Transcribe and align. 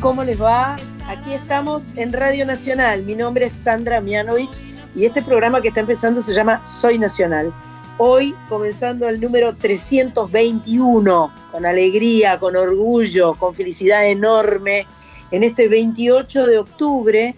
¿cómo 0.00 0.22
les 0.24 0.40
va? 0.40 0.76
Aquí 1.06 1.32
estamos 1.32 1.94
en 1.96 2.12
Radio 2.12 2.44
Nacional. 2.46 3.02
Mi 3.04 3.14
nombre 3.14 3.46
es 3.46 3.52
Sandra 3.52 4.00
Mianovich 4.00 4.60
y 4.94 5.04
este 5.06 5.22
programa 5.22 5.60
que 5.60 5.68
está 5.68 5.80
empezando 5.80 6.22
se 6.22 6.34
llama 6.34 6.64
Soy 6.66 6.98
Nacional. 6.98 7.52
Hoy 7.98 8.34
comenzando 8.48 9.08
el 9.08 9.20
número 9.20 9.54
321, 9.54 11.32
con 11.50 11.66
alegría, 11.66 12.38
con 12.38 12.54
orgullo, 12.56 13.34
con 13.34 13.54
felicidad 13.54 14.06
enorme, 14.08 14.86
en 15.30 15.42
este 15.42 15.68
28 15.68 16.46
de 16.46 16.58
octubre, 16.58 17.34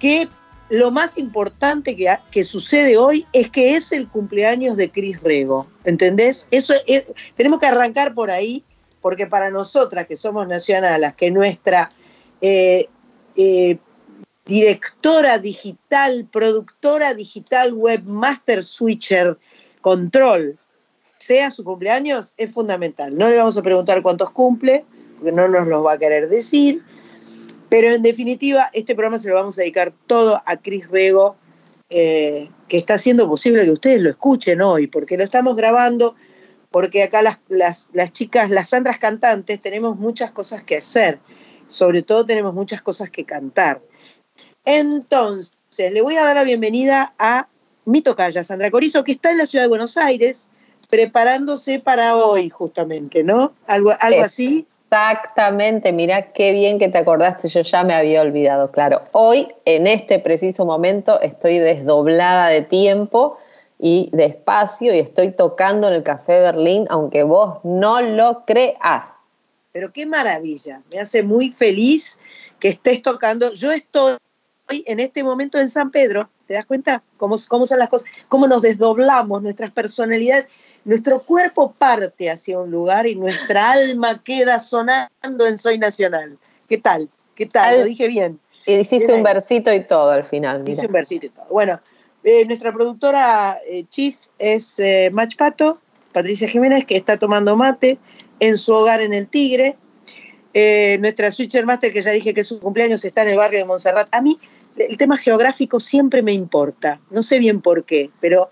que 0.00 0.28
lo 0.70 0.90
más 0.90 1.18
importante 1.18 1.94
que, 1.94 2.12
que 2.30 2.42
sucede 2.42 2.96
hoy 2.96 3.26
es 3.32 3.50
que 3.50 3.76
es 3.76 3.92
el 3.92 4.08
cumpleaños 4.08 4.76
de 4.76 4.90
Cris 4.90 5.20
Rego, 5.22 5.66
¿entendés? 5.84 6.48
Eso 6.50 6.74
es- 6.86 7.04
tenemos 7.36 7.60
que 7.60 7.66
arrancar 7.66 8.14
por 8.14 8.30
ahí, 8.30 8.64
porque 9.06 9.28
para 9.28 9.52
nosotras 9.52 10.08
que 10.08 10.16
somos 10.16 10.48
nacionalas, 10.48 11.14
que 11.14 11.30
nuestra 11.30 11.92
eh, 12.40 12.88
eh, 13.36 13.78
directora 14.44 15.38
digital, 15.38 16.26
productora 16.32 17.14
digital, 17.14 17.72
webmaster, 17.72 18.64
switcher, 18.64 19.38
control, 19.80 20.58
sea 21.18 21.52
su 21.52 21.62
cumpleaños, 21.62 22.34
es 22.36 22.52
fundamental. 22.52 23.16
No 23.16 23.28
le 23.28 23.36
vamos 23.36 23.56
a 23.56 23.62
preguntar 23.62 24.02
cuántos 24.02 24.30
cumple, 24.30 24.84
porque 25.14 25.30
no 25.30 25.46
nos 25.46 25.68
los 25.68 25.86
va 25.86 25.92
a 25.92 25.98
querer 25.98 26.28
decir, 26.28 26.82
pero 27.68 27.92
en 27.92 28.02
definitiva, 28.02 28.70
este 28.72 28.96
programa 28.96 29.18
se 29.18 29.28
lo 29.28 29.36
vamos 29.36 29.56
a 29.56 29.60
dedicar 29.60 29.92
todo 30.08 30.42
a 30.44 30.56
Cris 30.56 30.88
Rego, 30.88 31.36
eh, 31.90 32.50
que 32.66 32.76
está 32.76 32.94
haciendo 32.94 33.28
posible 33.28 33.64
que 33.66 33.70
ustedes 33.70 34.00
lo 34.00 34.10
escuchen 34.10 34.60
hoy, 34.62 34.88
porque 34.88 35.16
lo 35.16 35.22
estamos 35.22 35.54
grabando, 35.54 36.16
porque 36.76 37.02
acá 37.02 37.22
las, 37.22 37.38
las, 37.48 37.88
las 37.94 38.12
chicas, 38.12 38.50
las 38.50 38.68
Sandras 38.68 38.98
cantantes, 38.98 39.62
tenemos 39.62 39.96
muchas 39.96 40.30
cosas 40.30 40.62
que 40.62 40.76
hacer, 40.76 41.20
sobre 41.68 42.02
todo 42.02 42.26
tenemos 42.26 42.52
muchas 42.52 42.82
cosas 42.82 43.08
que 43.08 43.24
cantar. 43.24 43.80
Entonces, 44.62 45.54
le 45.90 46.02
voy 46.02 46.16
a 46.16 46.24
dar 46.24 46.36
la 46.36 46.44
bienvenida 46.44 47.14
a 47.18 47.48
mi 47.86 48.02
tocaya, 48.02 48.44
Sandra 48.44 48.70
Corizo, 48.70 49.04
que 49.04 49.12
está 49.12 49.30
en 49.30 49.38
la 49.38 49.46
ciudad 49.46 49.64
de 49.64 49.70
Buenos 49.70 49.96
Aires, 49.96 50.50
preparándose 50.90 51.78
para 51.78 52.14
hoy, 52.14 52.50
justamente, 52.50 53.24
¿no? 53.24 53.54
Algo, 53.66 53.94
algo 53.98 54.18
Sí. 54.18 54.24
así. 54.24 54.66
Exactamente, 54.82 55.94
mira 55.94 56.30
qué 56.32 56.52
bien 56.52 56.78
que 56.78 56.90
te 56.90 56.98
acordaste, 56.98 57.48
yo 57.48 57.62
ya 57.62 57.84
me 57.84 57.94
había 57.94 58.20
olvidado, 58.20 58.70
claro. 58.70 59.00
Hoy, 59.12 59.48
en 59.64 59.86
este 59.86 60.18
preciso 60.18 60.66
momento, 60.66 61.22
estoy 61.22 61.58
desdoblada 61.58 62.48
de 62.48 62.60
tiempo 62.60 63.38
y 63.78 64.10
de 64.12 64.24
espacio 64.26 64.94
y 64.94 64.98
estoy 65.00 65.32
tocando 65.32 65.88
en 65.88 65.94
el 65.94 66.02
Café 66.02 66.40
Berlín, 66.40 66.86
aunque 66.88 67.22
vos 67.22 67.58
no 67.64 68.00
lo 68.00 68.44
creas. 68.46 69.04
Pero 69.72 69.92
qué 69.92 70.06
maravilla, 70.06 70.80
me 70.90 70.98
hace 70.98 71.22
muy 71.22 71.52
feliz 71.52 72.18
que 72.58 72.68
estés 72.68 73.02
tocando. 73.02 73.52
Yo 73.52 73.70
estoy 73.70 74.16
en 74.68 75.00
este 75.00 75.22
momento 75.22 75.58
en 75.58 75.68
San 75.68 75.90
Pedro, 75.90 76.30
¿te 76.46 76.54
das 76.54 76.64
cuenta? 76.64 77.02
¿Cómo, 77.18 77.36
cómo 77.48 77.66
son 77.66 77.78
las 77.78 77.88
cosas? 77.88 78.08
Cómo 78.28 78.46
nos 78.46 78.62
desdoblamos, 78.62 79.42
nuestras 79.42 79.70
personalidades. 79.70 80.48
Nuestro 80.84 81.22
cuerpo 81.22 81.72
parte 81.76 82.30
hacia 82.30 82.58
un 82.58 82.70
lugar 82.70 83.06
y 83.06 83.16
nuestra 83.16 83.70
alma 83.72 84.22
queda 84.24 84.58
sonando 84.58 85.46
en 85.46 85.58
Soy 85.58 85.78
Nacional. 85.78 86.38
¿Qué 86.68 86.78
tal? 86.78 87.08
¿Qué 87.34 87.46
tal? 87.46 87.68
Al- 87.68 87.80
Lo 87.80 87.84
dije 87.84 88.08
bien. 88.08 88.40
Y 88.64 88.74
hiciste 88.74 89.12
un 89.12 89.22
versito 89.22 89.72
y 89.72 89.84
todo 89.84 90.10
al 90.10 90.24
final. 90.24 90.66
Hice 90.66 90.86
un 90.86 90.92
versito 90.92 91.26
y 91.26 91.28
todo. 91.28 91.46
Bueno, 91.50 91.80
eh, 92.28 92.44
nuestra 92.44 92.72
productora 92.72 93.56
eh, 93.68 93.84
chief 93.88 94.16
es 94.40 94.80
eh, 94.80 95.10
Mach 95.12 95.36
Pato, 95.36 95.80
Patricia 96.12 96.48
Jiménez, 96.48 96.84
que 96.84 96.96
está 96.96 97.16
tomando 97.16 97.54
mate 97.54 98.00
en 98.40 98.56
su 98.56 98.74
hogar 98.74 99.00
en 99.00 99.14
el 99.14 99.28
Tigre. 99.28 99.76
Nuestra 100.98 101.30
Switcher 101.30 101.64
Master, 101.66 101.92
que 101.92 102.00
ya 102.00 102.10
dije 102.10 102.34
que 102.34 102.42
su 102.42 102.58
cumpleaños 102.58 103.04
está 103.04 103.22
en 103.22 103.28
el 103.28 103.36
barrio 103.36 103.60
de 103.60 103.64
Montserrat. 103.66 104.08
A 104.10 104.20
mí 104.22 104.40
el 104.76 104.96
tema 104.96 105.16
geográfico 105.16 105.78
siempre 105.78 106.22
me 106.22 106.32
importa, 106.32 106.98
no 107.10 107.22
sé 107.22 107.38
bien 107.38 107.60
por 107.60 107.84
qué, 107.84 108.10
pero 108.20 108.48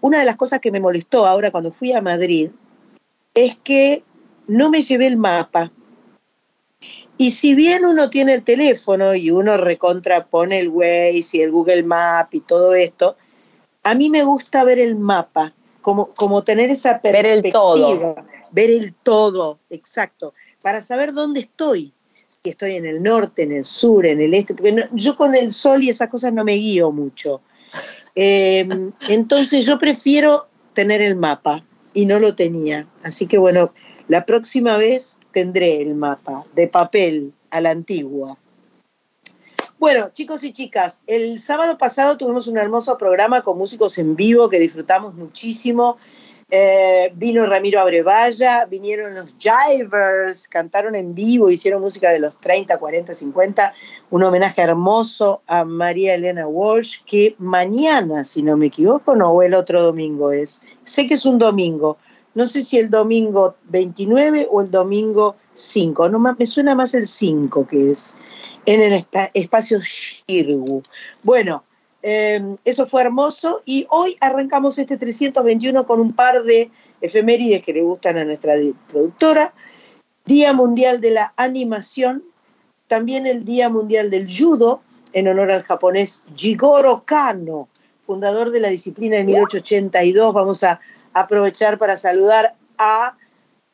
una 0.00 0.20
de 0.20 0.24
las 0.24 0.36
cosas 0.36 0.60
que 0.60 0.70
me 0.70 0.78
molestó 0.78 1.26
ahora 1.26 1.50
cuando 1.50 1.72
fui 1.72 1.92
a 1.92 2.00
Madrid 2.00 2.50
es 3.34 3.58
que 3.64 4.04
no 4.46 4.70
me 4.70 4.80
llevé 4.80 5.08
el 5.08 5.16
mapa. 5.16 5.72
Y 7.22 7.30
si 7.30 7.54
bien 7.54 7.84
uno 7.86 8.10
tiene 8.10 8.34
el 8.34 8.42
teléfono 8.42 9.14
y 9.14 9.30
uno 9.30 9.56
recontrapone 9.56 10.58
el 10.58 10.70
Waze 10.70 11.36
y 11.36 11.40
el 11.40 11.52
Google 11.52 11.84
Map 11.84 12.34
y 12.34 12.40
todo 12.40 12.74
esto, 12.74 13.16
a 13.84 13.94
mí 13.94 14.10
me 14.10 14.24
gusta 14.24 14.64
ver 14.64 14.80
el 14.80 14.96
mapa, 14.96 15.54
como, 15.82 16.06
como 16.14 16.42
tener 16.42 16.70
esa 16.70 16.98
Ver 17.00 17.14
el 17.24 17.42
perspectiva. 17.42 17.52
todo. 17.52 18.16
Ver 18.50 18.70
el 18.72 18.92
todo, 19.04 19.60
exacto, 19.70 20.34
para 20.62 20.82
saber 20.82 21.12
dónde 21.12 21.38
estoy. 21.42 21.92
Si 22.28 22.50
estoy 22.50 22.74
en 22.74 22.86
el 22.86 23.00
norte, 23.00 23.44
en 23.44 23.52
el 23.52 23.64
sur, 23.64 24.04
en 24.04 24.20
el 24.20 24.34
este, 24.34 24.54
porque 24.54 24.72
no- 24.72 24.88
yo 24.90 25.16
con 25.16 25.36
el 25.36 25.52
sol 25.52 25.84
y 25.84 25.90
esas 25.90 26.08
cosas 26.08 26.32
no 26.32 26.42
me 26.42 26.54
guío 26.54 26.90
mucho. 26.90 27.40
Eh, 28.16 28.66
entonces 29.08 29.64
yo 29.64 29.78
prefiero 29.78 30.48
tener 30.74 31.00
el 31.00 31.14
mapa 31.14 31.64
y 31.94 32.04
no 32.04 32.18
lo 32.18 32.34
tenía. 32.34 32.88
Así 33.04 33.26
que 33.26 33.38
bueno, 33.38 33.72
la 34.12 34.26
próxima 34.26 34.76
vez 34.76 35.18
tendré 35.32 35.80
el 35.80 35.94
mapa 35.94 36.44
de 36.54 36.68
papel 36.68 37.32
a 37.48 37.62
la 37.62 37.70
antigua. 37.70 38.36
Bueno, 39.78 40.10
chicos 40.12 40.44
y 40.44 40.52
chicas, 40.52 41.02
el 41.06 41.38
sábado 41.38 41.78
pasado 41.78 42.18
tuvimos 42.18 42.46
un 42.46 42.58
hermoso 42.58 42.98
programa 42.98 43.40
con 43.40 43.56
músicos 43.56 43.96
en 43.96 44.14
vivo 44.14 44.50
que 44.50 44.58
disfrutamos 44.58 45.14
muchísimo. 45.14 45.96
Eh, 46.50 47.10
vino 47.14 47.46
Ramiro 47.46 47.80
Abrevaya, 47.80 48.66
vinieron 48.66 49.14
los 49.14 49.34
Jivers, 49.38 50.46
cantaron 50.46 50.94
en 50.94 51.14
vivo, 51.14 51.50
hicieron 51.50 51.80
música 51.80 52.10
de 52.10 52.18
los 52.18 52.38
30, 52.38 52.76
40, 52.76 53.14
50, 53.14 53.72
un 54.10 54.22
homenaje 54.24 54.60
hermoso 54.60 55.40
a 55.46 55.64
María 55.64 56.16
Elena 56.16 56.46
Walsh, 56.46 56.98
que 57.06 57.34
mañana, 57.38 58.24
si 58.24 58.42
no 58.42 58.58
me 58.58 58.66
equivoco, 58.66 59.16
no, 59.16 59.30
o 59.30 59.42
el 59.42 59.54
otro 59.54 59.80
domingo 59.80 60.32
es. 60.32 60.60
Sé 60.84 61.08
que 61.08 61.14
es 61.14 61.24
un 61.24 61.38
domingo, 61.38 61.96
no 62.34 62.46
sé 62.46 62.62
si 62.62 62.78
el 62.78 62.90
domingo 62.90 63.56
29 63.68 64.48
o 64.50 64.62
el 64.62 64.70
domingo 64.70 65.36
5, 65.54 66.08
no, 66.08 66.18
me 66.18 66.46
suena 66.46 66.74
más 66.74 66.94
el 66.94 67.06
5 67.06 67.66
que 67.66 67.90
es, 67.90 68.14
en 68.66 68.80
el 68.80 68.92
espa- 68.92 69.30
espacio 69.34 69.80
Shirgu. 69.80 70.82
Bueno, 71.22 71.64
eh, 72.02 72.40
eso 72.64 72.86
fue 72.86 73.02
hermoso 73.02 73.62
y 73.64 73.86
hoy 73.90 74.16
arrancamos 74.20 74.78
este 74.78 74.96
321 74.96 75.84
con 75.86 76.00
un 76.00 76.12
par 76.14 76.42
de 76.42 76.70
efemérides 77.00 77.62
que 77.62 77.72
le 77.74 77.82
gustan 77.82 78.16
a 78.18 78.24
nuestra 78.24 78.54
productora. 78.88 79.52
Día 80.24 80.52
Mundial 80.52 81.00
de 81.00 81.10
la 81.10 81.32
Animación, 81.36 82.22
también 82.86 83.26
el 83.26 83.44
Día 83.44 83.68
Mundial 83.68 84.08
del 84.10 84.26
Judo, 84.28 84.80
en 85.12 85.28
honor 85.28 85.50
al 85.50 85.62
japonés 85.62 86.22
Jigoro 86.34 87.02
Kano, 87.04 87.68
fundador 88.06 88.50
de 88.50 88.60
la 88.60 88.68
disciplina 88.68 89.18
en 89.18 89.26
1882. 89.26 90.32
Vamos 90.32 90.62
a 90.64 90.80
aprovechar 91.14 91.78
para 91.78 91.96
saludar 91.96 92.54
a 92.78 93.16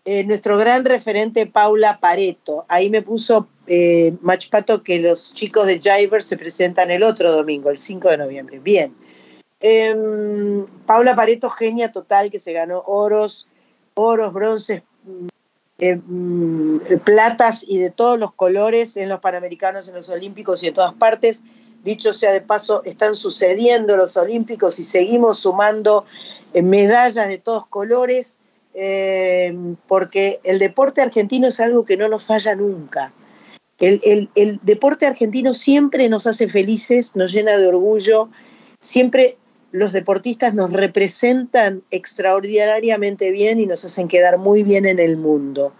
eh, 0.04 0.24
nuestro 0.24 0.56
gran 0.56 0.84
referente 0.84 1.46
Paula 1.46 2.00
Pareto. 2.00 2.64
Ahí 2.68 2.88
me 2.88 3.02
puso 3.02 3.48
eh, 3.66 4.14
Machpato 4.22 4.82
que 4.82 5.00
los 5.00 5.34
chicos 5.34 5.66
de 5.66 5.78
Jiver 5.78 6.22
se 6.22 6.38
presentan 6.38 6.90
el 6.90 7.02
otro 7.02 7.30
domingo, 7.30 7.70
el 7.70 7.78
5 7.78 8.08
de 8.10 8.16
noviembre. 8.16 8.58
Bien. 8.58 8.94
Em, 9.60 10.64
Paula 10.86 11.14
Pareto, 11.14 11.50
genia 11.50 11.92
total, 11.92 12.30
que 12.30 12.38
se 12.38 12.52
ganó 12.52 12.82
oros, 12.86 13.46
oros, 13.94 14.32
bronces, 14.32 14.82
mm, 15.04 15.26
mm, 15.84 16.80
platas 17.04 17.64
y 17.68 17.78
de 17.78 17.90
todos 17.90 18.18
los 18.18 18.32
colores 18.32 18.96
en 18.96 19.08
los 19.08 19.20
Panamericanos, 19.20 19.88
en 19.88 19.94
los 19.94 20.08
Olímpicos 20.08 20.62
y 20.62 20.68
en 20.68 20.74
todas 20.74 20.94
partes. 20.94 21.42
Dicho 21.84 22.12
sea 22.12 22.32
de 22.32 22.40
paso, 22.40 22.82
están 22.84 23.14
sucediendo 23.14 23.96
los 23.96 24.16
Olímpicos 24.16 24.78
y 24.78 24.84
seguimos 24.84 25.38
sumando 25.38 26.04
eh, 26.52 26.62
medallas 26.62 27.28
de 27.28 27.38
todos 27.38 27.66
colores, 27.66 28.40
eh, 28.74 29.56
porque 29.86 30.40
el 30.44 30.58
deporte 30.58 31.02
argentino 31.02 31.48
es 31.48 31.60
algo 31.60 31.84
que 31.84 31.96
no 31.96 32.08
nos 32.08 32.24
falla 32.24 32.54
nunca. 32.54 33.12
El, 33.78 34.28
deporte 34.62 35.06
argentino 35.06 35.54
siempre 35.54 36.08
nos 36.08 36.26
hace 36.26 36.48
felices, 36.48 37.14
nos 37.14 37.32
llena 37.32 37.56
de 37.56 37.68
orgullo, 37.68 38.28
siempre 38.80 39.36
los 39.70 39.92
deportistas 39.92 40.52
nos 40.52 40.72
representan 40.72 41.82
extraordinariamente 41.90 43.30
bien 43.30 43.60
y 43.60 43.66
nos 43.66 43.84
hacen 43.84 44.08
quedar 44.08 44.38
muy 44.38 44.64
bien 44.64 44.84
en 44.84 44.98
el 44.98 45.16
mundo. 45.16 45.72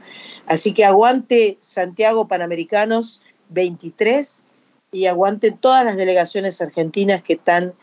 Así 0.47 0.75
que 0.75 0.85
aguante 0.85 1.57
Santiago 1.61 2.29
Panamericanos 2.29 3.21
23 3.49 4.45
y 4.93 5.07
aguante 5.07 5.51
todas 5.51 5.85
las 5.85 5.97
delegaciones 5.97 6.61
argentinas 6.61 7.23
que 7.23 7.37
tan 7.37 7.75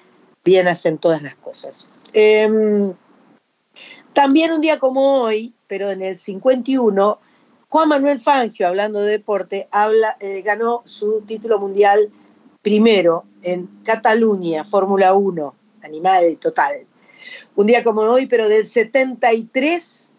bien 0.44 0.68
hacen 0.68 0.98
todas 0.98 1.22
las 1.22 1.36
cosas. 1.36 1.90
Em, 2.14 2.94
también 4.14 4.52
un 4.52 4.62
día 4.62 4.80
como 4.80 5.22
hoy, 5.22 5.54
pero 5.68 5.92
en 5.92 6.02
el 6.02 6.18
51, 6.18 7.20
Juan 7.70 7.90
Manuel 7.90 8.20
Fangio, 8.20 8.68
hablando 8.68 9.02
de 9.02 9.12
deporte, 9.12 9.68
habla, 9.72 10.16
eh, 10.20 10.42
ganó 10.42 10.82
su 10.86 11.22
título 11.22 11.60
mundial 11.60 12.12
primero 12.62 13.26
en 13.42 13.68
Cataluña, 13.84 14.64
Fórmula 14.64 15.14
1, 15.14 15.56
animal 15.84 16.38
total. 16.40 16.86
Un 17.56 17.68
día 17.68 17.84
como 17.84 18.02
hoy, 18.02 18.26
pero 18.28 18.48
del 18.48 18.66
73 18.66 20.16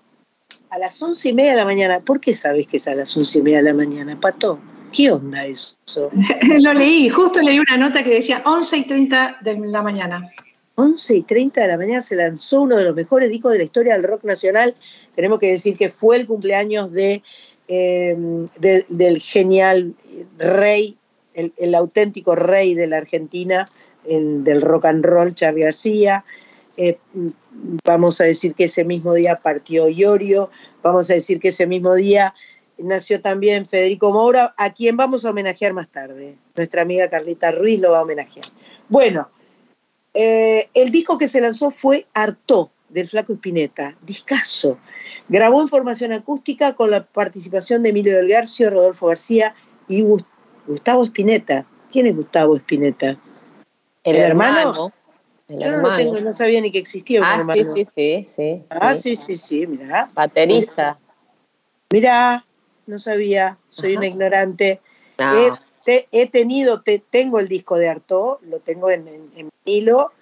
a 0.71 0.79
las 0.79 1.01
once 1.03 1.29
y 1.29 1.33
media 1.33 1.53
de 1.53 1.57
la 1.57 1.65
mañana. 1.65 2.01
¿Por 2.01 2.21
qué 2.21 2.35
sabes 2.35 2.67
que 2.67 2.77
es 2.77 2.89
a 2.89 2.95
las 2.95 3.17
once 3.17 3.39
y 3.39 3.43
media 3.43 3.59
de 3.59 3.65
la 3.65 3.75
mañana, 3.75 4.19
Pato? 4.21 4.59
¿Qué 4.97 5.11
onda 5.11 5.45
eso? 5.45 5.77
Lo 6.61 6.73
leí, 6.73 7.11
justo 7.11 7.43
leí 7.43 7.59
una 7.59 7.77
nota 7.77 8.03
que 8.03 8.15
decía 8.15 8.41
11 8.47 8.79
y 8.79 8.87
30 8.87 9.41
de 9.43 9.59
la 9.59 9.83
mañana. 9.83 10.31
11 10.77 11.17
y 11.17 11.23
30 11.23 11.61
de 11.61 11.69
la 11.69 11.77
mañana 11.77 12.01
se 12.01 12.17
lanzó 12.17 12.63
uno 12.63 12.79
de 12.79 12.85
los 12.85 12.95
mejores 12.95 13.29
discos 13.29 13.53
de 13.53 13.59
la 13.59 13.65
historia 13.65 13.93
del 13.93 14.05
rock 14.05 14.25
nacional. 14.25 14.75
Tenemos 15.15 15.39
que 15.39 15.51
decir 15.51 15.77
que 15.77 15.91
fue 15.91 16.17
el 16.17 16.27
cumpleaños 16.27 16.93
de, 16.93 17.23
em, 17.69 18.47
del 18.57 19.21
genial 19.21 19.95
rey, 20.39 20.97
el, 21.35 21.75
auténtico 21.75 22.35
rey 22.35 22.73
de 22.73 22.87
la 22.87 22.97
Argentina, 22.97 23.71
del 24.07 24.63
rock 24.63 24.87
and 24.87 25.05
roll, 25.05 25.35
Charlie 25.35 25.65
García. 25.65 26.25
Eh, 26.79 26.99
vamos 27.85 28.19
a 28.23 28.25
decir 28.25 28.55
que 28.55 28.65
ese 28.65 28.85
mismo 28.85 29.13
día 29.13 29.41
partió 29.43 29.91
Iorio, 29.91 30.51
vamos 30.83 31.11
a 31.11 31.15
decir 31.15 31.39
que 31.39 31.49
ese 31.49 31.67
mismo 31.67 31.95
día 31.95 32.35
nació 32.79 33.21
también 33.21 33.67
Federico 33.67 34.13
Moura, 34.13 34.55
a 34.57 34.73
quien 34.73 34.97
vamos 34.97 35.25
a 35.25 35.31
homenajear 35.31 35.73
más 35.73 35.89
tarde. 35.89 36.37
Nuestra 36.55 36.83
amiga 36.83 37.09
Carlita 37.09 37.53
Ruiz 37.53 37.81
lo 37.81 37.93
va 37.93 37.99
a 37.99 38.03
homenajear. 38.03 38.47
Bueno, 38.89 39.29
eh, 40.15 40.69
el 40.75 40.91
disco 40.91 41.19
que 41.19 41.29
se 41.29 41.41
lanzó 41.41 41.71
fue 41.71 42.07
Artó, 42.15 42.71
del 42.89 43.09
Flaco 43.09 43.33
Espineta, 43.33 43.97
discaso. 44.03 44.79
Grabó 45.29 45.61
en 45.61 45.69
formación 45.69 46.13
acústica 46.13 46.75
con 46.75 46.91
la 46.91 47.05
participación 47.05 47.83
de 47.83 47.91
Emilio 47.91 48.17
del 48.17 48.29
Garcio, 48.29 48.71
Rodolfo 48.71 49.07
García 49.07 49.55
y 49.89 50.03
Gustavo 50.67 51.05
Espineta. 51.05 51.67
¿Quién 51.91 52.07
es 52.07 52.17
Gustavo 52.17 52.57
Espineta? 52.57 53.19
El, 54.05 54.17
hermano. 54.17 54.93
Yo 55.49 55.71
no 55.71 55.79
lo 55.79 55.95
tengo, 55.95 56.19
no 56.21 56.33
sabía 56.33 56.61
ni 56.61 56.71
que 56.73 56.79
existía 56.79 57.21
un 57.21 57.27
ah, 57.27 57.37
hermano. 57.37 57.75
Sí, 57.75 57.85
sí, 57.85 58.29
sí, 58.35 58.63
Ah, 58.71 58.95
sí, 58.95 59.15
sí, 59.15 59.37
sí, 59.37 59.67
mira. 59.67 60.11
Baterista. 60.15 60.99
Mira, 61.93 62.45
no 62.87 62.99
sabía, 62.99 63.59
soy 63.69 63.97
una 63.97 64.07
ignorante. 64.07 64.81
He, 65.89 66.27
tenido, 66.27 66.83
te, 66.83 66.99
tengo 66.99 67.39
el 67.39 67.49
disco 67.49 67.77
de 67.77 67.89
Arto, 67.89 68.41
lo 68.43 68.59
tengo 68.59 68.91
en, 68.91 69.07
en, 69.09 69.51
hilo 69.65 70.13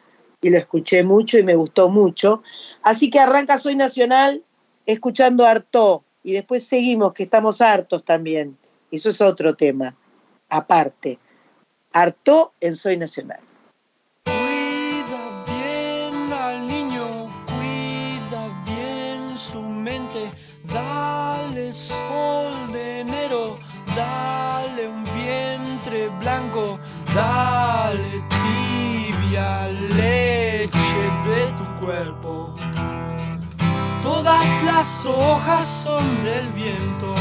y 0.43 0.50
lo 0.50 0.58
escuché 0.58 1.02
mucho 1.02 1.38
y 1.38 1.43
me 1.43 1.55
gustó 1.55 1.88
mucho. 1.88 2.43
Así 2.82 3.11
que 3.11 3.19
arranca 3.19 3.56
Soy 3.58 3.75
Nacional 3.75 4.44
escuchando 4.84 5.46
Arto 5.46 6.05
y 6.22 6.32
después 6.32 6.66
seguimos, 6.66 7.12
que 7.12 7.22
estamos 7.22 7.61
hartos 7.61 8.05
también. 8.05 8.58
Eso 8.90 9.08
es 9.08 9.20
otro 9.20 9.55
tema, 9.55 9.96
aparte. 10.49 11.19
Arto 11.93 12.52
en 12.60 12.76
Soy 12.76 12.96
Nacional. 12.96 13.40
Las 34.84 35.06
hojas 35.06 35.66
son 35.66 36.25
del 36.25 36.46
viento 36.48 37.14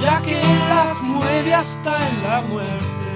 ya 0.00 0.22
que 0.22 0.40
las 0.70 1.02
mueve 1.02 1.52
hasta 1.52 1.98
en 2.08 2.22
la 2.22 2.40
muerte. 2.40 3.06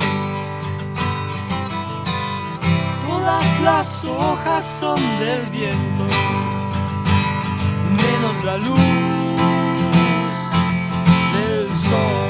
Todas 3.07 3.61
las 3.61 4.05
hojas 4.05 4.63
son 4.63 5.01
del 5.21 5.47
viento, 5.47 6.05
menos 8.03 8.45
la 8.45 8.57
luz 8.59 8.79
del 11.35 11.75
sol, 11.75 12.28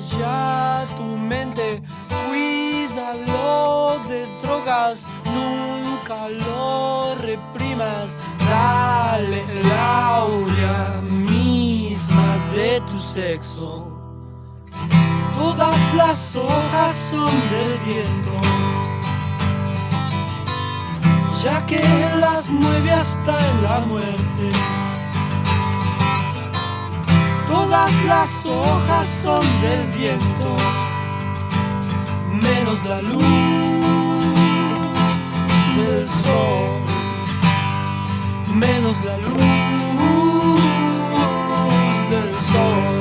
ya 0.00 0.86
tu 0.96 1.02
mente, 1.02 1.82
cuídalo 2.08 3.98
de 4.08 4.26
drogas, 4.42 5.06
nunca 5.24 6.28
lo 6.28 7.14
reprimas, 7.16 8.16
dale 8.38 9.44
la 9.62 10.16
aurea 10.16 11.00
misma 11.02 12.38
de 12.54 12.80
tu 12.90 12.98
sexo. 12.98 13.86
Todas 15.36 15.94
las 15.94 16.36
hojas 16.36 16.94
son 17.10 17.32
del 17.50 17.78
viento, 17.84 18.36
ya 21.42 21.64
que 21.66 21.80
las 22.18 22.48
mueve 22.48 22.90
hasta 22.90 23.38
en 23.38 23.62
la 23.62 23.80
muerte. 23.80 24.79
Todas 27.50 28.04
las 28.04 28.46
hojas 28.46 29.08
son 29.08 29.40
del 29.60 29.84
viento, 29.98 30.56
menos 32.30 32.84
la 32.84 33.02
luz 33.02 33.24
del 35.76 36.08
sol, 36.08 36.80
menos 38.54 39.04
la 39.04 39.16
luz 39.18 40.60
del 42.08 42.32
sol. 42.34 42.99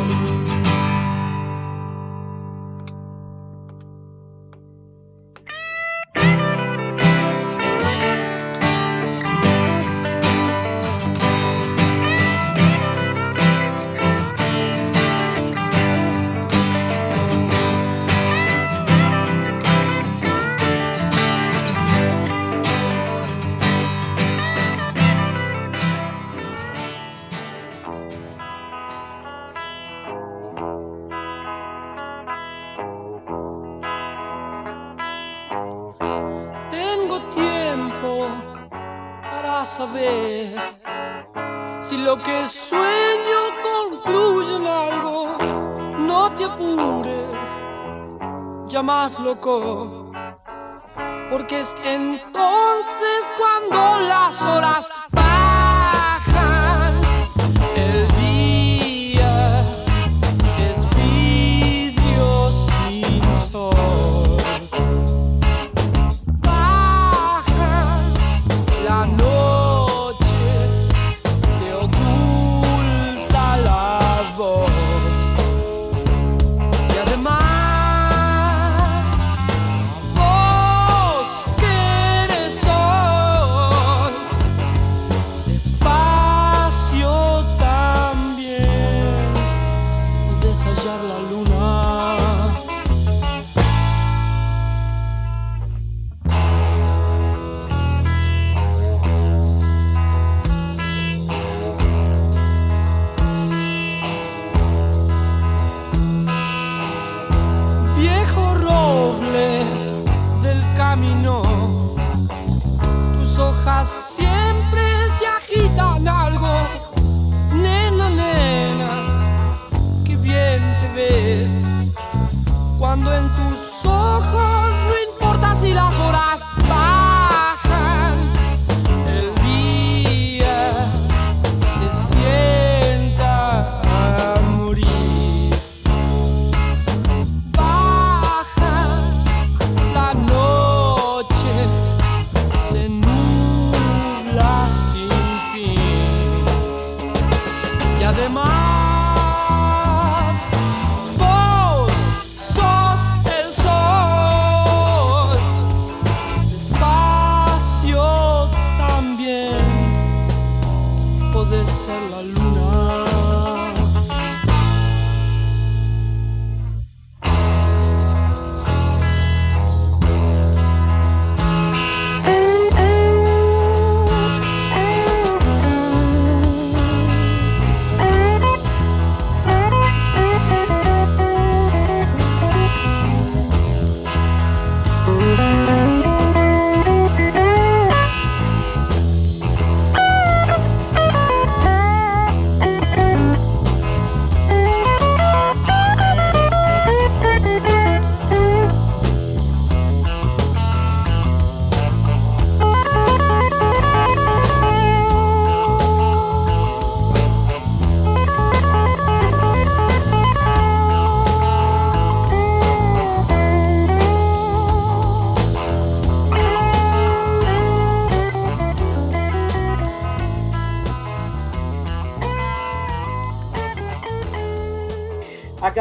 Porque 51.30 51.60
es 51.60 51.76
entonces 51.84 53.32
cuando 53.38 53.89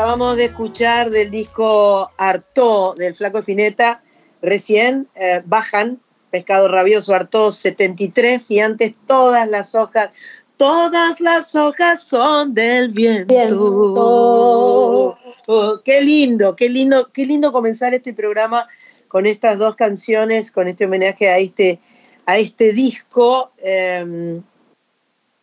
Acabamos 0.08 0.38
de 0.38 0.46
escuchar 0.46 1.10
del 1.10 1.30
disco 1.30 2.10
Artó 2.16 2.94
del 2.94 3.14
Flaco 3.14 3.40
Espineta, 3.40 4.02
recién 4.40 5.06
eh, 5.14 5.42
bajan 5.44 6.00
Pescado 6.30 6.66
Rabioso 6.66 7.14
Artó 7.14 7.52
73 7.52 8.50
y 8.52 8.60
antes 8.60 8.94
todas 9.06 9.46
las 9.46 9.74
hojas, 9.74 10.08
todas 10.56 11.20
las 11.20 11.54
hojas 11.54 12.02
son 12.04 12.54
del 12.54 12.88
viento. 12.88 13.34
Viento. 13.34 15.18
Oh, 15.46 15.80
qué 15.84 16.00
lindo, 16.00 16.56
qué 16.56 16.70
lindo, 16.70 17.10
qué 17.12 17.26
lindo 17.26 17.52
comenzar 17.52 17.92
este 17.92 18.14
programa 18.14 18.66
con 19.08 19.26
estas 19.26 19.58
dos 19.58 19.76
canciones, 19.76 20.50
con 20.50 20.68
este 20.68 20.86
homenaje 20.86 21.28
a 21.28 21.36
este, 21.36 21.80
a 22.24 22.38
este 22.38 22.72
disco 22.72 23.52
eh, 23.58 24.40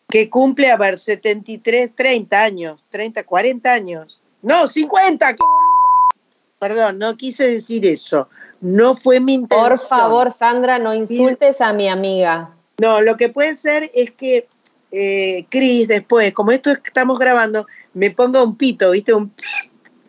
que 0.10 0.27
cumple, 0.27 0.72
a 0.72 0.77
ver, 0.77 0.98
73, 0.98 1.93
30 1.93 2.41
años, 2.41 2.84
30, 2.89 3.22
40 3.25 3.72
años. 3.72 4.22
No, 4.46 4.68
50, 4.68 5.34
qué 5.34 5.38
boluda. 5.44 6.22
Perdón, 6.60 7.00
no 7.00 7.18
quise 7.18 7.48
decir 7.50 7.86
eso. 7.86 8.30
No 8.62 8.96
fue 8.96 9.20
mi 9.20 9.34
intención. 9.34 9.70
Por 9.70 9.80
favor, 9.80 10.32
Sandra, 10.32 10.78
no 10.80 10.94
insultes 10.94 11.60
a 11.62 11.74
mi 11.74 11.90
amiga. 11.90 12.52
No, 12.78 13.02
lo 13.02 13.18
que 13.18 13.30
puede 13.30 13.56
ser 13.56 13.90
es 13.94 14.12
que 14.12 14.48
eh, 14.92 15.46
Cris 15.50 15.88
después, 15.88 16.32
como 16.34 16.52
esto 16.52 16.70
es 16.70 16.78
que 16.80 16.88
estamos 16.90 17.18
grabando, 17.18 17.66
me 17.94 18.12
ponga 18.12 18.44
un 18.44 18.56
pito, 18.56 18.92
¿viste? 18.92 19.14
Un 19.14 19.30
pip 19.30 19.46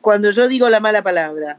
cuando 0.01 0.31
yo 0.31 0.47
digo 0.49 0.69
la 0.69 0.81
mala 0.81 1.03
palabra. 1.03 1.59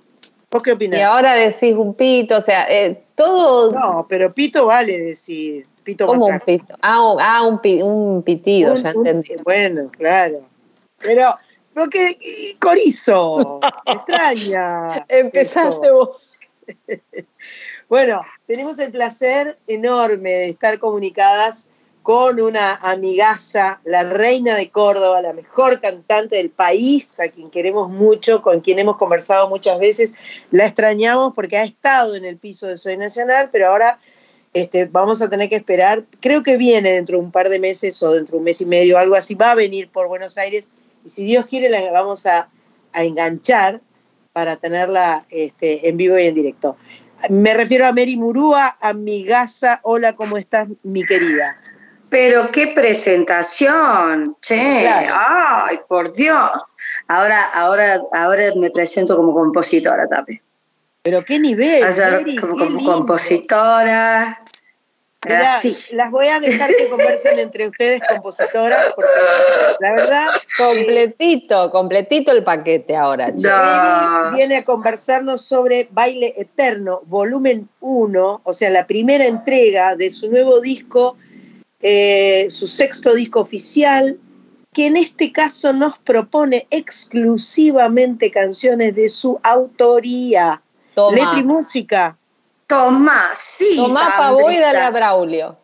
¿Vos 0.52 0.62
qué 0.62 0.74
opinás? 0.74 1.00
Y 1.00 1.04
ahora 1.04 1.34
decís 1.34 1.74
un 1.76 1.94
pito, 1.96 2.38
o 2.38 2.42
sea, 2.42 2.66
eh, 2.70 3.04
todo. 3.16 3.72
No, 3.72 4.06
pero 4.08 4.32
pito 4.34 4.68
vale 4.68 4.98
decir. 5.00 5.68
Pito 5.84 6.06
como 6.06 6.28
un 6.28 6.40
pito. 6.40 6.76
Ah, 6.82 7.02
un, 7.12 7.18
ah, 7.20 7.44
un, 7.44 7.60
un 7.82 8.24
pitido, 8.24 8.74
Un- 8.74 8.84
ya 8.84 8.90
entendí. 8.92 9.36
bueno, 9.44 9.90
claro. 9.98 10.42
Pero, 11.00 11.36
Corizo, 12.60 13.60
extraña. 13.86 15.06
Empezaste 15.08 15.88
esto. 15.88 15.94
vos. 15.94 16.10
Bueno, 17.90 18.22
tenemos 18.48 18.78
el 18.80 18.92
placer 18.92 19.58
enorme 19.66 20.30
de 20.30 20.50
estar 20.50 20.78
comunicadas 20.78 21.70
con 22.04 22.42
una 22.42 22.76
amigaza, 22.76 23.80
la 23.86 24.04
reina 24.04 24.56
de 24.56 24.70
Córdoba, 24.70 25.22
la 25.22 25.34
mejor 25.34 25.80
cantante 25.80 26.36
del 26.36 26.50
país, 26.50 27.08
a 27.18 27.30
quien 27.30 27.50
queremos 27.50 27.90
mucho, 27.90 28.42
con 28.42 28.60
quien 28.62 28.80
hemos 28.80 28.98
conversado 28.98 29.48
muchas 29.50 29.80
veces. 29.80 30.16
La 30.52 30.66
extrañamos 30.66 31.34
porque 31.34 31.58
ha 31.58 31.64
estado 31.64 32.16
en 32.16 32.26
el 32.26 32.38
piso 32.38 32.68
de 32.68 32.78
Soy 32.78 32.98
Nacional, 32.98 33.50
pero 33.52 33.68
ahora 33.68 34.00
este, 34.54 34.86
vamos 34.86 35.22
a 35.22 35.30
tener 35.30 35.50
que 35.50 35.58
esperar. 35.58 36.06
Creo 36.22 36.44
que 36.44 36.58
viene 36.58 36.92
dentro 36.92 37.18
de 37.18 37.24
un 37.24 37.32
par 37.32 37.50
de 37.50 37.60
meses 37.60 38.02
o 38.02 38.12
dentro 38.12 38.34
de 38.34 38.38
un 38.38 38.44
mes 38.44 38.62
y 38.62 38.66
medio, 38.66 38.98
algo 38.98 39.16
así. 39.16 39.36
Va 39.36 39.52
a 39.52 39.56
venir 39.56 39.90
por 39.90 40.08
Buenos 40.08 40.38
Aires 40.38 40.70
y 41.08 41.10
si 41.10 41.24
Dios 41.24 41.46
quiere 41.46 41.70
la 41.70 41.90
vamos 41.90 42.26
a, 42.26 42.50
a 42.92 43.04
enganchar 43.04 43.80
para 44.34 44.58
tenerla 44.58 45.26
este, 45.30 45.88
en 45.88 45.96
vivo 45.96 46.20
y 46.20 46.28
en 46.28 46.36
directo. 46.36 46.76
Me 47.30 47.54
refiero 47.54 47.86
a 47.86 47.94
Mary 47.94 48.18
Murúa, 48.18 48.78
amigaza. 48.82 49.80
Hola, 49.84 50.18
¿cómo 50.18 50.36
estás, 50.38 50.68
mi 50.84 51.06
querida? 51.06 51.58
Pero 52.10 52.52
qué 52.52 52.68
presentación, 52.68 54.36
che, 54.42 54.82
Claro. 54.82 55.16
ay, 55.18 55.80
por 55.88 56.12
Dios. 56.12 56.50
Ahora, 57.08 57.42
ahora, 57.54 58.02
ahora 58.14 58.44
me 58.58 58.70
presento 58.70 59.16
como 59.16 59.34
compositora 59.34 60.08
también. 60.08 60.42
Pero 61.04 61.24
qué 61.24 61.40
nivel. 61.40 61.84
Ayer 61.84 62.12
Mary, 62.12 62.36
como, 62.36 62.56
qué 62.58 62.66
como 62.66 62.78
lindo. 62.80 62.94
compositora. 62.94 64.44
Mirá, 65.28 65.54
así. 65.54 65.96
las 65.96 66.12
voy 66.12 66.28
a 66.28 66.40
dejar 66.40 66.70
que 66.70 66.90
conversen 66.90 67.40
entre 67.40 67.68
ustedes, 67.68 68.02
compositoras, 68.08 68.94
porque 68.96 69.12
la 69.80 69.94
verdad, 69.94 70.28
Completito, 70.58 71.70
completito 71.72 72.32
el 72.32 72.44
paquete 72.44 72.96
ahora. 72.96 73.32
No. 73.32 74.36
Viene 74.36 74.58
a 74.58 74.66
conversarnos 74.66 75.42
sobre 75.42 75.88
Baile 75.92 76.34
Eterno, 76.38 77.02
volumen 77.06 77.70
1, 77.82 78.42
o 78.44 78.54
sea, 78.54 78.70
la 78.70 78.88
primera 78.88 79.26
entrega 79.26 79.96
de 79.96 80.10
su 80.10 80.30
nuevo 80.30 80.60
disco, 80.60 81.18
eh, 81.82 82.48
su 82.50 82.66
sexto 82.66 83.14
disco 83.14 83.42
oficial, 83.42 84.20
que 84.74 84.88
en 84.88 84.98
este 84.98 85.32
caso 85.32 85.74
nos 85.74 85.98
propone 86.00 86.68
exclusivamente 86.72 88.32
canciones 88.32 88.96
de 88.96 89.10
su 89.10 89.40
autoría, 89.44 90.62
Toma, 90.96 91.16
letra 91.16 91.40
y 91.40 91.44
música. 91.44 92.18
Tomá, 92.68 93.32
sí. 93.34 93.78
Tomá 93.78 94.18
pa' 94.18 94.32
vos 94.32 94.52
y 94.52 94.60
dale 94.60 94.78
a. 94.78 94.90
Braulio. 94.90 95.58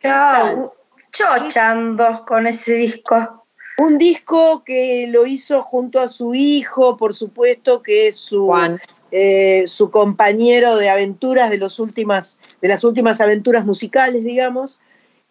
Chau, 0.00 0.72
chochando 1.10 2.24
con 2.26 2.46
ese 2.46 2.74
disco. 2.74 3.44
Un 3.78 3.96
disco 3.96 4.62
que 4.64 5.06
lo 5.08 5.26
hizo 5.26 5.62
junto 5.62 5.98
a 5.98 6.08
su 6.08 6.34
hijo, 6.34 6.96
por 6.98 7.14
supuesto, 7.14 7.82
que 7.82 8.08
es 8.08 8.16
su, 8.16 8.46
Juan. 8.46 8.78
eh, 9.10 9.64
su 9.66 9.90
compañero 9.90 10.76
de 10.76 10.90
aventuras 10.90 11.48
de, 11.48 11.56
los 11.56 11.78
últimas, 11.78 12.38
de 12.60 12.68
las 12.68 12.84
últimas 12.84 13.20
aventuras 13.22 13.64
musicales, 13.64 14.24
digamos, 14.24 14.78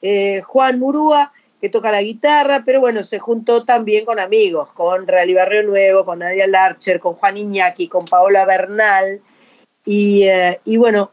eh, 0.02 0.42
Juan 0.42 0.80
Murúa, 0.80 1.34
que 1.62 1.70
toca 1.70 1.92
la 1.92 2.02
guitarra, 2.02 2.64
pero 2.66 2.80
bueno, 2.80 3.04
se 3.04 3.20
juntó 3.20 3.64
también 3.64 4.06
con 4.06 4.20
amigos, 4.20 4.72
con 4.74 5.08
Rally 5.08 5.36
Barrio 5.36 5.62
Nuevo, 5.62 6.04
con 6.04 6.20
Nadia 6.20 6.48
Larcher, 6.48 7.00
con 7.00 7.14
Juan 7.14 7.38
Iñaki, 7.38 7.88
con 7.88 8.06
Paola 8.06 8.46
Bernal, 8.46 9.22
y, 9.86 10.24
eh, 10.24 10.60
y 10.66 10.78
bueno, 10.78 11.12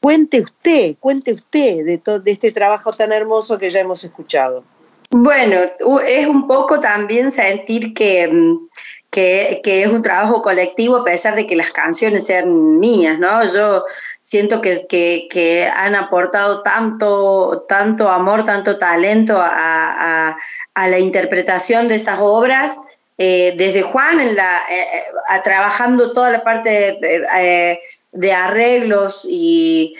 cuente 0.00 0.40
usted, 0.40 0.96
cuente 1.00 1.32
usted 1.32 1.84
de, 1.84 2.00
de 2.22 2.30
este 2.30 2.52
trabajo 2.52 2.92
tan 2.92 3.12
hermoso 3.12 3.58
que 3.58 3.70
ya 3.70 3.80
hemos 3.80 4.04
escuchado. 4.04 4.62
Bueno, 5.10 5.60
es 6.06 6.26
un 6.26 6.46
poco 6.46 6.80
también 6.80 7.30
sentir 7.30 7.94
que, 7.94 8.26
mm, 8.28 8.68
que, 9.10 9.60
que 9.62 9.82
es 9.82 9.88
un 9.88 10.02
trabajo 10.02 10.42
colectivo 10.42 10.96
a 10.96 11.04
pesar 11.04 11.36
de 11.36 11.46
que 11.46 11.56
las 11.56 11.70
canciones 11.70 12.26
sean 12.26 12.78
mías, 12.80 13.18
¿no? 13.18 13.42
Yo 13.46 13.84
siento 14.20 14.60
que, 14.60 14.86
que, 14.88 15.26
que 15.30 15.64
han 15.66 15.94
aportado 15.94 16.60
tanto, 16.62 17.64
tanto 17.68 18.08
amor, 18.10 18.44
tanto 18.44 18.78
talento 18.78 19.38
a, 19.40 20.28
a- 20.30 20.36
a 20.74 20.88
la 20.88 20.98
interpretación 20.98 21.88
de 21.88 21.94
esas 21.94 22.18
obras. 22.20 22.78
Eh, 23.18 23.54
desde 23.56 23.82
Juan 23.82 24.20
en 24.20 24.36
la, 24.36 24.60
eh, 24.70 24.80
eh, 24.80 25.02
a- 25.28 25.42
trabajando 25.42 26.12
toda 26.12 26.30
la 26.30 26.44
parte 26.44 26.98
de, 27.00 28.32
arreglos 28.32 29.26
y, 29.28 29.94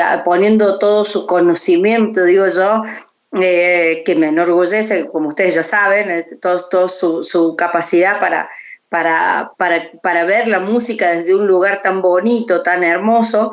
ah, 0.00 0.22
poniendo 0.24 0.78
todo 0.78 1.04
su 1.04 1.26
conocimiento, 1.26 2.24
digo 2.24 2.46
yo, 2.48 2.82
que 3.32 4.14
me 4.16 4.28
enorgullece, 4.28 5.08
como 5.08 5.28
ustedes 5.28 5.56
ya 5.56 5.62
saben, 5.64 6.10
eh, 6.10 6.26
todo, 6.40 6.88
su, 6.88 7.56
capacidad 7.56 8.20
para 8.20 8.48
ver 10.24 10.46
la 10.46 10.60
música 10.60 11.10
desde 11.10 11.34
un 11.34 11.48
lugar 11.48 11.82
tan 11.82 12.00
bonito, 12.02 12.62
tan 12.62 12.84
hermoso. 12.84 13.52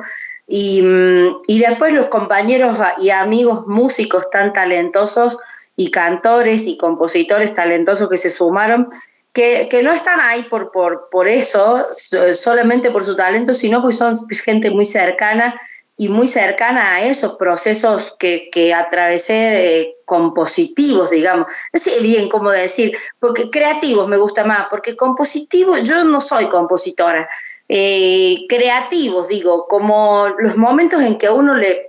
Y, 0.53 0.81
mm, 0.81 1.43
y 1.48 1.60
después 1.60 1.93
los 1.93 2.08
compañeros 2.08 2.77
y 3.00 3.10
amigos 3.10 3.67
músicos 3.67 4.29
tan 4.29 4.51
talentosos 4.51 5.39
y 5.82 5.90
cantores 5.92 6.68
y 6.68 6.78
compositores 6.78 7.54
talentosos 7.54 8.08
que 8.10 8.18
se 8.18 8.30
sumaron, 8.30 8.88
que, 9.34 9.68
que 9.70 9.82
no 9.82 9.92
están 9.92 10.20
ahí 10.20 10.44
por, 10.44 10.72
por, 10.72 11.10
por 11.10 11.28
eso, 11.28 11.84
so- 11.92 12.34
solamente 12.34 12.92
por 12.92 13.04
su 13.04 13.16
talento, 13.16 13.54
sino 13.54 13.82
porque 13.82 13.96
son 13.96 14.16
gente 14.30 14.70
muy 14.70 14.86
cercana 14.86 15.54
y 15.98 16.10
muy 16.10 16.28
cercana 16.28 16.96
a 16.96 17.02
esos 17.02 17.34
procesos 17.34 18.16
que, 18.20 18.50
que 18.52 18.74
atravesé 18.74 19.80
eh, 19.82 19.96
compositivos, 20.06 21.10
digamos. 21.10 21.48
No 21.74 21.80
sé 21.80 22.00
bien 22.02 22.28
cómo 22.30 22.52
decir, 22.52 22.92
porque 23.20 23.50
creativos 23.50 24.08
me 24.08 24.18
gusta 24.18 24.44
más, 24.44 24.66
porque 24.70 24.96
compositivos, 24.96 25.80
yo 25.84 26.04
no 26.04 26.20
soy 26.20 26.48
compositora. 26.50 27.30
Eh, 27.74 28.48
creativos, 28.50 29.30
digo, 29.30 29.66
como 29.66 30.28
los 30.40 30.58
momentos 30.58 31.01
en 31.04 31.18
que 31.18 31.30
uno 31.30 31.56
le, 31.56 31.88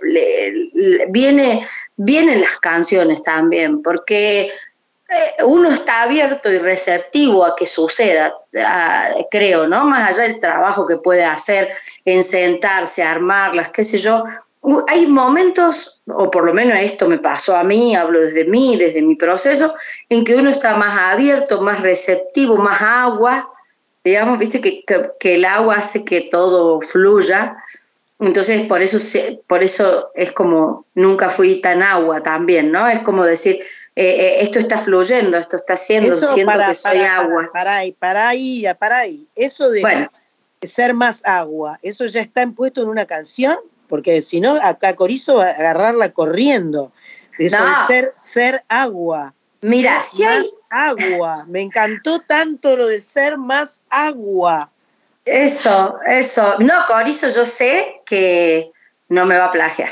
viene, 1.09 1.61
vienen 1.97 2.39
las 2.39 2.57
canciones 2.57 3.21
también, 3.21 3.81
porque 3.81 4.43
eh, 4.43 5.43
uno 5.43 5.69
está 5.69 6.03
abierto 6.03 6.49
y 6.49 6.57
receptivo 6.57 7.43
a 7.43 7.53
que 7.53 7.65
suceda, 7.65 8.33
creo, 9.29 9.67
¿no? 9.67 9.83
Más 9.83 10.09
allá 10.09 10.29
del 10.29 10.39
trabajo 10.39 10.87
que 10.87 10.95
puede 10.95 11.25
hacer 11.25 11.69
en 12.05 12.23
sentarse, 12.23 13.03
armarlas, 13.03 13.67
qué 13.67 13.83
sé 13.83 13.97
yo. 13.97 14.23
Hay 14.87 15.05
momentos, 15.07 16.01
o 16.07 16.31
por 16.31 16.45
lo 16.45 16.53
menos 16.53 16.79
esto 16.79 17.09
me 17.09 17.17
pasó 17.17 17.57
a 17.57 17.65
mí, 17.65 17.93
hablo 17.93 18.21
desde 18.21 18.45
mí, 18.45 18.77
desde 18.77 19.01
mi 19.01 19.17
proceso, 19.17 19.73
en 20.07 20.23
que 20.23 20.35
uno 20.35 20.49
está 20.49 20.77
más 20.77 20.97
abierto, 21.11 21.59
más 21.59 21.81
receptivo, 21.81 22.55
más 22.55 22.81
agua, 22.81 23.52
digamos, 24.03 24.37
viste 24.37 24.59
que, 24.61 24.83
que- 24.85 25.11
que 25.19 25.35
el 25.35 25.45
agua 25.45 25.75
hace 25.77 26.03
que 26.03 26.21
todo 26.21 26.81
fluya. 26.81 27.55
Entonces, 28.19 28.61
por 28.67 28.81
eso, 28.81 28.97
por 29.47 29.63
eso 29.63 30.11
es 30.15 30.31
como 30.31 30.85
nunca 30.95 31.29
fui 31.29 31.59
tan 31.59 31.81
agua 31.81 32.21
también, 32.21 32.71
¿no? 32.71 32.87
Es 32.87 32.99
como 32.99 33.25
decir, 33.25 33.55
eh, 33.95 34.05
eh, 34.05 34.35
esto 34.41 34.59
está 34.59 34.77
fluyendo, 34.77 35.37
esto 35.37 35.57
está 35.57 35.73
haciendo, 35.73 36.13
Eso 36.13 36.33
siento 36.33 36.51
para, 36.53 36.67
que 36.67 36.73
soy 36.75 36.99
para, 36.99 37.15
agua. 37.17 37.49
Para, 37.51 37.63
para 37.63 37.77
ahí, 37.77 37.91
para 37.91 38.27
ahí, 38.29 38.65
para 38.79 38.97
ahí. 38.99 39.27
Eso 39.35 39.69
de 39.69 39.81
Bueno. 39.81 40.11
ser 40.61 40.93
más 40.93 41.21
agua, 41.25 41.79
¿eso 41.81 42.05
ya 42.05 42.21
está 42.21 42.43
impuesto 42.43 42.81
en 42.81 42.89
una 42.89 43.05
canción? 43.05 43.57
Porque 43.89 44.21
si 44.21 44.39
no, 44.39 44.55
acá 44.61 44.95
Corizo 44.95 45.35
va 45.37 45.47
a 45.47 45.51
agarrarla 45.51 46.13
corriendo. 46.13 46.91
Eso 47.37 47.57
No. 47.59 47.65
de 47.67 47.73
ser, 47.87 48.13
ser 48.15 48.63
agua. 48.69 49.33
Mira, 49.63 50.03
si 50.03 50.23
hay... 50.23 50.37
Más 50.39 50.49
agua. 50.69 51.45
Me 51.47 51.61
encantó 51.61 52.19
tanto 52.21 52.75
lo 52.75 52.87
de 52.87 53.01
ser 53.01 53.37
más 53.37 53.81
agua. 53.89 54.69
Eso, 55.25 55.97
eso. 56.07 56.55
No, 56.59 56.73
Corizo, 56.87 57.27
yo 57.29 57.45
sé 57.45 58.01
que 58.05 58.71
no 59.09 59.25
me 59.25 59.37
va 59.37 59.45
a 59.45 59.51
plagiar. 59.51 59.89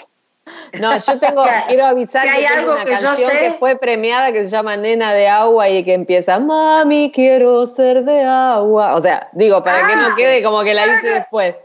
No, 0.79 0.97
yo 0.97 1.19
tengo, 1.19 1.43
quiero 1.67 1.85
avisar 1.85 2.21
si 2.21 2.27
que 2.27 2.33
hay 2.33 2.45
algo 2.45 2.73
una 2.73 2.83
que 2.83 2.91
yo 2.95 3.01
canción 3.01 3.31
sé- 3.31 3.39
que 3.39 3.51
fue 3.51 3.77
premiada 3.77 4.33
que 4.33 4.43
se 4.43 4.51
llama 4.51 4.75
Nena 4.75 5.13
de 5.13 5.27
Agua 5.29 5.69
y 5.69 5.83
que 5.85 5.93
empieza 5.93 6.39
Mami, 6.39 7.11
quiero 7.13 7.65
ser 7.67 8.03
de 8.03 8.23
agua. 8.23 8.95
O 8.95 9.01
sea, 9.01 9.29
digo, 9.33 9.63
para 9.63 9.85
que 9.87 9.93
Ah, 9.93 10.07
no 10.09 10.15
quede 10.15 10.43
como 10.43 10.63
que 10.63 10.73
la 10.73 10.85
hice 10.87 11.01
que- 11.01 11.09
después. 11.13 11.55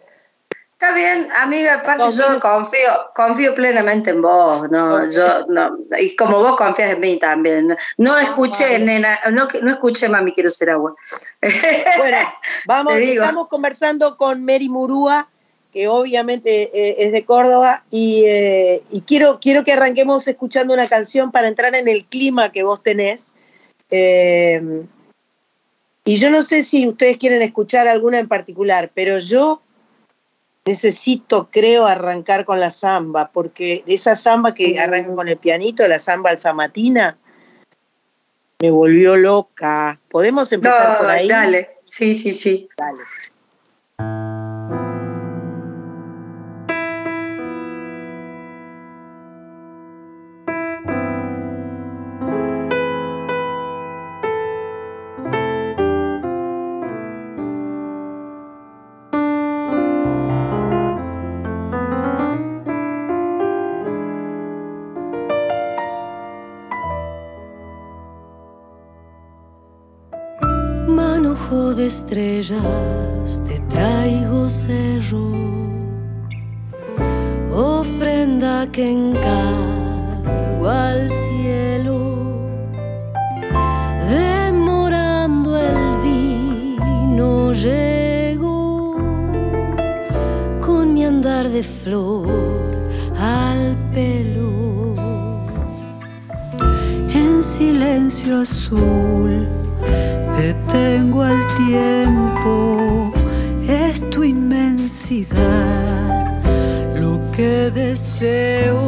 Está 0.78 0.92
bien, 0.92 1.26
amiga, 1.40 1.76
aparte 1.76 2.04
yo 2.14 2.38
confío, 2.38 2.90
confío 3.14 3.54
plenamente 3.54 4.10
en 4.10 4.20
vos, 4.20 4.70
no, 4.70 5.10
yo 5.10 5.46
no, 5.48 5.74
y 5.98 6.14
como 6.16 6.38
vos 6.40 6.54
confías 6.56 6.90
en 6.90 7.00
mí 7.00 7.18
también. 7.18 7.74
No 7.96 8.18
escuché, 8.18 8.78
nena, 8.78 9.18
no, 9.32 9.48
no 9.62 9.70
escuché 9.70 10.10
mami 10.10 10.32
quiero 10.32 10.50
ser 10.50 10.68
agua. 10.68 10.94
Bueno, 11.98 12.18
vamos, 12.66 12.92
estamos 12.92 13.48
conversando 13.48 14.18
con 14.18 14.44
Mary 14.44 14.68
Murúa, 14.68 15.30
que 15.72 15.88
obviamente 15.88 16.64
eh, 16.74 16.96
es 16.98 17.12
de 17.12 17.24
Córdoba, 17.24 17.82
y, 17.90 18.24
eh, 18.26 18.82
y 18.90 19.00
quiero, 19.00 19.40
quiero 19.40 19.64
que 19.64 19.72
arranquemos 19.72 20.28
escuchando 20.28 20.74
una 20.74 20.90
canción 20.90 21.32
para 21.32 21.48
entrar 21.48 21.74
en 21.74 21.88
el 21.88 22.04
clima 22.04 22.52
que 22.52 22.64
vos 22.64 22.82
tenés. 22.82 23.34
Eh, 23.88 24.84
y 26.04 26.16
yo 26.16 26.28
no 26.28 26.42
sé 26.42 26.62
si 26.62 26.86
ustedes 26.86 27.16
quieren 27.16 27.40
escuchar 27.40 27.88
alguna 27.88 28.18
en 28.18 28.28
particular, 28.28 28.90
pero 28.94 29.18
yo 29.20 29.62
necesito, 30.66 31.48
creo, 31.50 31.87
arrancar 31.87 32.44
con 32.44 32.61
la 32.61 32.70
samba, 32.70 33.31
porque 33.33 33.85
esa 33.87 34.16
samba 34.16 34.52
que 34.52 34.79
arranca 34.79 35.14
con 35.14 35.29
el 35.29 35.37
pianito, 35.37 35.87
la 35.87 35.98
samba 35.98 36.31
alfamatina, 36.31 37.16
me 38.61 38.70
volvió 38.70 39.16
loca. 39.16 40.00
¿Podemos 40.11 40.50
empezar 40.52 40.92
No, 40.92 40.98
por 40.98 41.11
ahí? 41.11 41.29
dale, 41.29 41.76
sí, 41.83 42.14
sí, 42.14 42.33
sí. 42.33 42.68
Dale. 42.76 42.98
Estrellas 71.87 73.40
te 73.46 73.61
traigo 73.68 74.51
cerro, 74.51 75.31
ofrenda 77.53 78.66
que 78.72 78.90
encargo 78.90 80.68
al 80.68 81.09
cielo, 81.11 82.51
demorando 84.09 85.57
el 85.57 85.83
vino 86.03 87.53
llego 87.53 88.96
con 90.61 90.92
mi 90.92 91.05
andar 91.05 91.49
de 91.49 91.62
flor 91.62 92.75
al 93.16 93.77
pelo, 93.92 94.94
en 97.14 97.44
silencio 97.44 98.40
azul 98.40 99.46
Detengo 100.37 101.25
el 101.25 101.45
tiempo, 101.66 103.12
es 103.68 103.98
tu 104.11 104.22
inmensidad 104.22 105.35
lo 106.94 107.20
que 107.33 107.70
deseo. 107.70 108.86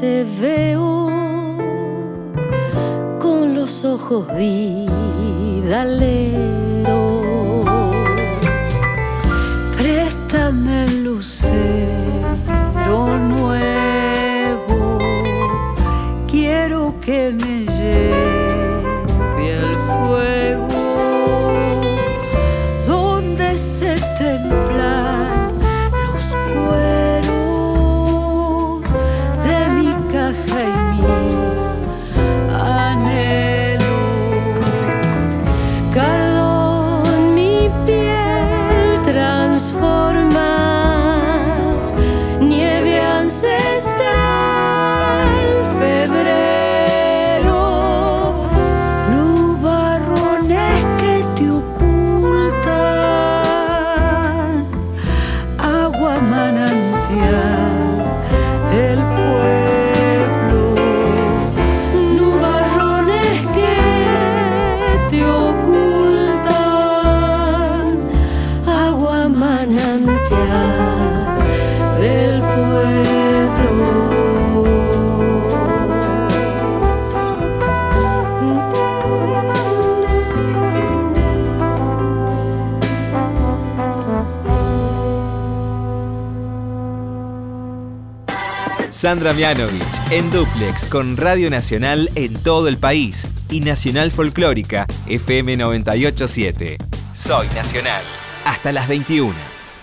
Te 0.00 0.24
veo 0.40 1.10
con 3.18 3.54
los 3.54 3.84
ojos 3.84 4.26
vidaleros. 4.36 5.88
Sandra 89.00 89.32
Mianovich 89.32 90.10
en 90.10 90.28
Duplex 90.28 90.84
con 90.84 91.16
Radio 91.16 91.50
Nacional 91.50 92.10
en 92.16 92.34
todo 92.42 92.66
el 92.66 92.78
país 92.78 93.28
y 93.48 93.60
Nacional 93.60 94.10
Folclórica 94.10 94.88
FM 95.06 95.56
987. 95.56 96.78
Soy 97.14 97.46
Nacional. 97.54 98.02
Hasta 98.44 98.72
las 98.72 98.88
21. 98.88 99.32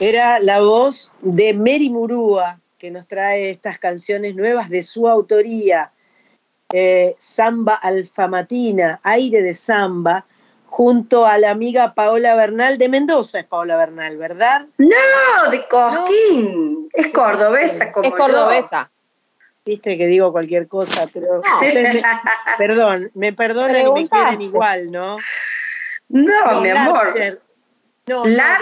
Era 0.02 0.42
la 0.42 0.60
voz 0.60 1.14
de 1.22 1.54
Mary 1.54 1.90
Murúa 1.90 2.60
que 2.78 2.92
nos 2.92 3.08
trae 3.08 3.52
estas 3.52 3.80
canciones 3.80 4.36
nuevas 4.36 4.70
de 4.70 4.84
su 4.84 5.08
autoría. 5.08 5.94
Eh, 6.74 7.16
samba 7.18 7.76
Alfamatina, 7.76 9.00
aire 9.02 9.42
de 9.42 9.54
samba, 9.54 10.26
junto 10.66 11.26
a 11.26 11.38
la 11.38 11.52
amiga 11.52 11.94
Paola 11.94 12.36
Bernal 12.36 12.78
de 12.78 12.90
Mendoza, 12.90 13.40
es 13.40 13.46
Paola 13.46 13.78
Bernal, 13.78 14.18
¿verdad? 14.18 14.68
No, 14.78 15.52
de 15.52 15.66
Cosquín, 15.70 16.90
es 16.92 17.08
cordobesa 17.14 17.94
como 17.94 18.10
Es 18.10 18.14
cordobesa. 18.14 18.92
Viste 19.66 19.98
que 19.98 20.06
digo 20.08 20.32
cualquier 20.32 20.68
cosa, 20.68 21.08
pero 21.12 21.42
ustedes 21.42 21.96
me- 21.96 22.04
perdón, 22.58 23.10
me 23.16 23.34
perdonan 23.34 23.88
y 23.88 23.92
me 24.04 24.08
quieren 24.10 24.42
igual, 24.42 24.92
¿no? 24.92 25.18
No, 26.10 26.62
mi 26.62 26.70
amor. 26.70 27.06
Larcher. 27.08 27.42
No, 28.08 28.24
no, 28.24 28.30
Lar- 28.30 28.60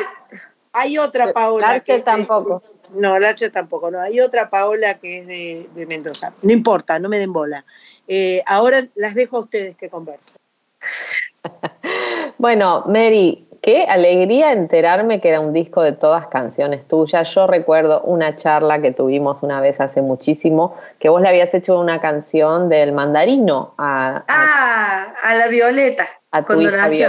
hay 0.71 0.97
otra 0.97 1.33
Paola. 1.33 1.67
Larcher 1.67 1.83
que 1.83 1.91
es 1.91 1.97
de- 1.99 2.03
tampoco. 2.03 2.63
No, 2.93 3.19
Larcher 3.19 3.51
tampoco, 3.51 3.91
no. 3.91 3.99
Hay 3.99 4.21
otra 4.21 4.49
Paola 4.49 4.97
que 4.99 5.19
es 5.19 5.27
de, 5.27 5.69
de 5.75 5.85
Mendoza. 5.87 6.31
No 6.41 6.53
importa, 6.53 6.97
no 6.99 7.09
me 7.09 7.19
den 7.19 7.33
bola. 7.33 7.65
Eh, 8.07 8.41
ahora 8.45 8.87
las 8.95 9.13
dejo 9.15 9.37
a 9.37 9.41
ustedes 9.41 9.75
que 9.75 9.89
conversen. 9.89 10.37
Bueno, 12.37 12.83
Mary, 12.87 13.47
qué 13.63 13.85
alegría 13.85 14.51
enterarme 14.51 15.21
que 15.21 15.29
era 15.29 15.39
un 15.39 15.53
disco 15.53 15.81
de 15.81 15.93
todas 15.93 16.27
canciones 16.27 16.85
tuyas. 16.85 17.33
Yo 17.33 17.47
recuerdo 17.47 18.01
una 18.01 18.35
charla 18.35 18.81
que 18.81 18.91
tuvimos 18.91 19.41
una 19.41 19.61
vez 19.61 19.79
hace 19.79 20.01
muchísimo, 20.01 20.75
que 20.99 21.07
vos 21.07 21.21
le 21.21 21.29
habías 21.29 21.53
hecho 21.53 21.79
una 21.79 22.01
canción 22.01 22.67
del 22.67 22.91
mandarino 22.91 23.73
a, 23.77 24.17
a- 24.17 24.23
Ah, 24.27 25.13
a 25.23 25.35
la 25.35 25.47
Violeta, 25.47 26.05
a 26.31 26.43
cuando 26.43 26.65
hija 26.67 26.75
nació. 26.77 27.07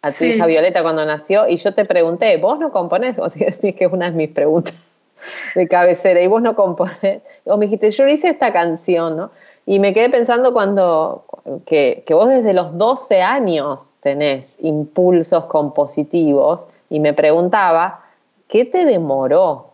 A 0.00 0.08
tu 0.08 0.14
Sí. 0.14 0.32
hija 0.32 0.46
Violeta 0.46 0.82
cuando 0.82 1.04
nació, 1.04 1.46
y 1.46 1.58
yo 1.58 1.74
te 1.74 1.84
pregunté, 1.84 2.36
¿vos 2.38 2.58
no 2.58 2.72
componés? 2.72 3.18
O 3.18 3.28
sea, 3.28 3.48
es 3.62 3.74
que 3.76 3.84
es 3.84 3.92
una 3.92 4.06
de 4.10 4.16
mis 4.16 4.30
preguntas 4.30 4.74
de 5.54 5.68
cabecera, 5.68 6.22
y 6.22 6.26
vos 6.26 6.40
no 6.40 6.56
componés. 6.56 7.20
O 7.44 7.58
me 7.58 7.66
dijiste, 7.66 7.90
yo 7.90 8.08
hice 8.08 8.30
esta 8.30 8.50
canción, 8.52 9.16
¿no? 9.16 9.30
Y 9.64 9.78
me 9.78 9.94
quedé 9.94 10.10
pensando 10.10 10.52
cuando, 10.52 11.24
que, 11.66 12.02
que 12.06 12.14
vos 12.14 12.28
desde 12.28 12.52
los 12.52 12.76
12 12.78 13.22
años 13.22 13.90
tenés 14.00 14.58
impulsos 14.60 15.44
compositivos, 15.46 16.66
y 16.90 17.00
me 17.00 17.14
preguntaba, 17.14 18.00
¿qué 18.48 18.64
te 18.66 18.84
demoró 18.84 19.68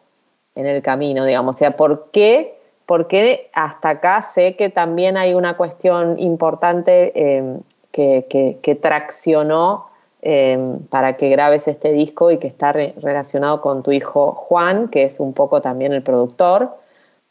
en 0.54 0.66
el 0.66 0.82
camino, 0.82 1.24
digamos? 1.24 1.56
O 1.56 1.58
sea, 1.58 1.76
¿por 1.76 2.10
qué, 2.12 2.58
por 2.86 3.08
qué 3.08 3.50
hasta 3.54 3.88
acá 3.90 4.22
sé 4.22 4.56
que 4.56 4.68
también 4.68 5.16
hay 5.16 5.34
una 5.34 5.56
cuestión 5.56 6.18
importante 6.18 7.12
eh, 7.14 7.58
que, 7.92 8.26
que- 8.62 8.74
traccionó 8.76 9.86
eh, 10.22 10.76
para 10.90 11.16
que 11.16 11.28
grabes 11.30 11.66
este 11.66 11.90
disco 11.92 12.30
y 12.30 12.38
que 12.38 12.46
está 12.46 12.72
re- 12.72 12.94
relacionado 13.00 13.60
con 13.60 13.82
tu 13.82 13.90
hijo 13.92 14.32
Juan, 14.32 14.88
que 14.88 15.04
es 15.04 15.18
un 15.20 15.32
poco 15.32 15.60
también 15.60 15.92
el 15.92 16.02
productor 16.02 16.76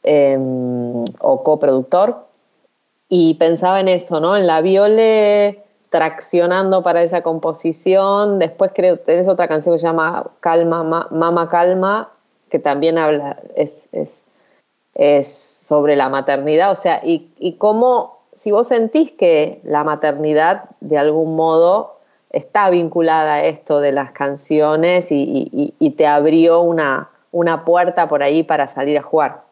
eh, 0.03 0.37
o 1.19 1.43
coproductor? 1.43 2.26
Y 3.09 3.35
pensaba 3.35 3.79
en 3.79 3.87
eso, 3.87 4.19
¿no? 4.19 4.35
En 4.35 4.47
la 4.47 4.61
Viole 4.61 5.63
traccionando 5.89 6.83
para 6.83 7.01
esa 7.03 7.21
composición. 7.21 8.39
Después 8.39 8.71
creo 8.75 8.97
tenés 8.99 9.27
otra 9.27 9.47
canción 9.47 9.75
que 9.75 9.79
se 9.79 9.87
llama 9.87 10.29
Calma, 10.41 10.83
Ma- 10.83 11.07
Mama 11.11 11.47
Calma, 11.49 12.11
que 12.49 12.59
también 12.59 12.97
habla, 12.97 13.37
es, 13.55 13.87
es, 13.93 14.25
es 14.95 15.33
sobre 15.33 15.95
la 15.95 16.09
maternidad. 16.09 16.71
O 16.71 16.75
sea, 16.75 17.01
y, 17.03 17.31
y 17.39 17.53
cómo, 17.53 18.19
si 18.33 18.51
vos 18.51 18.67
sentís 18.67 19.11
que 19.11 19.61
la 19.63 19.83
maternidad 19.85 20.65
de 20.81 20.97
algún 20.97 21.35
modo 21.35 21.99
está 22.31 22.69
vinculada 22.69 23.35
a 23.35 23.43
esto 23.45 23.79
de 23.79 23.93
las 23.93 24.11
canciones 24.11 25.11
y, 25.13 25.15
y- 25.23 25.49
y- 25.53 25.73
y 25.79 25.91
te 25.91 26.05
abrió 26.07 26.59
una, 26.61 27.09
una 27.31 27.63
puerta 27.63 28.09
por 28.09 28.21
ahí 28.23 28.43
para 28.43 28.67
salir 28.67 28.97
a 28.97 29.01
jugar. 29.01 29.46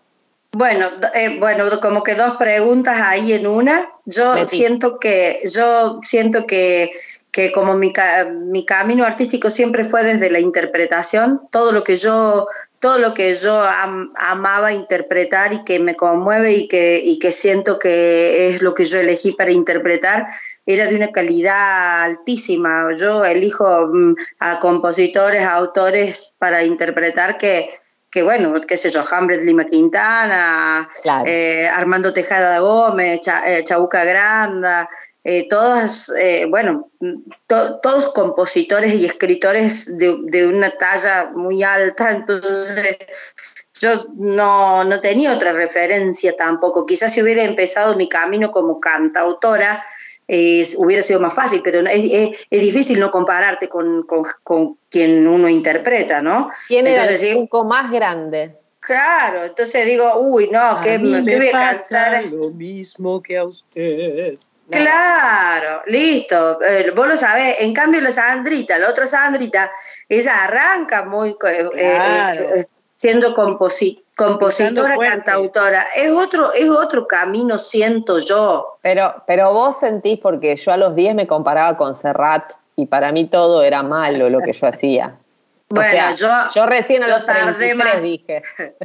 Bueno, 0.58 0.90
eh, 1.14 1.36
bueno, 1.38 1.66
como 1.82 2.02
que 2.02 2.16
dos 2.16 2.38
preguntas 2.38 2.98
ahí 3.04 3.34
en 3.34 3.46
una. 3.46 3.90
Yo 4.06 4.36
Metí. 4.36 4.56
siento 4.56 5.00
que, 5.00 5.42
yo 5.54 6.00
siento 6.02 6.48
que, 6.48 6.92
que 7.30 7.52
como 7.52 7.76
mi, 7.76 7.92
ca- 7.92 8.24
mi 8.32 8.64
camino 8.66 9.04
artístico 9.04 9.50
siempre 9.50 9.84
fue 9.84 10.06
desde 10.06 10.30
la 10.32 10.40
interpretación, 10.40 11.42
todo 11.52 11.74
lo 11.74 11.84
que 11.84 11.98
yo, 11.98 12.48
todo 12.80 13.00
lo 13.00 13.14
que 13.14 13.34
yo 13.34 13.60
am- 13.62 14.14
amaba 14.16 14.72
interpretar 14.72 15.52
y 15.52 15.66
que 15.66 15.80
me 15.80 15.98
conmueve 15.98 16.54
y 16.54 16.70
que, 16.70 17.02
y 17.04 17.20
que 17.20 17.32
siento 17.32 17.78
que 17.78 18.48
es 18.48 18.62
lo 18.62 18.74
que 18.74 18.86
yo 18.86 19.02
elegí 19.02 19.34
para 19.34 19.52
interpretar, 19.52 20.26
era 20.66 20.86
de 20.88 20.96
una 20.96 21.10
calidad 21.12 22.04
altísima. 22.04 22.96
Yo 22.96 23.26
elijo 23.26 23.88
mm, 23.88 24.16
a 24.40 24.60
compositores, 24.62 25.44
a 25.44 25.56
autores 25.56 26.34
para 26.40 26.64
interpretar 26.64 27.38
que, 27.38 27.70
que 28.16 28.24
bueno, 28.24 28.54
qué 28.66 28.78
sé 28.78 28.90
yo, 28.90 29.04
Hamlet 29.12 29.42
Lima 29.44 29.66
Quintana, 29.66 30.88
Claro. 31.04 31.26
eh, 31.28 31.68
Armando 31.68 32.14
Tejada 32.14 32.60
Gómez, 32.60 33.20
eh, 33.46 33.62
Chabuca 33.66 34.06
Granda, 34.06 34.90
eh, 35.22 35.50
todas, 35.50 36.10
eh, 36.18 36.46
bueno, 36.50 36.90
to- 37.46 37.80
todos 37.82 38.10
compositores 38.12 38.94
y 38.94 39.06
escritores 39.06 39.98
de, 39.98 40.16
de 40.22 40.48
una 40.48 40.70
talla 40.70 41.32
muy 41.36 41.62
alta, 41.62 42.12
entonces 42.12 42.96
yo 43.82 44.06
no, 44.16 44.86
no 44.86 45.02
tenía 45.02 45.34
otra 45.34 45.52
referencia 45.52 46.34
tampoco. 46.38 46.86
Quizás 46.86 47.12
si 47.12 47.22
hubiera 47.22 47.44
empezado 47.44 47.98
mi 47.98 48.08
camino 48.08 48.50
como 48.52 48.80
cantautora, 48.80 49.84
eh, 50.28 50.66
hubiera 50.78 51.02
sido 51.04 51.20
más 51.20 51.34
fácil, 51.34 51.62
pero 51.64 51.82
no- 51.82 51.90
es, 51.90 52.04
es- 52.12 52.48
es 52.50 52.62
difícil 52.62 53.00
no 53.00 53.12
compararte 53.12 53.68
con, 53.70 54.04
con- 54.04 54.26
con 54.44 54.78
quien 54.90 55.28
uno 55.28 55.48
interpreta, 55.50 56.22
¿no? 56.22 56.50
¿Quién 56.68 56.88
era 56.88 57.04
el 57.04 57.10
Entonces, 57.10 57.28
sí, 57.30 57.34
truco 57.36 57.64
más 57.64 57.92
grande? 57.92 58.56
Claro, 58.80 59.44
entonces 59.44 59.86
digo, 59.86 60.20
uy, 60.20 60.48
no, 60.52 60.80
¿qué, 60.82 60.94
a 60.94 61.00
mí 61.00 61.12
qué 61.26 61.38
me 61.38 61.38
voy 61.38 61.50
a 61.50 61.52
pasa 61.52 61.90
cantar? 62.12 62.26
lo 62.32 62.50
mismo 62.52 63.22
que 63.22 63.38
a 63.38 63.44
usted. 63.46 64.38
Claro, 64.70 65.82
listo, 65.88 66.60
eh, 66.62 66.92
vos 66.96 67.08
lo 67.08 67.16
sabés. 67.18 67.62
En 67.62 67.74
cambio, 67.74 68.02
la 68.02 68.12
Sandrita, 68.12 68.78
la 68.80 68.90
otra 68.90 69.06
Sandrita, 69.06 69.72
ella 70.10 70.44
arranca 70.44 71.04
muy 71.06 71.30
eh, 71.30 71.36
Claro. 71.38 72.42
eh, 72.42 72.60
eh, 72.62 72.66
siendo 72.92 73.36
composi- 73.36 74.04
compositora, 74.16 74.98
cantautora. 74.98 75.86
Es 75.96 76.12
otro, 76.12 76.52
es 76.54 76.70
otro 76.70 77.08
camino, 77.08 77.58
siento 77.60 78.20
yo. 78.20 78.78
Pero, 78.82 79.24
pero 79.28 79.54
vos 79.54 79.80
sentís, 79.80 80.20
porque 80.20 80.56
yo 80.56 80.72
a 80.72 80.78
los 80.78 80.96
10 80.96 81.16
me 81.16 81.28
comparaba 81.28 81.78
con 81.78 81.94
Serrat 81.96 82.54
y 82.76 82.86
para 82.86 83.12
mí 83.12 83.28
todo 83.28 83.64
era 83.64 83.84
malo 83.84 84.30
lo 84.30 84.42
que 84.42 84.54
yo 84.54 84.68
hacía. 84.68 85.18
O 85.68 85.76
Bueno, 85.76 85.92
sea, 85.92 86.14
yo, 86.14 86.30
yo 86.54 86.66
recién 86.68 87.04
a 87.04 87.08
yo 87.08 87.16
los 87.16 87.26
tardé 87.26 87.74
33 87.74 87.78
más. 87.78 88.02
dije. 88.02 88.42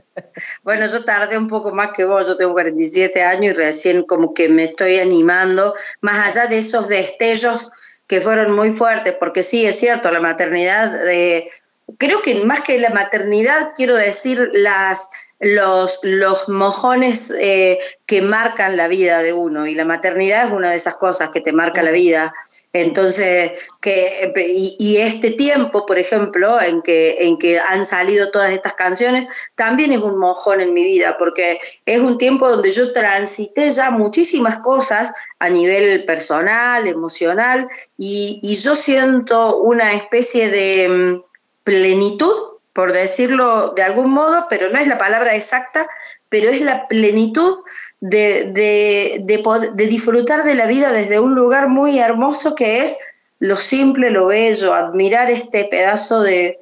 Bueno, 0.63 0.87
yo 0.87 1.05
tardé 1.05 1.37
un 1.37 1.47
poco 1.49 1.73
más 1.73 1.89
que 1.95 2.05
vos, 2.05 2.27
yo 2.27 2.37
tengo 2.37 2.53
47 2.53 3.23
años 3.23 3.53
y 3.53 3.57
recién 3.57 4.05
como 4.05 4.33
que 4.33 4.49
me 4.49 4.65
estoy 4.65 4.99
animando, 4.99 5.75
más 6.01 6.19
allá 6.19 6.47
de 6.49 6.59
esos 6.59 6.89
destellos 6.89 7.71
que 8.07 8.21
fueron 8.21 8.55
muy 8.55 8.73
fuertes, 8.73 9.15
porque 9.21 9.43
sí, 9.43 9.67
es 9.67 9.79
cierto, 9.79 10.11
la 10.11 10.21
maternidad, 10.21 11.07
eh, 11.09 11.49
creo 11.99 12.23
que 12.23 12.45
más 12.45 12.61
que 12.61 12.79
la 12.79 12.91
maternidad, 12.91 13.73
quiero 13.75 13.95
decir 13.97 14.51
los, 15.41 16.01
los 16.03 16.49
mojones 16.49 17.33
eh, 17.39 17.79
que 18.07 18.21
marcan 18.21 18.77
la 18.77 18.89
vida 18.89 19.23
de 19.23 19.33
uno, 19.33 19.67
y 19.67 19.75
la 19.75 19.85
maternidad 19.85 20.47
es 20.47 20.53
una 20.53 20.71
de 20.71 20.77
esas 20.77 20.97
cosas 20.97 21.31
que 21.31 21.41
te 21.41 21.53
marca 21.53 21.83
la 21.83 21.93
vida. 21.93 22.35
Entonces, 22.73 23.71
que, 23.81 24.33
y, 24.79 24.99
este 24.99 25.31
tiempo, 25.31 25.87
por 25.87 25.99
ejemplo, 25.99 26.61
en 26.61 26.83
que, 26.83 27.17
en 27.21 27.39
que 27.39 27.59
han 27.59 27.85
salido 27.85 28.31
todas 28.31 28.53
estas 28.53 28.75
canciones, 28.75 29.27
también 29.55 29.93
es 29.93 30.01
un 30.01 30.19
mojón 30.19 30.61
en 30.61 30.75
mi 30.75 30.85
vida, 30.85 31.17
porque 31.19 31.59
es 31.87 32.01
un 32.01 32.19
tiempo 32.19 32.49
donde 32.49 32.71
yo 32.71 32.93
transité 32.93 33.71
ya 33.73 33.91
muchísimas 33.91 34.59
cosas 34.59 35.13
a 35.39 35.49
nivel 35.49 36.05
personal, 36.05 36.87
emocional, 36.87 37.67
y, 37.97 38.41
y 38.43 38.57
yo 38.57 38.77
siento 38.77 39.57
una 39.57 39.95
especie 39.95 40.51
de 40.51 40.89
mm, 40.89 41.30
plenitud, 41.65 42.35
por 42.73 42.93
decirlo 42.93 43.73
de 43.77 43.83
algún 43.83 44.11
modo, 44.11 44.47
pero 44.49 44.71
no 44.71 44.79
es 44.79 44.87
la 44.87 44.99
palabra 44.99 45.35
exacta, 45.35 45.87
pero 46.29 46.49
es 46.49 46.61
la 46.61 46.89
plenitud 46.89 47.59
de, 48.01 48.45
de, 48.53 49.21
de, 49.21 49.43
de 49.75 49.87
disfrutar 49.87 50.45
de 50.45 50.55
la 50.55 50.67
vida 50.67 50.93
desde 50.93 51.21
un 51.21 51.35
lugar 51.35 51.69
muy 51.69 51.99
hermoso 51.99 52.55
que 52.55 52.85
es 52.85 52.97
lo 53.41 53.57
simple, 53.57 54.11
lo 54.11 54.27
bello, 54.27 54.75
admirar 54.75 55.31
este 55.31 55.65
pedazo 55.65 56.23
de, 56.23 56.59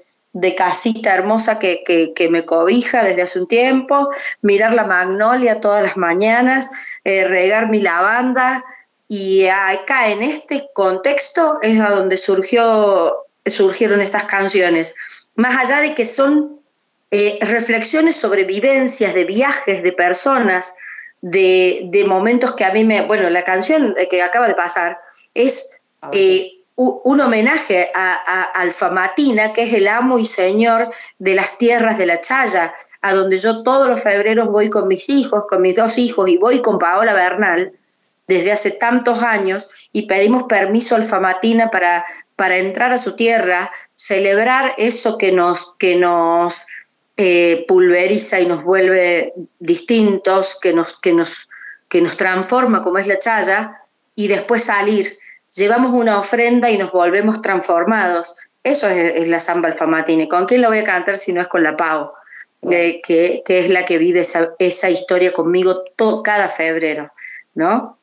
casita 0.56 1.14
hermosa 1.14 1.58
que, 1.58 1.82
que, 1.84 2.12
que 2.14 2.28
me 2.28 2.44
cobija 2.44 3.02
desde 3.02 3.22
hace 3.22 3.40
un 3.40 3.48
tiempo, 3.48 4.08
mirar 4.40 4.72
la 4.72 4.84
magnolia 4.84 5.60
todas 5.60 5.82
las 5.82 5.96
mañanas, 5.96 6.68
eh, 7.02 7.24
regar 7.24 7.68
mi 7.68 7.80
lavanda 7.80 8.64
y 9.08 9.46
acá 9.48 10.10
en 10.10 10.22
este 10.22 10.68
contexto 10.74 11.58
es 11.62 11.80
a 11.80 11.90
donde 11.90 12.16
surgió, 12.16 13.26
surgieron 13.46 14.00
estas 14.00 14.24
canciones. 14.24 14.94
Más 15.34 15.56
allá 15.56 15.80
de 15.80 15.94
que 15.94 16.04
son 16.04 16.60
eh, 17.10 17.38
reflexiones 17.40 18.16
sobre 18.16 18.44
vivencias, 18.44 19.14
de 19.14 19.24
viajes, 19.24 19.82
de 19.82 19.92
personas, 19.92 20.74
de, 21.20 22.04
momentos 22.06 22.54
que 22.54 22.64
a 22.64 22.72
mí 22.72 22.84
me... 22.84 23.02
Bueno, 23.02 23.30
la 23.30 23.44
canción 23.44 23.94
que 24.10 24.22
acaba 24.22 24.46
de 24.46 24.54
pasar 24.54 24.98
es 25.34 25.80
eh, 26.12 26.58
un 26.76 27.20
homenaje 27.20 27.90
a, 27.94 28.44
Alfa 28.54 28.90
Matina, 28.90 29.52
que 29.52 29.64
es 29.64 29.74
el 29.74 29.88
amo 29.88 30.18
y 30.18 30.24
señor 30.24 30.90
de 31.18 31.34
las 31.34 31.58
tierras 31.58 31.98
de 31.98 32.06
la 32.06 32.20
Chaya, 32.20 32.72
a 33.00 33.14
donde 33.14 33.36
yo 33.36 33.62
todos 33.62 33.88
los 33.88 34.00
febreros 34.00 34.48
voy 34.48 34.70
con 34.70 34.86
mis 34.86 35.08
hijos, 35.08 35.44
con 35.48 35.62
mis 35.62 35.76
dos 35.76 35.98
hijos, 35.98 36.28
y 36.28 36.36
voy 36.36 36.60
con 36.62 36.78
Paola 36.78 37.14
Bernal 37.14 37.77
desde 38.28 38.52
hace 38.52 38.70
tantos 38.70 39.22
años 39.22 39.68
y 39.92 40.02
pedimos 40.06 40.44
permiso 40.44 40.94
a 40.94 40.98
Alfa 40.98 41.18
Matina 41.18 41.70
para, 41.70 42.04
para 42.36 42.58
entrar 42.58 42.92
a 42.92 42.98
su 42.98 43.16
tierra, 43.16 43.72
celebrar 43.94 44.74
eso 44.76 45.18
que 45.18 45.32
nos, 45.32 45.72
que 45.78 45.96
nos 45.96 46.66
eh, 47.16 47.64
pulveriza 47.66 48.38
y 48.38 48.46
nos 48.46 48.62
vuelve 48.62 49.32
distintos, 49.58 50.56
que 50.60 50.72
nos, 50.72 50.96
que, 50.98 51.14
nos, 51.14 51.48
que 51.88 52.00
nos 52.00 52.16
transforma 52.16 52.84
como 52.84 52.98
es 52.98 53.08
la 53.08 53.18
chaya, 53.18 53.82
y 54.14 54.28
después 54.28 54.64
salir. 54.64 55.18
Llevamos 55.56 55.92
una 55.94 56.18
ofrenda 56.18 56.70
y 56.70 56.76
nos 56.76 56.92
volvemos 56.92 57.40
transformados. 57.40 58.34
Eso 58.62 58.88
es, 58.88 59.28
la 59.28 59.40
samba 59.40 59.68
alfamatine. 59.68 60.28
¿Con 60.28 60.44
quién 60.44 60.60
la 60.60 60.68
voy 60.68 60.78
a 60.78 60.84
cantar 60.84 61.16
si 61.16 61.32
no 61.32 61.40
es 61.40 61.48
con 61.48 61.62
la 61.62 61.76
Pau? 61.76 62.12
que, 62.68 63.00
que, 63.44 63.58
es 63.58 63.70
la 63.70 63.84
que 63.84 63.98
vive 63.98 64.20
esa, 64.20 64.50
esa 64.58 64.90
historia 64.90 65.32
conmigo 65.32 65.84
cada 66.24 66.48
febrero, 66.48 67.12
¿no? 67.54 67.97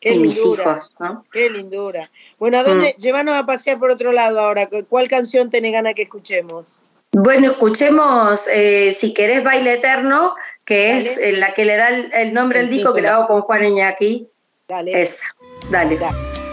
Qué 0.00 0.14
y 0.14 0.18
mis 0.18 0.38
hijos, 0.38 0.90
¿no? 0.98 1.24
Qué 1.30 1.50
lindura. 1.50 2.10
Bueno, 2.38 2.58
¿a 2.58 2.64
dónde? 2.64 2.94
Mm. 2.96 3.00
Llévanos 3.00 3.34
a 3.36 3.44
pasear 3.44 3.78
por 3.78 3.90
otro 3.90 4.12
lado 4.12 4.40
ahora. 4.40 4.68
¿Cuál 4.88 5.08
canción 5.08 5.50
tenés 5.50 5.72
ganas 5.72 5.94
que 5.94 6.02
escuchemos? 6.02 6.80
Bueno, 7.12 7.50
escuchemos, 7.50 8.48
eh, 8.48 8.94
si 8.94 9.12
querés, 9.12 9.42
Baile 9.42 9.74
Eterno, 9.74 10.34
que 10.64 10.96
es 10.96 11.18
eh, 11.18 11.32
la 11.38 11.52
que 11.52 11.64
le 11.64 11.76
da 11.76 11.88
el, 11.88 12.32
nombre 12.32 12.60
al 12.60 12.70
disco, 12.70 12.94
que 12.94 13.02
lo 13.02 13.10
hago 13.10 13.26
con 13.26 13.42
Juan 13.42 13.64
Iñaki. 13.64 14.28
Dale. 14.68 15.02
Esa, 15.02 15.26
dale. 15.70 15.98
dale. 15.98 16.49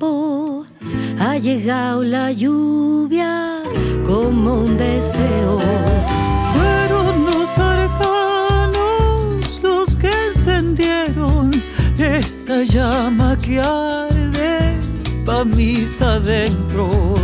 Ha 0.00 1.36
llegado 1.38 2.04
la 2.04 2.30
lluvia 2.30 3.62
como 4.06 4.54
un 4.64 4.76
deseo. 4.76 5.58
Fueron 6.54 7.26
los 7.26 7.58
arcanos 7.58 8.78
los 9.62 9.96
que 9.96 10.10
encendieron 10.28 11.50
esta 11.98 12.62
llama 12.62 13.36
que 13.38 13.60
arde 13.60 14.78
pa' 15.24 15.44
mis 15.44 16.00
adentros. 16.00 17.20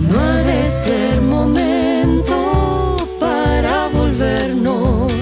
No 0.00 0.18
ha 0.18 0.36
de 0.42 0.66
ser 0.66 1.20
momento 1.20 3.08
para 3.20 3.88
volvernos. 3.88 5.12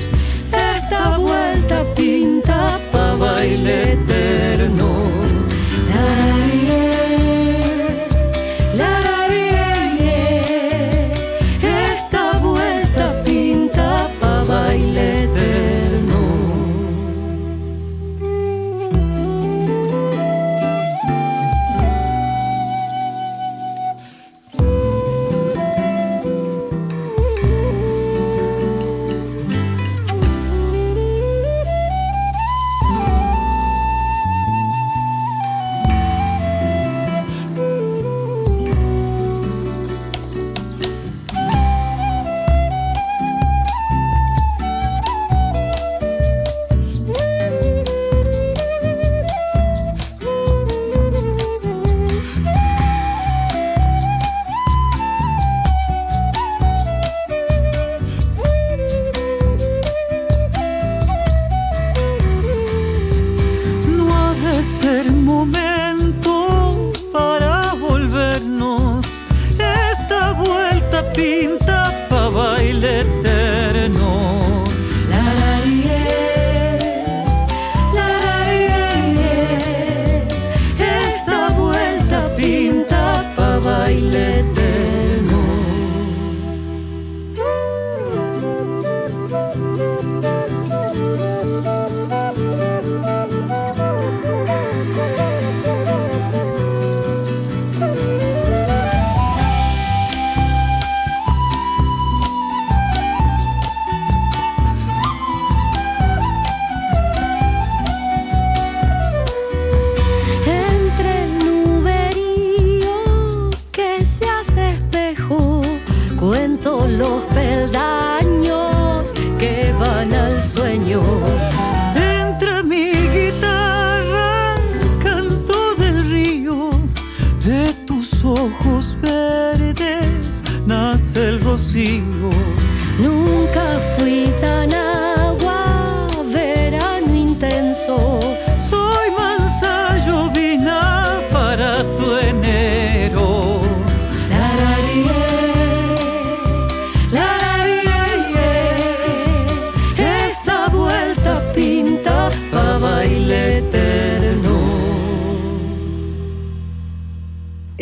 Esta 0.53 1.19
vuelta 1.19 1.85
pinta 1.95 2.81
pa' 2.91 3.15
baile 3.17 3.93
eterno. 3.93 5.24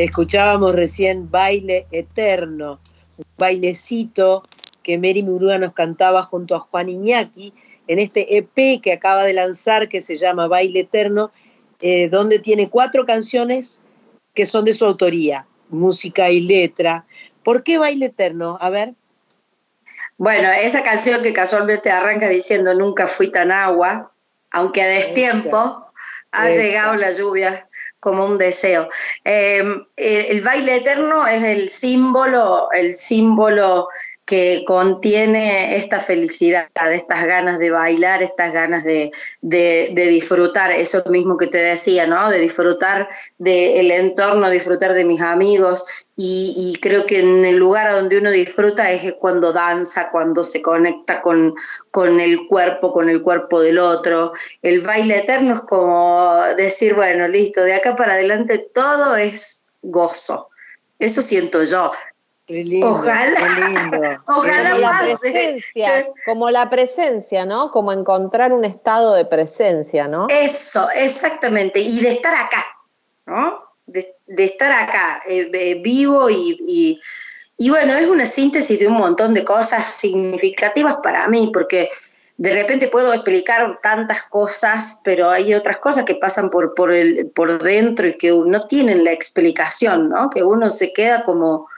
Escuchábamos 0.03 0.75
recién 0.75 1.31
Baile 1.31 1.87
Eterno, 1.93 2.81
un 3.19 3.25
bailecito 3.39 4.43
que 4.83 4.99
Mary 4.99 5.23
Murúa 5.23 5.59
nos 5.59 5.75
cantaba 5.75 6.25
junto 6.25 6.57
a 6.57 6.59
Juan 6.61 6.89
Iñaki 6.89 7.55
en 7.87 8.01
este 8.01 8.37
EP 8.37 8.83
que 8.83 8.93
acaba 8.93 9.25
de 9.25 9.33
lanzar 9.33 9.89
que 9.89 10.01
se 10.01 10.19
llama 10.19 10.49
Baile 10.49 10.81
Eterno, 10.81 11.31
eh, 11.81 12.09
donde 12.09 12.41
tiene 12.41 12.69
cuatro 12.69 13.07
canciones 13.07 13.81
que 14.35 14.45
son 14.45 14.65
de 14.65 14.75
su 14.75 14.87
autoría, 14.87 15.47
música 15.69 16.31
y 16.31 16.41
letra. 16.41 17.07
¿Por 17.45 17.63
qué 17.63 17.79
Baile 17.79 18.07
Eterno? 18.07 18.59
A 18.61 18.71
ver. 18.71 18.95
Bueno, 20.19 20.49
esa 20.51 20.83
canción 20.83 21.23
que 21.23 21.33
casualmente 21.33 21.91
arranca 21.91 22.29
diciendo 22.29 22.75
Nunca 22.75 23.07
fui 23.07 23.31
tan 23.31 23.53
agua, 23.53 24.11
aunque 24.51 24.83
a 24.83 24.89
destiempo, 24.89 25.82
ha 26.33 26.49
llegado 26.49 26.97
la 26.97 27.13
lluvia 27.13 27.69
como 28.01 28.25
un 28.25 28.37
deseo. 28.37 28.89
Em, 29.25 29.85
el, 29.97 30.41
baile 30.41 30.77
eterno 30.77 31.27
es 31.27 31.43
el 31.43 31.71
símbolo, 31.71 32.69
el 32.73 32.97
símbolo 32.97 33.89
que 34.33 34.65
contiene 34.67 35.77
esta 35.77 36.01
felicidad, 36.01 36.71
estas 36.91 37.27
ganas 37.27 37.59
de 37.59 37.71
bailar, 37.71 38.23
estas 38.23 38.51
ganas 38.51 38.83
de, 38.83 39.13
disfrutar, 39.43 40.71
eso 40.71 41.05
mismo 41.11 41.37
que 41.37 41.49
te 41.49 41.59
decía, 41.59 42.07
¿no? 42.07 42.31
De 42.31 42.41
disfrutar 42.41 43.11
del 43.37 43.91
entorno, 43.91 44.49
disfrutar 44.49 44.95
de 44.95 45.05
mis 45.05 45.21
amigos 45.21 45.85
y, 46.17 46.79
creo 46.81 47.05
que 47.05 47.19
en 47.19 47.45
el 47.45 47.57
lugar 47.57 47.93
donde 47.93 48.17
uno 48.17 48.31
disfruta 48.31 48.91
es 48.91 49.13
cuando 49.21 49.53
danza, 49.53 50.09
cuando 50.11 50.43
se 50.45 50.63
conecta 50.63 51.21
con, 51.21 51.55
con 51.91 52.19
el 52.19 52.47
cuerpo, 52.49 52.95
con 52.95 53.11
el 53.11 53.21
cuerpo 53.21 53.61
del 53.61 53.79
otro. 53.79 54.33
El 54.63 54.81
baile 54.81 55.19
eterno 55.19 55.53
es 55.53 55.61
como 55.61 56.41
decir, 56.57 56.95
bueno, 56.95 57.29
listo, 57.29 57.63
de 57.65 57.75
acá 57.75 57.95
para 57.97 58.15
adelante 58.15 58.67
todo 58.73 59.15
es 59.15 59.67
gozo. 59.83 60.49
Eso 60.99 61.21
siento 61.21 61.65
yo 61.65 61.93
ojalá. 62.83 64.23
ojalá 64.27 64.71
como 64.71 64.81
la 64.81 64.99
presencia, 65.01 66.09
como 66.27 66.51
la 66.51 66.71
presencia, 66.71 67.47
¿no? 67.47 67.71
Como 67.71 67.93
encontrar 67.93 68.53
un 68.53 68.65
estado 68.65 69.15
de 69.15 69.25
presencia, 69.25 70.09
¿no? 70.09 70.27
Eso, 70.29 70.87
exactamente. 70.95 71.81
Y 71.81 72.01
de 72.01 72.11
estar 72.11 72.35
acá, 72.35 72.65
¿no? 73.27 73.63
De, 73.87 74.15
estar 74.45 74.73
acá, 74.73 75.23
eh, 75.29 75.51
eh, 75.53 75.81
vivo 75.83 76.31
y, 76.31 76.99
y, 77.59 77.71
bueno, 77.71 77.95
es 77.95 78.07
una 78.07 78.27
síntesis 78.27 78.79
de 78.79 78.87
un 78.87 78.95
montón 78.95 79.35
de 79.35 79.45
cosas 79.45 79.85
significativas 79.95 80.97
para 81.03 81.29
mí, 81.29 81.51
porque 81.53 81.91
de 82.39 82.53
repente 82.53 82.89
puedo 82.89 83.13
explicar 83.13 83.79
tantas 83.83 84.23
cosas, 84.23 85.01
pero 85.05 85.31
hay 85.31 85.55
otras 85.55 85.79
cosas 85.79 86.05
que 86.05 86.15
pasan 86.15 86.51
por, 86.51 86.75
por, 86.75 86.93
el, 86.93 87.31
por 87.35 87.63
dentro 87.63 88.09
y 88.09 88.15
que 88.15 88.31
no 88.31 88.67
tienen 88.67 89.05
la 89.05 89.13
explicación, 89.13 90.09
¿no? 90.09 90.31
Que 90.31 90.43
uno 90.43 90.71
se 90.71 90.93
queda 90.93 91.25
como 91.25 91.69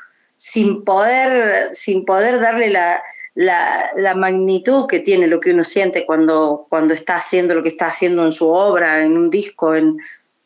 sin 0.44 0.84
poder, 0.84 1.70
sin 1.74 2.04
poder 2.04 2.38
darle 2.38 2.68
la, 2.68 3.02
la, 3.34 4.14
magnitud 4.14 4.86
que 4.86 5.00
tiene 5.00 5.26
lo 5.26 5.40
que 5.40 5.52
uno 5.52 5.64
siente 5.64 6.04
cuando, 6.04 6.66
cuando 6.68 6.92
está 6.92 7.16
haciendo 7.16 7.54
lo 7.54 7.62
que 7.62 7.70
está 7.70 7.86
haciendo 7.86 8.22
en 8.22 8.30
su 8.30 8.50
obra, 8.50 9.02
en 9.02 9.16
un 9.16 9.30
disco, 9.30 9.74
en, 9.74 9.96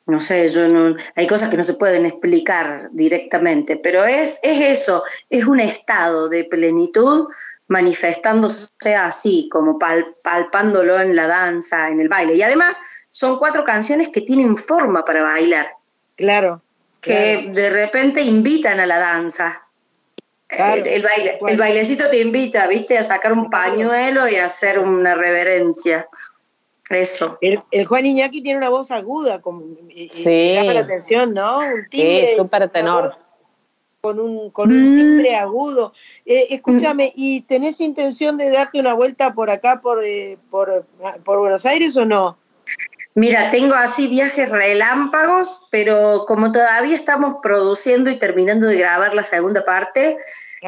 no 0.07 0.21
sé, 0.21 0.49
yo 0.51 0.69
no, 0.69 0.95
hay 1.17 1.27
cosas 1.27 1.49
que 1.49 1.57
no 1.57 1.65
se 1.65 1.75
pueden 1.75 2.07
explicar 2.07 2.89
directamente, 2.93 3.77
pero 3.77 4.05
es, 4.05 4.39
es 4.45 4.61
eso, 4.61 5.03
es 5.31 5.45
un 5.47 5.59
estado 5.59 6.29
de 6.29 6.45
plenitud 6.45 7.27
manifestándose 7.67 8.95
así, 8.95 9.49
como 9.51 9.81
palpándolo 10.23 11.01
en 11.01 11.17
la 11.17 11.27
danza, 11.27 11.89
en 11.89 11.99
el 11.99 12.09
baile. 12.09 12.37
Y 12.37 12.43
además 12.43 12.79
son 13.11 13.37
cuatro 13.41 13.65
canciones 13.65 14.11
que 14.11 14.21
tienen 14.21 14.57
forma 14.57 15.05
para 15.05 15.25
bailar. 15.25 15.67
Claro. 16.15 16.63
Que 17.01 17.51
de 17.53 17.69
repente 17.71 18.23
invitan 18.23 18.79
a 18.79 18.87
la 18.87 19.01
danza. 19.01 19.65
El, 20.51 21.03
baile, 21.03 21.39
el 21.47 21.57
bailecito 21.59 22.09
te 22.09 22.21
invita, 22.21 22.67
viste, 22.67 22.97
a 22.97 23.03
sacar 23.03 23.33
un 23.33 23.51
pañuelo 23.51 24.29
y 24.29 24.37
a 24.37 24.47
hacer 24.47 24.79
una 24.79 25.15
reverencia. 25.15 26.09
Eso. 26.89 27.39
El, 27.43 27.85
Juan 27.87 28.07
Iñaki 28.07 28.43
tiene 28.43 28.59
una 28.59 28.71
voz 28.71 28.91
aguda, 28.91 29.43
como, 29.43 29.63
sí. 30.11 30.55
llama 30.55 30.73
la 30.73 30.81
atención, 30.81 31.35
¿no? 31.35 31.59
Un 31.59 31.87
timbre. 31.91 32.29
Sí, 32.31 32.37
súper 32.39 32.71
tenor. 32.71 33.13
Con 34.01 34.21
un, 34.21 34.51
con 34.51 34.71
un 34.71 34.97
timbre 34.97 35.37
agudo. 35.37 35.93
Eh, 36.25 36.47
escúchame, 36.51 37.13
¿y 37.15 37.43
tenés 37.43 37.81
intención 37.81 38.39
de 38.39 38.51
darte 38.51 38.81
una 38.81 38.95
vuelta 38.95 39.35
por 39.35 39.51
acá, 39.51 39.81
por, 39.83 40.03
eh, 40.03 40.39
por, 40.51 40.87
por 41.25 41.39
Buenos 41.41 41.67
Aires 41.67 41.95
o 41.97 42.07
no? 42.07 42.39
Mira, 43.19 43.51
tengo 43.51 43.75
así 43.75 44.07
viajes 44.07 44.49
relámpagos, 44.49 45.63
pero 45.73 46.25
como 46.29 46.53
todavía 46.53 46.95
estamos 46.95 47.39
produciendo 47.43 48.11
y 48.11 48.15
terminando 48.15 48.69
de 48.69 48.77
grabar 48.77 49.13
la 49.13 49.25
segunda 49.25 49.65
parte, 49.65 50.17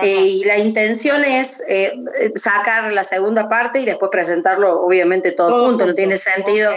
eh, 0.02 0.06
y 0.08 0.42
la 0.42 0.58
intención 0.58 1.24
es 1.24 1.62
eh, 1.68 1.92
sacar 2.34 2.92
la 2.92 3.04
segunda 3.04 3.48
parte 3.48 3.78
y 3.78 3.84
después 3.84 4.10
presentarlo, 4.10 4.82
obviamente, 4.82 5.30
todo, 5.30 5.68
junto. 5.68 5.86
No 5.86 5.94
tiene 5.94 6.16
sentido. 6.16 6.72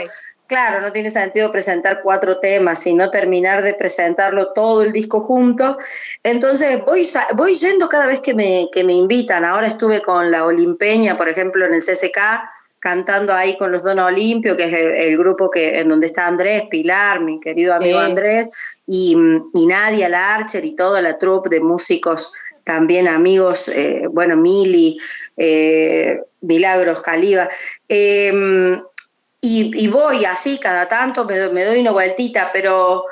Claro, 0.46 0.80
no 0.80 0.92
tiene 0.92 1.10
sentido 1.10 1.52
presentar 1.52 2.02
cuatro 2.04 2.40
temas, 2.40 2.78
sino 2.78 3.10
terminar 3.10 3.64
de 3.64 3.74
presentarlo 3.74 4.54
todo 4.54 4.84
el 4.84 4.92
disco 4.92 5.22
junto. 5.22 5.80
Entonces 6.22 6.86
voy, 6.86 7.08
voy 7.34 7.56
yendo 7.56 7.90
cada 7.90 8.06
vez 8.06 8.20
que 8.20 8.36
me, 8.36 8.70
que 8.72 8.84
me 8.84 8.94
invitan. 8.94 9.44
Ahora 9.44 9.66
estuve 9.66 10.02
con 10.02 10.30
la 10.30 10.46
Olimpeña, 10.46 11.18
por 11.18 11.30
ejemplo, 11.30 11.66
en 11.66 11.74
el 11.74 11.82
CCK, 11.82 12.20
cantando 12.84 13.34
ahí 13.34 13.58
con 13.58 13.72
los 13.72 13.82
Donos 13.82 14.08
Olimpio, 14.08 14.58
que 14.58 14.66
es 14.66 14.74
el, 14.74 15.18
grupo 15.18 15.50
que, 15.50 15.80
en 15.80 15.88
donde 15.88 16.08
está 16.08 16.28
Andrés, 16.28 16.64
Pilar, 16.70 17.22
mi 17.22 17.40
querido 17.40 17.74
amigo 17.74 17.98
Andrés, 17.98 18.82
y, 18.86 19.16
y, 19.54 19.66
Nadia 19.66 20.10
Larcher 20.10 20.66
y 20.66 20.76
toda 20.76 21.02
la 21.02 21.18
troupe 21.18 21.48
de 21.48 21.62
músicos 21.62 22.34
también 22.66 23.08
amigos, 23.08 23.70
eh, 23.70 24.04
bueno, 24.12 24.36
Mili, 24.36 24.98
eh, 25.38 26.20
Milagros, 26.42 27.00
Caliba. 27.00 27.48
Em, 27.88 28.84
y, 29.40 29.88
voy 29.88 30.26
así 30.26 30.58
cada 30.58 30.86
tanto, 30.86 31.24
me, 31.24 31.50
me 31.52 31.64
doy 31.64 31.80
una 31.80 31.92
vueltita, 31.92 32.50
pero 32.52 33.06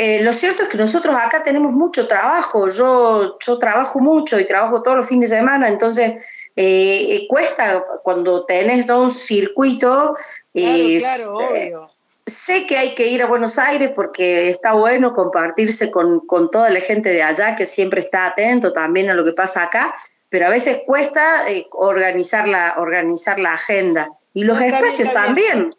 eh, 0.00 0.22
lo 0.22 0.32
cierto 0.32 0.62
es 0.62 0.68
que 0.68 0.78
nosotros 0.78 1.16
acá 1.16 1.42
tenemos 1.42 1.72
mucho 1.72 2.06
trabajo, 2.06 2.68
yo, 2.68 3.36
yo 3.44 3.58
trabajo 3.58 3.98
mucho 3.98 4.38
y 4.38 4.46
trabajo 4.46 4.80
todos 4.80 4.98
los 4.98 5.08
fines 5.08 5.30
de 5.30 5.38
semana, 5.38 5.66
entonces 5.66 6.12
eh, 6.54 7.16
eh, 7.16 7.26
cuesta 7.28 7.84
cuando 8.04 8.44
tenés 8.44 8.88
un 8.88 9.10
circuito. 9.10 10.14
Claro, 10.54 11.36
obvio. 11.36 11.90
Sé 12.24 12.64
que 12.64 12.78
hay 12.78 12.94
que 12.94 13.08
ir 13.08 13.24
a 13.24 13.26
Buenos 13.26 13.58
Aires 13.58 13.90
porque 13.92 14.50
está 14.50 14.72
bueno 14.74 15.14
compartirse 15.14 15.90
con, 15.90 16.22
toda 16.52 16.70
la 16.70 16.80
gente 16.80 17.08
de 17.08 17.24
allá 17.24 17.56
que 17.56 17.66
siempre 17.66 18.00
está 18.00 18.26
atento 18.26 18.72
también 18.72 19.10
a 19.10 19.14
lo 19.14 19.24
que 19.24 19.32
pasa 19.32 19.64
acá, 19.64 19.92
pero 20.28 20.46
a 20.46 20.50
veces 20.50 20.82
cuesta 20.86 21.42
organizar, 21.72 22.46
la, 22.46 22.76
organizar 22.78 23.40
la 23.40 23.54
agenda. 23.54 24.12
Y 24.32 24.44
los 24.44 24.60
espacios 24.60 25.10
también, 25.10 25.74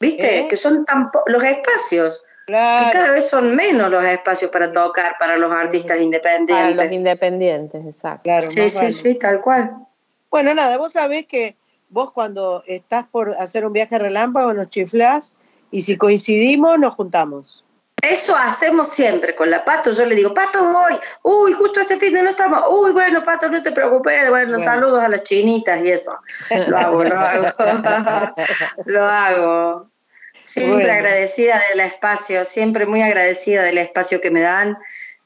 ¿viste? 0.00 0.48
Que 0.48 0.56
son 0.56 0.84
tan 0.84 1.08
los 1.26 1.44
espacios. 1.44 2.24
Que 2.46 2.90
cada 2.92 3.12
vez 3.12 3.28
son 3.28 3.54
menos 3.54 3.90
los 3.90 4.04
espacios 4.04 4.50
para 4.50 4.72
tocar 4.72 5.16
para 5.18 5.36
los 5.36 5.52
artistas 5.52 6.00
independientes. 6.00 6.56
Para 6.56 6.70
los 6.86 6.92
independientes, 6.92 7.86
exacto. 7.86 8.30
sí, 8.48 8.68
sí, 8.68 8.90
sí, 8.90 9.14
tal 9.18 9.40
cual. 9.40 9.76
Bueno, 10.30 10.54
nada, 10.54 10.76
vos 10.76 10.92
sabés 10.92 11.26
que 11.26 11.56
vos 11.88 12.12
cuando 12.12 12.62
estás 12.66 13.06
por 13.06 13.30
hacer 13.38 13.66
un 13.66 13.72
viaje 13.72 13.98
relámpago 13.98 14.52
nos 14.54 14.68
chiflás 14.70 15.36
y 15.70 15.82
si 15.82 15.96
coincidimos 15.96 16.78
nos 16.78 16.94
juntamos. 16.94 17.64
Eso 18.02 18.34
hacemos 18.34 18.88
siempre 18.88 19.36
con 19.36 19.50
la 19.50 19.64
Pato. 19.64 19.90
Yo 19.90 20.06
le 20.06 20.14
digo, 20.14 20.32
Pato, 20.32 20.64
voy. 20.72 20.94
Uy, 21.22 21.52
justo 21.52 21.80
este 21.80 21.96
fin 21.96 22.14
de 22.14 22.22
no 22.22 22.30
estamos. 22.30 22.62
Uy, 22.70 22.92
bueno, 22.92 23.22
Pato, 23.22 23.50
no 23.50 23.62
te 23.62 23.72
preocupes. 23.72 24.30
Bueno, 24.30 24.58
saludos 24.58 25.02
a 25.02 25.08
las 25.08 25.22
chinitas 25.22 25.84
y 25.84 25.90
eso. 25.90 26.16
Lo 26.68 26.78
hago, 26.78 27.04
lo 27.04 27.18
hago. 27.18 27.46
lo 28.86 29.04
hago. 29.04 29.89
Siempre 30.50 30.90
agradecida 30.90 31.62
del 31.70 31.78
espacio, 31.80 32.44
siempre 32.44 32.84
muy 32.84 33.02
agradecida 33.02 33.62
del 33.62 33.78
espacio 33.78 34.20
que 34.20 34.32
me 34.32 34.40
dan. 34.40 34.76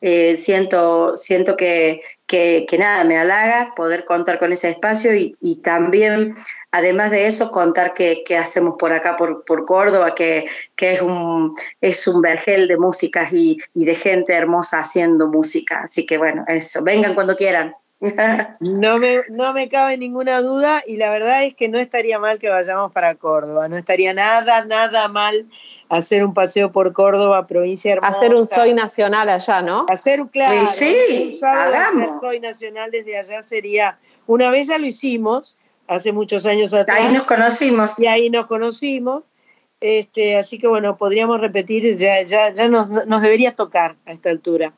Eh, 0.03 0.37
siento, 0.37 1.17
siento 1.17 1.57
que, 1.57 1.99
que, 2.27 2.67
nada, 2.79 3.05
me 3.05 3.17
halaga 3.17 3.73
poder 3.75 4.05
contar 4.05 4.39
con 4.39 4.53
ese 4.53 4.69
espacio 4.69 5.15
y, 5.15 5.33
y 5.41 5.63
también, 5.63 6.37
además 6.73 7.11
de 7.11 7.27
eso, 7.27 7.51
contar 7.51 7.95
qué 7.95 8.23
hacemos 8.39 8.75
por 8.79 8.93
acá, 8.93 9.17
por, 9.17 9.47
por 9.47 9.65
Córdoba, 9.65 10.15
que, 10.15 10.45
que, 10.77 10.93
es, 10.93 11.01
un, 11.01 11.55
es 11.81 12.07
un 12.07 12.21
vergel 12.21 12.69
de 12.69 12.77
músicas 12.77 13.33
y, 13.33 13.57
y 13.73 13.87
de 13.87 13.95
gente 13.95 14.35
hermosa 14.35 14.81
haciendo 14.81 15.29
música. 15.29 15.81
Así 15.85 16.05
que 16.05 16.19
bueno, 16.19 16.45
eso, 16.49 16.85
vengan 16.85 17.15
cuando 17.15 17.35
quieran. 17.35 17.75
No 18.61 18.99
me, 18.99 19.23
no 19.31 19.53
me 19.53 19.69
cabe 19.69 19.97
ninguna 19.97 20.41
duda 20.41 20.83
y 20.87 20.97
la 20.97 21.11
verdad 21.11 21.45
es 21.45 21.55
que 21.55 21.69
no 21.69 21.79
estaría 21.79 22.19
mal 22.19 22.39
que 22.39 22.49
vayamos 22.49 22.93
para 22.93 23.15
Córdoba, 23.15 23.69
no 23.69 23.77
estaría 23.77 24.13
nada, 24.13 24.65
nada 24.65 25.09
mal 25.09 25.47
hacer 25.89 26.25
un 26.25 26.35
paseo 26.35 26.73
por 26.73 26.93
Córdoba, 26.93 27.47
provincia 27.47 27.93
hermosa. 27.93 28.17
Hacer 28.17 28.35
un 28.35 28.49
Soy 28.49 28.75
Nacional 28.75 29.29
allá, 29.29 29.63
¿no? 29.63 29.87
Hacer, 29.89 30.21
claro, 30.31 30.67
sí, 30.67 30.95
hacer 31.43 32.09
Soy 32.21 32.41
Nacional 32.41 32.91
desde 32.91 33.19
allá 33.19 33.43
sería, 33.43 33.99
una 34.27 34.51
vez 34.51 34.69
ya 34.69 34.79
lo 34.79 34.87
hicimos, 34.87 35.59
hace 35.87 36.13
muchos 36.13 36.47
años 36.47 36.73
atrás. 36.73 36.99
Ahí 37.01 37.13
nos 37.13 37.25
conocimos. 37.25 37.99
Y 37.99 38.07
ahí 38.07 38.31
nos 38.31 38.47
conocimos. 38.47 39.25
Este, 39.81 40.37
así 40.37 40.59
que 40.59 40.67
bueno, 40.67 40.97
podríamos 40.97 41.41
repetir, 41.41 41.97
ya, 41.97 42.23
ya, 42.23 42.55
ya 42.55 42.69
nos, 42.69 42.89
nos 42.89 43.21
debería 43.21 43.53
tocar 43.53 43.97
a 44.07 44.13
esta 44.13 44.31
altura. 44.31 44.73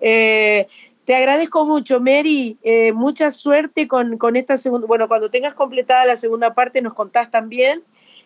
Eh, 0.00 0.66
te 1.04 1.14
agradezco 1.14 1.64
mucho, 1.64 2.00
Mary. 2.00 2.58
Eh, 2.62 2.92
mucha 2.92 3.30
suerte 3.30 3.88
con, 3.88 4.18
esta 4.36 4.56
segunda. 4.56 4.86
Bueno, 4.86 5.08
cuando 5.08 5.30
tengas 5.30 5.54
completada 5.54 6.04
la 6.04 6.16
segunda 6.16 6.54
parte, 6.54 6.82
nos 6.82 6.94
contás 6.94 7.30
también. 7.30 7.82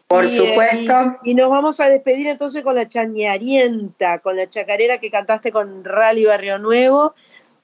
Por 0.06 0.28
supuesto. 0.28 1.16
Y, 1.24 1.34
nos 1.34 1.48
vamos 1.48 1.80
a 1.80 1.88
despedir 1.88 2.26
entonces 2.26 2.62
con 2.62 2.74
la 2.74 2.86
chañarienta, 2.86 4.18
con 4.18 4.36
la 4.36 4.48
chacarera 4.48 4.98
que 4.98 5.10
cantaste 5.10 5.50
con 5.50 5.82
Rally 5.84 6.26
Barrio 6.26 6.58
Nuevo. 6.58 7.14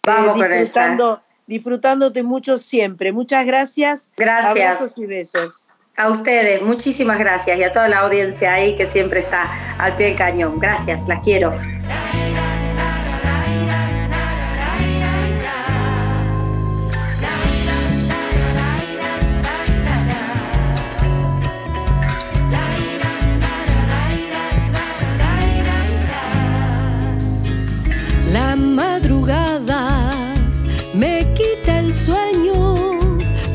Vamos 0.02 0.40
eh, 0.40 0.48
disfrutando, 0.48 1.22
Disfrutándote 1.46 2.22
mucho 2.22 2.56
siempre. 2.56 3.12
Muchas 3.12 3.44
gracias. 3.44 4.12
Gracias. 4.16 4.50
Abrazos 4.50 4.98
y 4.98 5.06
besos. 5.06 5.66
A 5.96 6.08
ustedes, 6.08 6.62
muchísimas 6.62 7.18
gracias 7.18 7.58
y 7.58 7.64
a 7.64 7.72
toda 7.72 7.88
la 7.88 7.98
audiencia 7.98 8.54
ahí 8.54 8.74
que 8.74 8.86
siempre 8.86 9.20
está 9.20 9.50
al 9.78 9.96
pie 9.96 10.06
del 10.06 10.16
cañón. 10.16 10.58
Gracias, 10.60 11.08
las 11.08 11.20
quiero. 11.20 11.52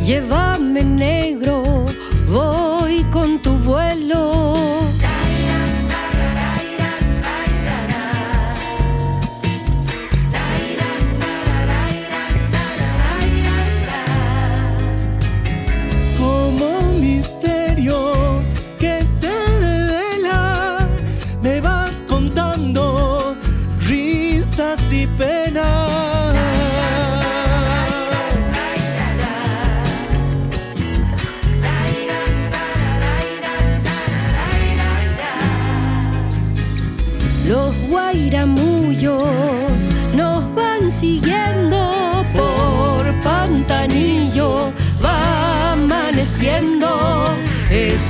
Ég 0.05 0.27
var 0.29 0.59
minn 0.59 1.01
einn 1.01 1.14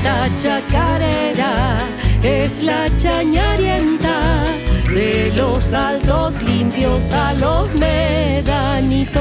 Esta 0.06 0.30
chacarera 0.38 1.80
es 2.22 2.62
la 2.62 2.96
chañarienta 2.96 4.46
de 4.94 5.34
los 5.36 5.74
altos 5.74 6.44
limpios 6.44 7.12
a 7.12 7.34
los 7.34 7.74
medanitos. 7.74 9.16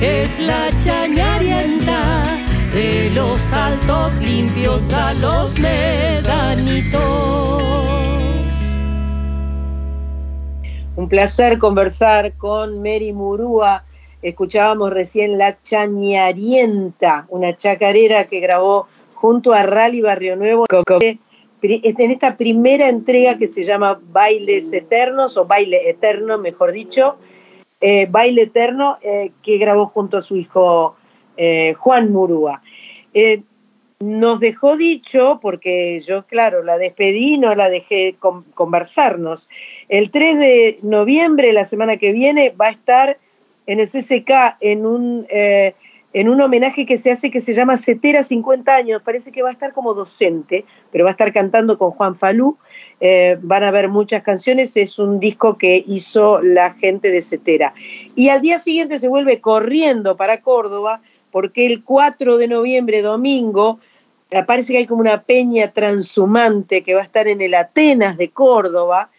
Es 0.00 0.38
la 0.38 0.70
chañarienta 0.78 2.24
de 2.72 3.10
los 3.14 3.52
altos 3.52 4.18
limpios 4.18 4.92
a 4.92 5.14
los 5.14 5.58
medanitos 5.58 6.98
Un 10.94 11.08
placer 11.08 11.58
conversar 11.58 12.34
con 12.34 12.82
Mary 12.82 13.12
Murúa. 13.12 13.84
Escuchábamos 14.20 14.90
recién 14.90 15.38
La 15.38 15.60
Chañarienta, 15.62 17.26
una 17.28 17.54
chacarera 17.54 18.26
que 18.26 18.40
grabó 18.40 18.88
junto 19.14 19.52
a 19.52 19.62
Rally 19.62 20.00
Barrio 20.00 20.36
Nuevo 20.36 20.66
en 21.62 22.10
esta 22.10 22.36
primera 22.36 22.88
entrega 22.88 23.36
que 23.36 23.46
se 23.46 23.64
llama 23.64 24.00
Bailes 24.10 24.72
Eternos, 24.72 25.36
o 25.36 25.44
Baile 25.44 25.88
Eterno, 25.88 26.38
mejor 26.38 26.72
dicho, 26.72 27.16
eh, 27.80 28.06
Baile 28.10 28.42
Eterno, 28.42 28.98
eh, 29.02 29.32
que 29.42 29.58
grabó 29.58 29.86
junto 29.86 30.16
a 30.18 30.22
su 30.22 30.36
hijo 30.36 30.96
eh, 31.36 31.74
Juan 31.74 32.10
Murúa. 32.12 32.62
Eh, 33.14 33.42
nos 34.00 34.38
dejó 34.38 34.76
dicho, 34.76 35.40
porque 35.42 36.00
yo, 36.00 36.24
claro, 36.26 36.62
la 36.62 36.78
despedí, 36.78 37.36
no 37.36 37.54
la 37.54 37.68
dejé 37.68 38.14
con- 38.18 38.44
conversarnos. 38.54 39.48
El 39.88 40.10
3 40.10 40.38
de 40.38 40.78
noviembre, 40.82 41.52
la 41.52 41.64
semana 41.64 41.96
que 41.96 42.12
viene, 42.12 42.50
va 42.50 42.66
a 42.66 42.70
estar 42.70 43.18
en 43.66 43.80
el 43.80 43.88
CCK 43.88 44.56
en 44.60 44.86
un, 44.86 45.26
en 46.12 46.28
un 46.28 46.40
homenaje 46.40 46.86
que 46.86 46.96
se 46.96 47.10
hace 47.10 47.30
que 47.30 47.40
se 47.40 47.54
llama 47.54 47.76
Cetera 47.76 48.22
50 48.22 48.74
años. 48.74 49.02
Parece 49.04 49.30
que 49.30 49.42
va 49.42 49.50
a 49.50 49.52
estar 49.52 49.72
como 49.72 49.94
docente, 49.94 50.64
pero 50.90 51.04
va 51.04 51.10
a 51.10 51.12
estar 51.12 51.32
cantando 51.32 51.78
con 51.78 51.90
Juan 51.90 52.16
Falú. 52.16 52.56
Eh, 53.00 53.36
van 53.42 53.62
a 53.64 53.70
ver 53.70 53.88
muchas 53.88 54.22
canciones. 54.22 54.76
Es 54.76 54.98
un 54.98 55.20
disco 55.20 55.58
que 55.58 55.84
hizo 55.86 56.40
la 56.40 56.72
gente 56.72 57.10
de 57.10 57.20
Cetera. 57.20 57.74
Y 58.14 58.30
al 58.30 58.40
día 58.40 58.58
siguiente 58.58 58.98
se 58.98 59.08
vuelve 59.08 59.40
corriendo 59.40 60.16
para 60.16 60.40
Córdoba, 60.40 61.02
porque 61.30 61.66
el 61.66 61.84
4 61.84 62.38
de 62.38 62.48
noviembre, 62.48 63.02
domingo, 63.02 63.78
eh, 64.30 64.42
parece 64.44 64.72
que 64.72 64.78
hay 64.78 64.86
como 64.86 65.00
una 65.00 65.22
peña 65.22 65.72
transhumante 65.72 66.82
que 66.82 66.94
va 66.94 67.00
a 67.00 67.04
estar 67.04 67.28
en 67.28 67.42
el 67.42 67.54
Atenas 67.54 68.16
de 68.16 68.30
Córdoba 68.30 69.10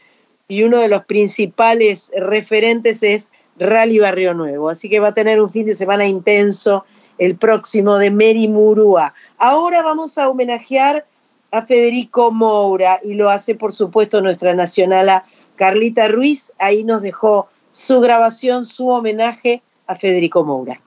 y 0.47 0.63
uno 0.63 0.79
de 0.79 0.87
los 0.87 1.05
principales 1.05 2.11
referentes 2.15 3.03
es 3.03 3.31
Rally 3.60 3.99
Barrio 3.99 4.34
Nuevo. 4.34 4.70
Así 4.70 4.89
que 4.89 4.99
va 4.99 5.10
a 5.10 5.14
tener 5.14 5.41
un 5.41 5.49
fin 5.49 5.66
de 5.66 5.74
semana 5.74 6.07
intenso 6.07 6.86
el 7.18 7.36
próximo 7.36 7.97
de 7.97 8.12
Mary 8.12 8.47
Murúa. 8.47 9.14
Ahora 9.38 9.84
vamos 9.84 10.18
a 10.18 10.30
homenajear 10.30 11.05
a 11.51 11.62
Federico 11.62 12.32
Moura 12.32 12.99
y 13.03 13.14
lo 13.14 13.30
hace 13.30 13.55
por 13.55 13.74
supuesto 13.74 14.22
nuestra 14.22 14.53
nacionala 14.53 15.26
Carlita 15.55 16.07
Ruiz. 16.07 16.53
Ahí 16.57 16.84
nos 16.84 17.01
dejó 17.01 17.49
su 17.72 17.99
grabación, 17.99 18.66
su 18.66 18.88
homenaje 18.88 19.62
a 19.86 19.95
Federico 19.95 20.43
Moura. 20.43 20.82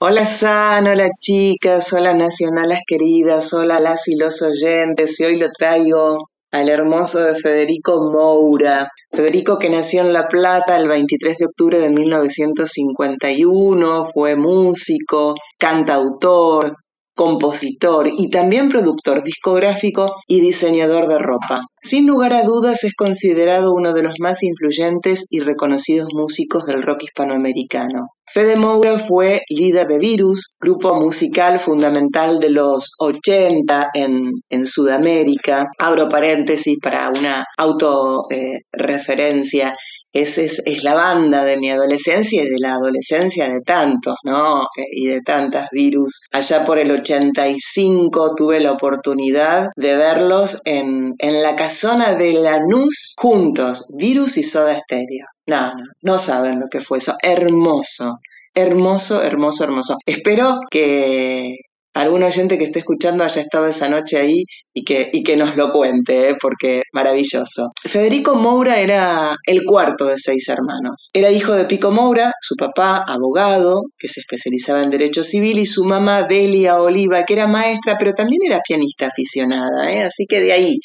Hola 0.00 0.26
San, 0.26 0.86
hola 0.86 1.08
chicas, 1.18 1.92
hola 1.92 2.14
nacionalas 2.14 2.82
queridas, 2.86 3.52
hola 3.52 3.80
las 3.80 4.06
y 4.06 4.14
los 4.14 4.42
oyentes, 4.42 5.18
y 5.18 5.24
hoy 5.24 5.40
lo 5.40 5.50
traigo 5.50 6.30
al 6.50 6.68
hermoso 6.68 7.20
de 7.20 7.34
Federico 7.34 8.10
Moura. 8.12 8.88
Federico 9.10 9.58
que 9.58 9.70
nació 9.70 10.02
en 10.02 10.12
La 10.12 10.28
Plata 10.28 10.76
el 10.76 10.86
23 10.88 11.36
de 11.36 11.46
octubre 11.46 11.78
de 11.78 11.90
1951, 11.90 14.04
fue 14.12 14.36
músico, 14.36 15.34
cantautor, 15.58 16.74
compositor 17.14 18.08
y 18.16 18.30
también 18.30 18.68
productor 18.68 19.24
discográfico 19.24 20.14
y 20.28 20.40
diseñador 20.40 21.08
de 21.08 21.18
ropa. 21.18 21.58
Sin 21.82 22.06
lugar 22.06 22.32
a 22.32 22.44
dudas 22.44 22.84
es 22.84 22.94
considerado 22.94 23.72
uno 23.72 23.94
de 23.94 24.02
los 24.02 24.14
más 24.20 24.42
influyentes 24.42 25.26
y 25.30 25.40
reconocidos 25.40 26.08
músicos 26.12 26.66
del 26.66 26.82
rock 26.82 27.04
hispanoamericano. 27.04 28.08
Fede 28.30 28.56
Moura 28.56 28.98
fue 28.98 29.40
líder 29.48 29.86
de 29.86 29.98
Virus, 29.98 30.54
grupo 30.60 30.94
musical 30.94 31.58
fundamental 31.58 32.38
de 32.38 32.50
los 32.50 32.90
80 32.98 33.88
en, 33.94 34.66
Sudamérica. 34.66 35.64
Abro 35.78 36.10
paréntesis 36.10 36.76
para 36.82 37.08
una 37.08 37.46
autorreferencia. 37.56 39.74
Esa 40.12 40.42
es, 40.42 40.60
es, 40.66 40.84
la 40.84 40.92
banda 40.94 41.44
de 41.44 41.58
mi 41.58 41.70
adolescencia 41.70 42.42
y 42.42 42.48
de 42.48 42.58
la 42.58 42.74
adolescencia 42.74 43.48
de 43.48 43.60
tantos, 43.64 44.16
¿no? 44.24 44.66
Y 44.90 45.06
de 45.06 45.20
tantas 45.20 45.68
virus. 45.70 46.22
Allá 46.32 46.64
por 46.64 46.78
el 46.78 46.90
85 46.90 48.34
tuve 48.34 48.58
la 48.60 48.72
oportunidad 48.72 49.68
de 49.76 49.96
verlos 49.96 50.60
en, 50.64 51.12
en 51.18 51.42
la 51.42 51.54
casona 51.68 52.14
de 52.14 52.32
Lanús 52.32 53.14
juntos, 53.18 53.88
Virus 53.94 54.38
y 54.38 54.42
Soda 54.42 54.74
Stereo. 54.74 55.26
No, 55.46 55.74
no, 55.74 55.84
no 56.00 56.18
saben 56.18 56.58
lo 56.60 56.66
que 56.70 56.80
fue 56.80 56.96
eso. 56.96 57.14
Hermoso, 57.22 58.16
hermoso, 58.54 59.22
hermoso, 59.22 59.64
hermoso. 59.64 59.98
Espero 60.06 60.60
que 60.70 61.56
algún 61.92 62.22
oyente 62.22 62.56
que 62.56 62.64
esté 62.64 62.78
escuchando 62.78 63.22
haya 63.22 63.42
estado 63.42 63.66
esa 63.66 63.90
noche 63.90 64.16
ahí 64.16 64.44
y 64.72 64.82
que, 64.82 65.10
y 65.12 65.22
que 65.22 65.36
nos 65.36 65.58
lo 65.58 65.70
cuente, 65.70 66.30
¿eh? 66.30 66.36
porque 66.40 66.84
maravilloso. 66.94 67.68
Federico 67.84 68.34
Moura 68.34 68.80
era 68.80 69.36
el 69.46 69.62
cuarto 69.64 70.06
de 70.06 70.16
seis 70.16 70.48
hermanos. 70.48 71.10
Era 71.12 71.30
hijo 71.30 71.52
de 71.52 71.66
Pico 71.66 71.90
Moura, 71.90 72.32
su 72.40 72.56
papá, 72.56 73.04
abogado, 73.06 73.82
que 73.98 74.08
se 74.08 74.20
especializaba 74.20 74.82
en 74.82 74.88
derecho 74.88 75.22
civil, 75.22 75.58
y 75.58 75.66
su 75.66 75.84
mamá, 75.84 76.22
Delia 76.22 76.80
Oliva, 76.80 77.24
que 77.24 77.34
era 77.34 77.46
maestra, 77.46 77.96
pero 77.98 78.14
también 78.14 78.40
era 78.46 78.60
pianista 78.66 79.08
aficionada, 79.08 79.92
¿eh? 79.92 80.00
así 80.00 80.24
que 80.26 80.40
de 80.40 80.52
ahí 80.52 80.78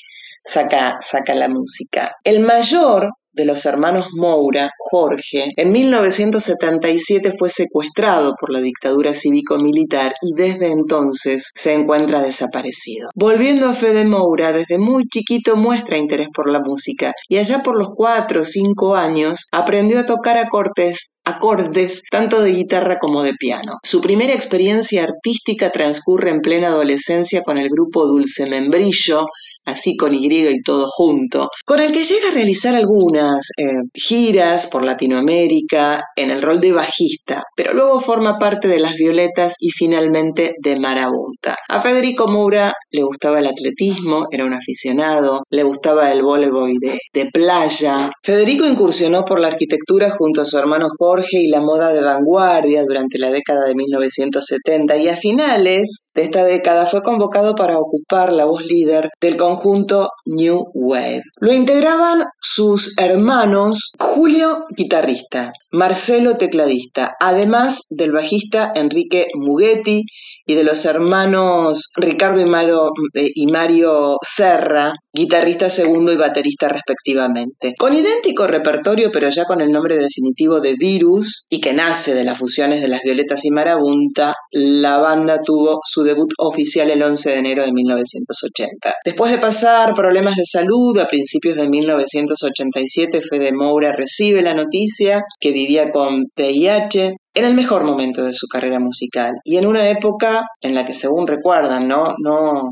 saca, 0.43 0.97
saca 1.01 1.33
la 1.33 1.47
música. 1.47 2.11
El 2.23 2.41
mayor 2.41 3.09
de 3.33 3.45
los 3.45 3.65
hermanos 3.65 4.07
Moura, 4.13 4.69
Jorge, 4.77 5.51
en 5.57 5.71
1977 5.71 7.33
fue 7.37 7.49
secuestrado 7.49 8.35
por 8.39 8.51
la 8.51 8.61
dictadura 8.61 9.13
cívico-militar 9.13 10.13
y 10.21 10.33
desde 10.35 10.71
entonces 10.71 11.49
se 11.55 11.73
encuentra 11.73 12.21
desaparecido. 12.21 13.09
Volviendo 13.15 13.67
a 13.67 13.73
Fede 13.73 14.05
Moura, 14.05 14.51
desde 14.51 14.77
muy 14.77 15.05
chiquito 15.07 15.55
muestra 15.55 15.97
interés 15.97 16.27
por 16.33 16.49
la 16.49 16.59
música 16.59 17.11
y 17.27 17.37
allá 17.37 17.63
por 17.63 17.77
los 17.77 17.89
4 17.95 18.41
o 18.41 18.45
5 18.45 18.95
años 18.95 19.47
aprendió 19.51 19.99
a 19.99 20.05
tocar 20.05 20.37
acordes 20.37 21.13
acordes 21.25 22.03
tanto 22.11 22.41
de 22.41 22.51
guitarra 22.51 22.97
como 22.99 23.23
de 23.23 23.33
piano. 23.33 23.77
Su 23.83 24.01
primera 24.01 24.33
experiencia 24.33 25.03
artística 25.03 25.69
transcurre 25.71 26.31
en 26.31 26.41
plena 26.41 26.67
adolescencia 26.67 27.43
con 27.43 27.57
el 27.57 27.69
grupo 27.69 28.05
Dulce 28.05 28.45
Membrillo, 28.45 29.27
así 29.65 29.95
con 29.95 30.13
Y 30.13 30.33
y 30.33 30.61
todo 30.61 30.87
junto, 30.87 31.49
con 31.65 31.79
el 31.79 31.91
que 31.91 32.03
llega 32.03 32.29
a 32.29 32.33
realizar 32.33 32.75
algunas 32.75 33.49
eh, 33.57 33.73
giras 33.93 34.67
por 34.67 34.85
Latinoamérica 34.85 36.01
en 36.15 36.31
el 36.31 36.41
rol 36.41 36.59
de 36.59 36.71
bajista, 36.71 37.43
pero 37.55 37.73
luego 37.73 38.01
forma 38.01 38.37
parte 38.39 38.67
de 38.67 38.79
Las 38.79 38.93
Violetas 38.93 39.55
y 39.59 39.69
finalmente 39.71 40.55
de 40.61 40.79
Marabunta. 40.79 41.55
A 41.69 41.81
Federico 41.81 42.27
Moura 42.27 42.73
le 42.91 43.03
gustaba 43.03 43.39
el 43.39 43.47
atletismo, 43.47 44.27
era 44.31 44.45
un 44.45 44.53
aficionado, 44.53 45.43
le 45.49 45.63
gustaba 45.63 46.11
el 46.11 46.23
voleibol 46.23 46.73
de, 46.79 46.99
de 47.13 47.29
playa. 47.31 48.09
Federico 48.23 48.65
incursionó 48.65 49.25
por 49.25 49.39
la 49.39 49.47
arquitectura 49.47 50.09
junto 50.17 50.41
a 50.41 50.45
su 50.45 50.57
hermano 50.57 50.87
Jorge 50.97 51.39
y 51.39 51.47
la 51.47 51.61
moda 51.61 51.93
de 51.93 52.01
vanguardia 52.01 52.83
durante 52.83 53.19
la 53.19 53.29
década 53.29 53.65
de 53.65 53.75
1970 53.75 54.97
y 54.97 55.09
a 55.09 55.17
finales 55.17 56.09
de 56.13 56.23
esta 56.23 56.43
década 56.43 56.85
fue 56.85 57.01
convocado 57.01 57.55
para 57.55 57.77
ocupar 57.77 58.31
la 58.31 58.45
voz 58.45 58.63
líder 58.65 59.09
del 59.19 59.37
conjunto 59.53 60.09
New 60.25 60.65
Wave. 60.73 61.23
Lo 61.39 61.53
integraban 61.53 62.25
sus 62.37 62.97
hermanos 62.97 63.93
Julio, 63.99 64.65
guitarrista, 64.75 65.51
Marcelo, 65.71 66.37
tecladista, 66.37 67.15
además 67.19 67.87
del 67.89 68.11
bajista 68.11 68.71
Enrique 68.75 69.27
Mughetti 69.35 70.05
y 70.45 70.55
de 70.55 70.63
los 70.63 70.85
hermanos 70.85 71.91
Ricardo 71.95 72.41
y 72.41 72.45
Mario, 72.45 72.89
eh, 73.13 73.31
y 73.33 73.47
Mario 73.47 74.17
Serra, 74.21 74.93
guitarrista 75.13 75.69
segundo 75.69 76.11
y 76.11 76.17
baterista 76.17 76.67
respectivamente. 76.67 77.73
Con 77.77 77.95
idéntico 77.95 78.47
repertorio, 78.47 79.11
pero 79.11 79.29
ya 79.29 79.45
con 79.45 79.61
el 79.61 79.71
nombre 79.71 79.95
definitivo 79.95 80.59
de 80.59 80.75
Virus, 80.77 81.45
y 81.49 81.61
que 81.61 81.73
nace 81.73 82.13
de 82.13 82.23
las 82.23 82.37
fusiones 82.37 82.81
de 82.81 82.87
las 82.87 83.01
Violetas 83.01 83.45
y 83.45 83.51
Marabunta, 83.51 84.33
la 84.51 84.97
banda 84.97 85.39
tuvo 85.41 85.79
su 85.83 86.03
debut 86.03 86.31
oficial 86.39 86.89
el 86.89 87.03
11 87.03 87.29
de 87.29 87.37
enero 87.37 87.63
de 87.63 87.71
1980. 87.71 88.93
Después 89.05 89.31
de 89.31 89.37
pasar 89.37 89.93
problemas 89.93 90.35
de 90.35 90.45
salud, 90.45 90.97
a 90.99 91.07
principios 91.07 91.55
de 91.55 91.69
1987, 91.69 93.21
Fede 93.21 93.51
Moura 93.53 93.93
recibe 93.93 94.41
la 94.41 94.53
noticia 94.53 95.21
que 95.39 95.51
vivía 95.51 95.91
con 95.91 96.25
VIH, 96.35 97.13
en 97.33 97.45
el 97.45 97.55
mejor 97.55 97.83
momento 97.83 98.23
de 98.23 98.33
su 98.33 98.47
carrera 98.47 98.79
musical 98.79 99.31
y 99.43 99.57
en 99.57 99.67
una 99.67 99.89
época 99.89 100.43
en 100.61 100.75
la 100.75 100.85
que, 100.85 100.93
según 100.93 101.27
recuerdan, 101.27 101.87
no, 101.87 102.13
no, 102.23 102.69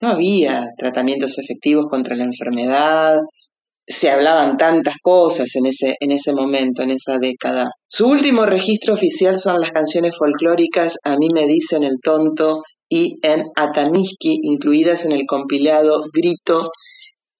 no 0.00 0.08
había 0.08 0.66
tratamientos 0.78 1.38
efectivos 1.38 1.86
contra 1.88 2.16
la 2.16 2.24
enfermedad, 2.24 3.20
se 3.88 4.10
hablaban 4.10 4.58
tantas 4.58 4.96
cosas 5.02 5.54
en 5.56 5.66
ese, 5.66 5.94
en 6.00 6.12
ese 6.12 6.34
momento, 6.34 6.82
en 6.82 6.90
esa 6.90 7.18
década. 7.18 7.70
Su 7.88 8.08
último 8.08 8.44
registro 8.44 8.94
oficial 8.94 9.38
son 9.38 9.60
las 9.60 9.72
canciones 9.72 10.14
folclóricas 10.16 10.96
A 11.04 11.16
mí 11.16 11.28
me 11.32 11.46
dicen 11.46 11.84
el 11.84 11.98
tonto 12.02 12.62
y 12.88 13.18
en 13.22 13.44
Atamiski, 13.56 14.40
incluidas 14.42 15.06
en 15.06 15.12
el 15.12 15.22
compilado 15.26 16.00
Grito 16.14 16.70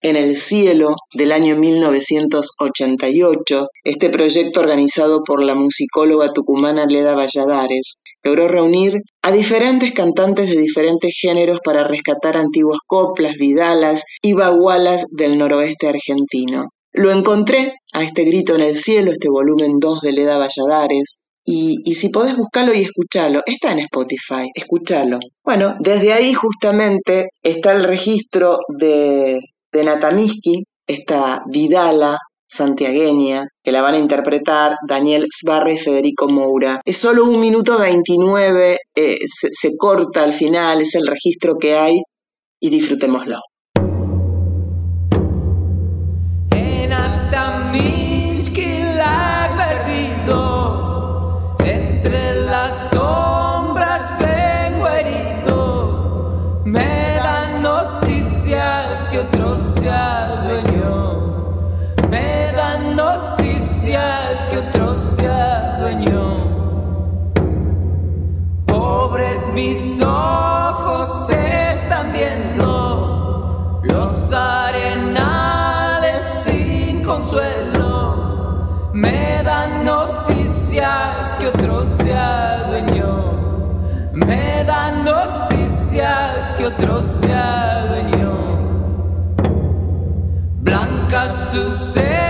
en 0.00 0.16
el 0.16 0.36
cielo 0.36 0.94
del 1.14 1.32
año 1.32 1.56
1988, 1.56 3.66
este 3.84 4.10
proyecto 4.10 4.60
organizado 4.60 5.22
por 5.24 5.42
la 5.42 5.54
musicóloga 5.54 6.32
tucumana 6.32 6.86
Leda 6.86 7.14
Valladares 7.14 8.02
logró 8.22 8.48
reunir 8.48 8.98
a 9.22 9.32
diferentes 9.32 9.92
cantantes 9.92 10.50
de 10.50 10.60
diferentes 10.60 11.16
géneros 11.20 11.60
para 11.64 11.84
rescatar 11.84 12.36
antiguas 12.36 12.80
coplas, 12.86 13.34
vidalas 13.38 14.04
y 14.22 14.34
bagualas 14.34 15.06
del 15.10 15.38
noroeste 15.38 15.88
argentino. 15.88 16.66
Lo 16.92 17.10
encontré 17.10 17.74
a 17.92 18.02
este 18.02 18.24
grito 18.24 18.54
en 18.54 18.62
el 18.62 18.76
cielo, 18.76 19.12
este 19.12 19.28
volumen 19.28 19.78
2 19.78 20.00
de 20.00 20.12
Leda 20.12 20.38
Valladares, 20.38 21.22
y, 21.50 21.94
si 21.94 22.10
podés 22.10 22.36
buscarlo 22.36 22.74
y 22.74 22.82
escucharlo, 22.82 23.40
está 23.46 23.72
en 23.72 23.78
Spotify, 23.78 24.50
escúchalo. 24.54 25.18
Bueno, 25.42 25.76
desde 25.80 26.12
ahí 26.12 26.34
justamente 26.34 27.28
está 27.42 27.72
el 27.72 27.84
registro 27.84 28.58
de, 28.78 29.40
de 29.78 29.84
Natamiski, 29.84 30.64
esta 30.86 31.42
Vidala 31.46 32.18
santiagueña, 32.44 33.44
que 33.62 33.72
la 33.72 33.82
van 33.82 33.94
a 33.94 33.98
interpretar 33.98 34.74
Daniel 34.88 35.26
Sbarra 35.30 35.72
y 35.72 35.78
Federico 35.78 36.28
Moura. 36.28 36.80
Es 36.84 36.96
solo 36.96 37.24
un 37.24 37.38
minuto 37.38 37.78
29, 37.78 38.78
eh, 38.94 39.18
se, 39.26 39.48
se 39.52 39.76
corta 39.76 40.24
al 40.24 40.32
final, 40.32 40.80
es 40.80 40.94
el 40.94 41.06
registro 41.06 41.56
que 41.56 41.76
hay 41.76 42.00
y 42.60 42.70
disfrutémoslo. 42.70 43.36
sucesso. 91.48 92.27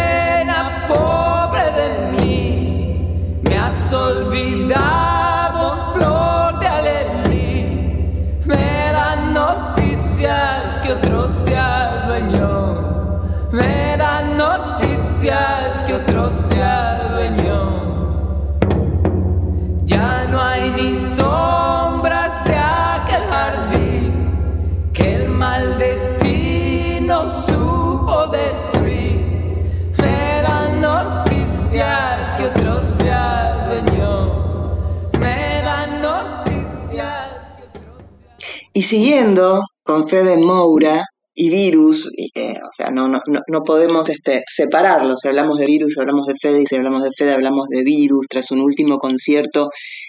Siguiendo 38.89 39.61
con 39.83 40.09
Fede 40.09 40.39
Moura 40.39 41.05
y 41.35 41.51
virus, 41.51 42.11
eh, 42.35 42.55
o 42.55 42.73
sea, 42.75 42.91
no, 42.91 43.07
no, 43.07 43.21
no 43.27 43.63
podemos 43.63 44.09
este, 44.09 44.43
separarlos. 44.49 45.21
Si 45.21 45.29
hablamos 45.29 45.59
de 45.59 45.67
virus, 45.67 45.99
hablamos 45.99 46.27
de 46.27 46.35
Fede, 46.35 46.63
y 46.63 46.67
si 46.67 46.77
hablamos 46.77 47.05
de 47.05 47.11
Fede, 47.17 47.35
hablamos 47.35 47.69
de 47.69 47.83
virus, 47.83 48.27
tras 48.29 48.51
un 48.51 48.61
último 48.61 48.97
concierto 48.99 49.69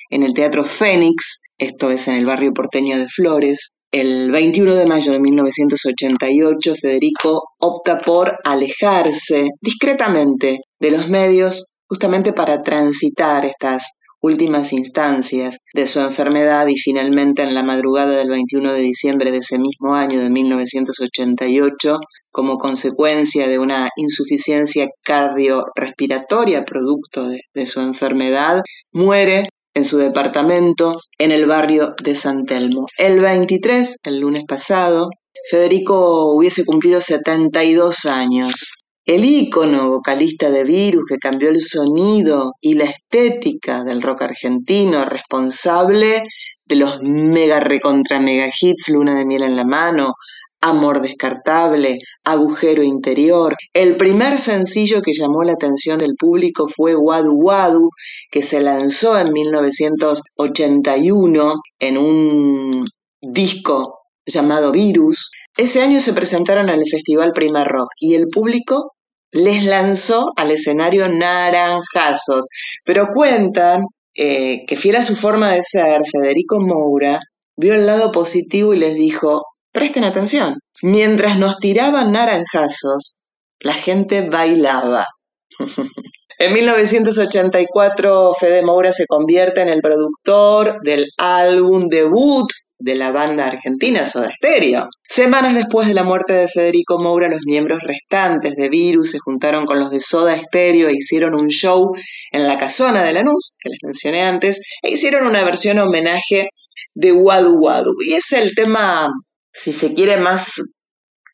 en 0.10 0.24
el 0.24 0.34
Teatro 0.34 0.64
Fénix, 0.64 1.42
esto 1.58 1.92
es 1.92 2.08
en 2.08 2.16
el 2.16 2.26
barrio 2.26 2.54
porteño 2.54 2.98
de 2.98 3.08
Flores. 3.08 3.80
El 3.92 4.32
21 4.32 4.74
de 4.76 4.86
mayo 4.86 5.12
de 5.12 5.20
1988, 5.20 6.74
Federico 6.82 7.44
opta 7.60 7.98
por 7.98 8.38
alejarse 8.44 9.50
discretamente 9.62 10.60
de 10.80 10.92
los 10.92 11.10
medios 11.10 11.76
justamente 11.88 12.34
para 12.34 12.64
transitar 12.64 13.46
estas 13.46 13.99
últimas 14.22 14.74
instancias 14.74 15.60
de 15.74 15.88
su 15.88 16.00
enfermedad 16.00 16.68
y 16.68 16.78
finalmente 16.78 17.42
en 17.42 17.54
la 17.54 17.64
madrugada 17.64 18.18
del 18.18 18.30
21 18.30 18.74
de 18.74 18.82
diciembre 18.82 19.32
de 19.32 19.38
ese 19.38 19.58
mismo 19.58 19.96
año 19.96 20.20
de 20.20 20.30
1988, 20.30 22.00
como 22.32 22.58
consecuencia 22.58 23.48
de 23.48 23.60
una 23.60 23.90
insuficiencia 23.96 24.88
cardiorrespiratoria 25.04 26.66
producto 26.66 27.28
de, 27.28 27.42
de 27.54 27.68
su 27.68 27.82
enfermedad, 27.82 28.62
muere 28.92 29.50
en 29.74 29.86
su 29.86 29.98
departamento 29.98 30.96
en 31.18 31.32
el 31.32 31.46
barrio 31.46 31.96
de 32.04 32.16
San 32.16 32.44
Telmo. 32.44 32.86
El 32.98 33.20
23, 33.20 33.98
el 34.04 34.20
lunes 34.20 34.44
pasado, 34.48 35.10
Federico 35.50 36.34
hubiese 36.34 36.66
cumplido 36.66 37.00
72 37.00 38.06
años. 38.06 38.79
El 39.10 39.26
ícono 39.26 39.90
vocalista 39.90 40.52
de 40.52 40.64
Virus 40.64 41.06
que 41.10 41.18
cambió 41.18 41.50
el 41.50 41.62
sonido 41.62 42.52
y 42.62 42.76
la 42.76 42.84
estética 42.84 43.84
del 43.84 44.04
rock 44.04 44.22
argentino, 44.22 45.04
responsable 45.04 46.22
de 46.64 46.76
los 46.76 47.02
mega 47.02 47.60
recontra 47.60 48.20
mega 48.20 48.52
hits 48.62 48.90
Luna 48.90 49.18
de 49.18 49.26
miel 49.26 49.42
en 49.42 49.56
la 49.56 49.66
mano, 49.66 50.14
Amor 50.62 51.02
descartable, 51.02 51.98
Agujero 52.24 52.84
interior. 52.84 53.56
El 53.74 53.98
primer 53.98 54.38
sencillo 54.38 55.02
que 55.02 55.14
llamó 55.14 55.42
la 55.42 55.54
atención 55.54 55.98
del 55.98 56.14
público 56.16 56.68
fue 56.68 56.96
Wadu 56.96 57.34
Wadu, 57.34 57.90
que 58.30 58.44
se 58.44 58.62
lanzó 58.62 59.18
en 59.18 59.34
1981 59.34 61.54
en 61.80 61.98
un 61.98 62.86
disco 63.24 64.02
llamado 64.24 64.72
Virus. 64.72 65.32
Ese 65.58 65.82
año 65.82 66.00
se 66.00 66.14
presentaron 66.14 66.70
en 66.70 66.76
el 66.76 66.88
Festival 66.88 67.32
Prima 67.34 67.64
Rock 67.64 67.90
y 68.00 68.14
el 68.14 68.28
público 68.28 68.92
les 69.32 69.64
lanzó 69.66 70.32
al 70.36 70.52
escenario 70.52 71.08
naranjazos. 71.10 72.48
Pero 72.84 73.08
cuentan 73.14 73.84
eh, 74.16 74.66
que 74.68 74.76
fiel 74.76 74.98
a 74.98 75.04
su 75.04 75.16
forma 75.16 75.54
de 75.54 75.64
ser, 75.64 76.02
Federico 76.12 76.60
Moura 76.60 77.20
vio 77.56 77.76
el 77.76 77.86
lado 77.86 78.12
positivo 78.12 78.74
y 78.74 78.80
les 78.80 78.96
dijo, 78.96 79.44
presten 79.72 80.04
atención, 80.04 80.56
mientras 80.82 81.38
nos 81.38 81.58
tiraban 81.60 82.12
naranjazos, 82.12 83.22
la 83.60 83.74
gente 83.74 84.28
bailaba. 84.30 85.06
En 86.42 86.54
1984, 86.54 88.34
Fede 88.34 88.64
Moura 88.64 88.94
se 88.94 89.06
convierte 89.06 89.60
en 89.62 89.68
el 89.68 89.82
productor 89.82 90.80
del 90.84 91.08
álbum 91.18 91.90
debut 91.90 92.50
de 92.80 92.96
la 92.96 93.12
banda 93.12 93.46
argentina 93.46 94.06
Soda 94.06 94.32
Stereo. 94.38 94.88
Semanas 95.08 95.54
después 95.54 95.88
de 95.88 95.94
la 95.94 96.04
muerte 96.04 96.34
de 96.34 96.48
Federico 96.48 96.98
Moura, 96.98 97.28
los 97.28 97.42
miembros 97.46 97.82
restantes 97.84 98.56
de 98.56 98.70
Virus 98.70 99.12
se 99.12 99.20
juntaron 99.20 99.66
con 99.66 99.80
los 99.80 99.92
de 99.92 100.00
Soda 100.00 100.38
Stereo 100.38 100.88
e 100.88 100.94
hicieron 100.94 101.36
un 101.36 101.50
show 101.50 101.92
en 102.32 102.48
la 102.48 102.58
casona 102.58 103.04
de 103.04 103.14
Lanús, 103.14 103.58
que 103.62 103.70
les 103.70 103.80
mencioné 103.84 104.22
antes, 104.22 104.62
e 104.82 104.92
hicieron 104.92 105.28
una 105.28 105.44
versión 105.44 105.78
homenaje 105.78 106.48
de 106.96 107.12
Wadu 107.12 107.58
Wadu. 107.60 107.92
Y 108.06 108.14
es 108.14 108.32
el 108.32 108.56
tema, 108.56 109.10
si 109.54 109.74
se 109.74 109.94
quiere, 109.94 110.18
más, 110.18 110.62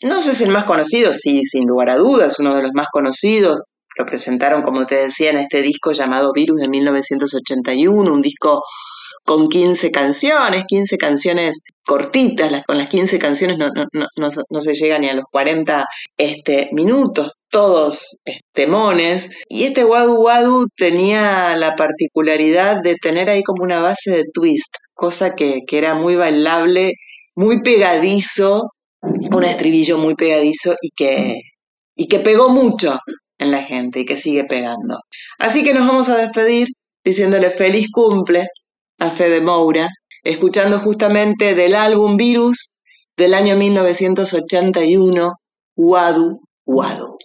no 0.01 0.21
sé 0.23 0.33
si 0.33 0.45
el 0.45 0.51
más 0.51 0.63
conocido, 0.63 1.13
sí, 1.13 1.43
sin 1.43 1.67
lugar 1.67 1.91
a 1.91 1.95
dudas, 1.95 2.39
uno 2.39 2.55
de 2.55 2.63
los 2.63 2.71
más 2.73 2.87
conocidos. 2.91 3.61
Lo 3.97 4.05
presentaron, 4.05 4.61
como 4.61 4.85
te 4.85 4.95
decía, 4.95 5.29
en 5.29 5.37
este 5.37 5.61
disco 5.61 5.91
llamado 5.91 6.31
Virus 6.33 6.59
de 6.59 6.67
1981, 6.67 8.11
un 8.11 8.21
disco 8.21 8.61
con 9.25 9.49
15 9.49 9.91
canciones, 9.91 10.65
15 10.67 10.97
canciones 10.97 11.61
cortitas, 11.83 12.51
las, 12.51 12.63
con 12.63 12.77
las 12.77 12.89
15 12.89 13.17
canciones 13.17 13.57
no, 13.57 14.61
se 14.61 14.75
llega 14.75 14.99
ni 14.99 15.09
a 15.09 15.15
los 15.15 15.25
40 15.31 15.83
este, 16.15 16.69
minutos, 16.73 17.31
todos 17.49 18.21
temones. 18.53 19.31
Y 19.49 19.63
este 19.63 19.83
Wadu 19.83 20.21
Wadu 20.21 20.67
tenía 20.75 21.55
la 21.57 21.75
particularidad 21.75 22.83
de 22.83 22.95
tener 23.01 23.29
ahí 23.29 23.41
como 23.41 23.63
una 23.63 23.81
base 23.81 24.11
de 24.11 24.23
twist, 24.31 24.75
cosa 24.93 25.33
que, 25.35 25.61
que 25.67 25.79
era 25.79 25.95
muy 25.95 26.15
bailable, 26.15 26.93
muy 27.33 27.63
pegadizo, 27.63 28.69
un 29.01 29.43
estribillo 29.43 29.97
muy 29.97 30.13
pegadizo 30.13 30.75
y 30.81 30.91
que, 30.95 31.35
y 31.95 32.07
que 32.07 32.19
pegó 32.19 32.49
mucho 32.49 32.99
en 33.39 33.51
la 33.51 33.63
gente 33.63 34.01
y 34.01 34.05
que 34.05 34.17
sigue 34.17 34.43
pegando. 34.43 34.99
Así 35.39 35.63
que 35.63 35.73
nos 35.73 35.87
vamos 35.87 36.09
a 36.09 36.17
despedir 36.17 36.67
diciéndole 37.03 37.49
feliz 37.49 37.87
cumple 37.91 38.45
a 38.99 39.09
Fede 39.11 39.41
Moura, 39.41 39.89
escuchando 40.23 40.79
justamente 40.79 41.55
del 41.55 41.75
álbum 41.75 42.17
Virus 42.17 42.79
del 43.17 43.33
año 43.33 43.55
1981, 43.55 45.33
Wadu 45.75 46.39
Wadu. 46.65 47.17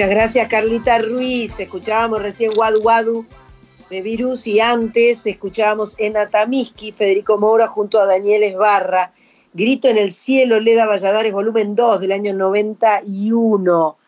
Muchas 0.00 0.14
gracias, 0.14 0.48
Carlita 0.48 0.98
Ruiz. 0.98 1.60
Escuchábamos 1.60 2.22
recién 2.22 2.52
Wadu 2.56 2.80
Wadu 2.80 3.26
de 3.90 4.00
Virus 4.00 4.46
y 4.46 4.58
antes 4.58 5.26
escuchábamos 5.26 5.94
en 5.98 6.16
Atamiski, 6.16 6.92
Federico 6.92 7.36
Moura 7.36 7.66
junto 7.66 8.00
a 8.00 8.06
Daniel 8.06 8.42
Esbarra. 8.42 9.12
Grito 9.52 9.88
en 9.88 9.98
el 9.98 10.10
cielo, 10.10 10.58
Leda 10.58 10.86
Valladares, 10.86 11.34
volumen 11.34 11.74
2 11.74 12.00
del 12.00 12.12
año 12.12 12.32
91. 12.32 13.98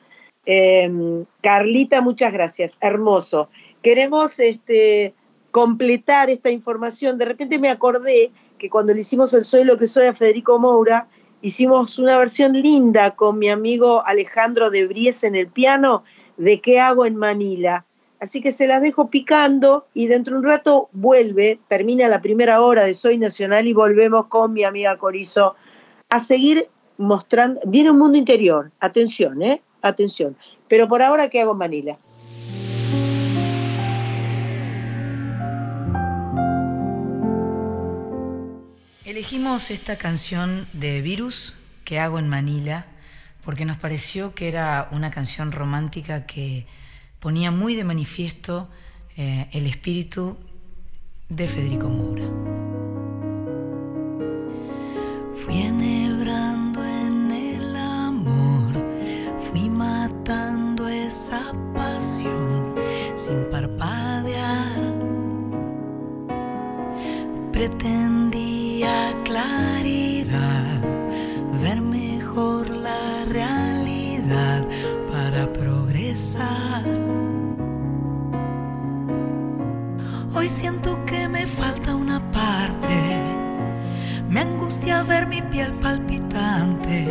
Em, 0.47 1.27
Carlita, 1.43 2.01
muchas 2.01 2.33
gracias, 2.33 2.79
hermoso. 2.81 3.51
Queremos 3.83 4.41
este, 4.41 5.13
completar 5.51 6.31
esta 6.31 6.49
información. 6.49 7.19
De 7.19 7.27
repente 7.27 7.59
me 7.59 7.69
acordé 7.69 8.33
que 8.57 8.71
cuando 8.71 8.95
le 8.95 9.03
hicimos 9.03 9.35
el 9.35 9.45
Soy 9.45 9.65
lo 9.65 9.77
que 9.77 9.87
soy 9.87 10.07
a 10.07 10.15
Federico 10.15 10.59
Moura, 10.59 11.07
hicimos 11.43 11.99
una 11.99 12.17
versión 12.17 12.55
linda 12.55 13.11
con 13.11 13.39
mi 13.39 13.51
amigo 13.51 14.07
Alejandro 14.07 14.71
de 14.71 14.87
Bries 14.87 15.25
en 15.25 15.35
el 15.35 15.49
piano 15.49 16.05
de 16.37 16.61
¿Qué 16.61 16.81
hago 16.81 17.05
en 17.05 17.17
Manila? 17.17 17.85
Así 18.21 18.41
que 18.41 18.53
se 18.53 18.69
las 18.69 18.81
dejo 18.81 19.11
picando 19.11 19.87
y 19.93 20.07
dentro 20.07 20.35
de 20.35 20.39
un 20.39 20.47
rato 20.47 20.89
vuelve, 20.93 21.59
termina 21.69 22.07
la 22.09 22.23
primera 22.23 22.63
hora 22.63 22.85
de 22.85 22.95
Soy 22.95 23.19
Nacional 23.19 23.67
y 23.67 23.73
volvemos 23.73 24.27
con 24.27 24.53
mi 24.53 24.63
amiga 24.63 24.97
Corizo 24.97 25.57
a 26.09 26.21
seguir 26.21 26.69
mostrando. 26.99 27.61
Viene 27.67 27.91
un 27.91 27.99
mundo 27.99 28.17
interior, 28.17 28.71
atención, 28.79 29.43
¿eh? 29.43 29.61
Atención. 29.83 30.37
Pero 30.69 30.87
por 30.87 31.03
ahora, 31.03 31.29
¿qué 31.29 31.41
hago 31.41 31.53
en 31.53 31.59
Manila? 31.59 31.99
Elegimos 39.13 39.71
esta 39.71 39.99
canción 39.99 40.67
de 40.73 41.03
Virus 41.03 41.55
que 41.85 42.01
hago 42.01 42.19
en 42.19 42.31
Manila 42.31 42.87
porque 43.45 43.67
nos 43.67 43.77
pareció 43.77 44.35
que 44.35 44.49
era 44.49 44.89
una 44.91 45.11
canción 45.11 45.53
romántica 45.53 46.25
que 46.25 46.67
ponía 47.21 47.51
muy 47.51 47.75
de 47.75 47.85
manifiesto 47.85 48.71
eh, 49.19 49.51
el 49.53 49.67
espíritu 49.67 50.39
de 51.29 51.47
Federico 51.47 51.91
Moura. 51.91 52.25
Fui 55.45 55.61
enhebrando 55.61 56.83
en 56.83 57.33
el 57.33 57.77
amor, 57.77 58.73
fui 59.51 59.69
matando 59.69 60.89
esa 60.89 61.53
pasión 61.75 62.77
sin 63.15 63.45
parpadear. 63.51 64.73
Claridad, 69.43 70.81
ver 71.63 71.81
mejor 71.81 72.71
la 72.71 73.25
realidad 73.27 74.67
para 75.11 75.53
progresar. 75.53 76.85
Hoy 80.35 80.49
siento 80.49 81.05
que 81.07 81.29
me 81.29 81.47
falta 81.47 81.95
una 81.95 82.21
parte. 82.33 83.21
Me 84.29 84.41
angustia 84.41 85.03
ver 85.03 85.27
mi 85.27 85.43
piel 85.43 85.73
palpitante. 85.73 87.07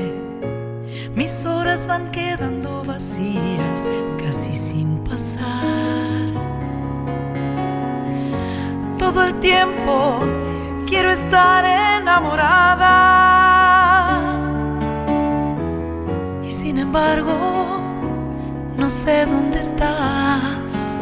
Mis 1.15 1.45
horas 1.45 1.86
van 1.86 2.09
quedando 2.11 2.84
vacías, 2.84 3.88
casi 4.17 4.55
sin 4.55 5.03
pasar. 5.03 5.45
Todo 8.97 9.23
el 9.25 9.39
tiempo 9.39 10.50
quiero 10.91 11.09
estar 11.09 11.63
enamorada. 11.99 12.89
Y 16.43 16.51
sin 16.51 16.79
embargo, 16.79 17.33
no 18.75 18.89
sé 18.89 19.25
dónde 19.25 19.61
estás. 19.61 21.01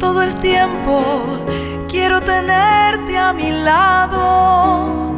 todo 0.00 0.22
el 0.22 0.34
tiempo 0.40 1.02
quiero 1.88 2.20
tenerte 2.20 3.16
a 3.16 3.32
mi 3.32 3.50
lado. 3.52 5.12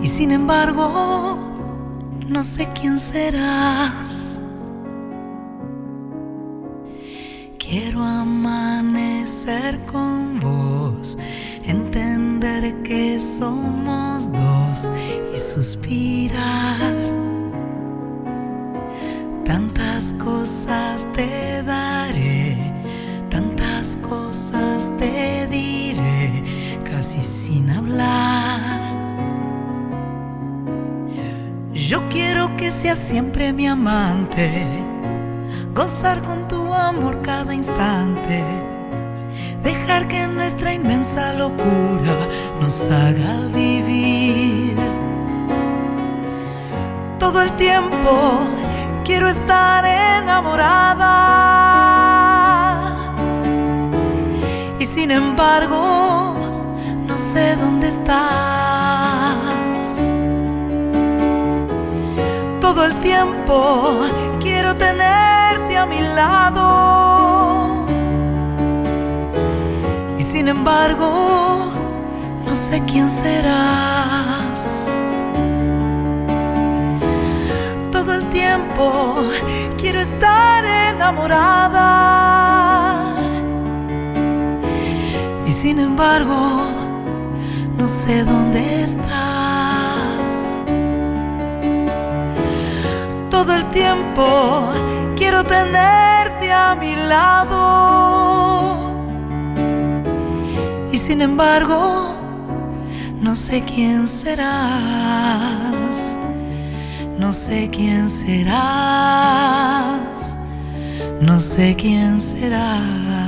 Y 0.00 0.06
sin 0.06 0.30
embargo, 0.30 1.36
no 2.28 2.42
sé 2.44 2.68
quién 2.78 3.00
serás. 3.00 4.37
Quiero 7.70 8.02
amanecer 8.02 9.78
con 9.84 10.40
vos, 10.40 11.18
entender 11.64 12.82
que 12.82 13.20
somos 13.20 14.32
dos 14.32 14.90
y 15.34 15.36
suspirar. 15.36 16.96
Tantas 19.44 20.14
cosas 20.14 21.06
te 21.12 21.62
daré, 21.62 22.56
tantas 23.28 23.98
cosas 24.08 24.90
te 24.96 25.46
diré, 25.48 26.42
casi 26.90 27.22
sin 27.22 27.68
hablar. 27.68 28.80
Yo 31.74 32.06
quiero 32.08 32.56
que 32.56 32.70
seas 32.70 32.96
siempre 32.96 33.52
mi 33.52 33.66
amante, 33.66 34.64
gozar 35.78 36.20
con 36.22 36.48
tu 36.48 36.74
amor 36.74 37.22
cada 37.22 37.54
instante, 37.54 38.42
dejar 39.62 40.08
que 40.08 40.26
nuestra 40.26 40.72
inmensa 40.74 41.32
locura 41.34 42.14
nos 42.60 42.88
haga 42.88 43.46
vivir. 43.54 44.76
Todo 47.20 47.42
el 47.42 47.52
tiempo 47.52 48.40
quiero 49.04 49.28
estar 49.28 49.84
enamorada. 49.86 51.12
Y 54.80 54.84
sin 54.84 55.12
embargo, 55.12 56.34
no 57.06 57.16
sé 57.16 57.54
dónde 57.54 57.86
estás. 57.86 58.98
Todo 62.60 62.84
el 62.84 62.96
tiempo 62.96 64.00
quiero 64.40 64.74
Y 70.18 70.22
sin 70.22 70.48
embargo, 70.48 71.70
no 72.44 72.54
sé 72.56 72.82
quién 72.86 73.08
serás. 73.08 74.28
todo 77.92 78.14
el 78.14 78.28
tiempo 78.30 79.16
quiero 79.76 80.00
estar 80.00 80.64
enamorada. 80.64 81.86
Y 85.46 85.52
sin 85.52 85.78
embargo, 85.78 86.66
no 87.76 87.86
sé 87.86 88.24
dónde 88.24 88.82
estás. 88.82 90.62
Todo 93.30 93.54
el 93.54 93.64
tiempo 93.70 94.72
quiero 95.18 95.44
tenerte 95.44 96.52
a 96.52 96.74
mi 96.74 96.94
lado. 96.94 97.58
Y 100.92 100.96
sin 100.96 101.20
embargo, 101.20 102.14
no 103.20 103.34
sé 103.34 103.62
quién 103.62 104.08
serás. 104.08 105.58
No 107.18 107.32
sé 107.32 107.68
quién 107.68 108.08
serás, 108.08 108.56
no 111.20 111.40
sé 111.40 111.74
quién 111.74 112.20
serás. 112.20 113.27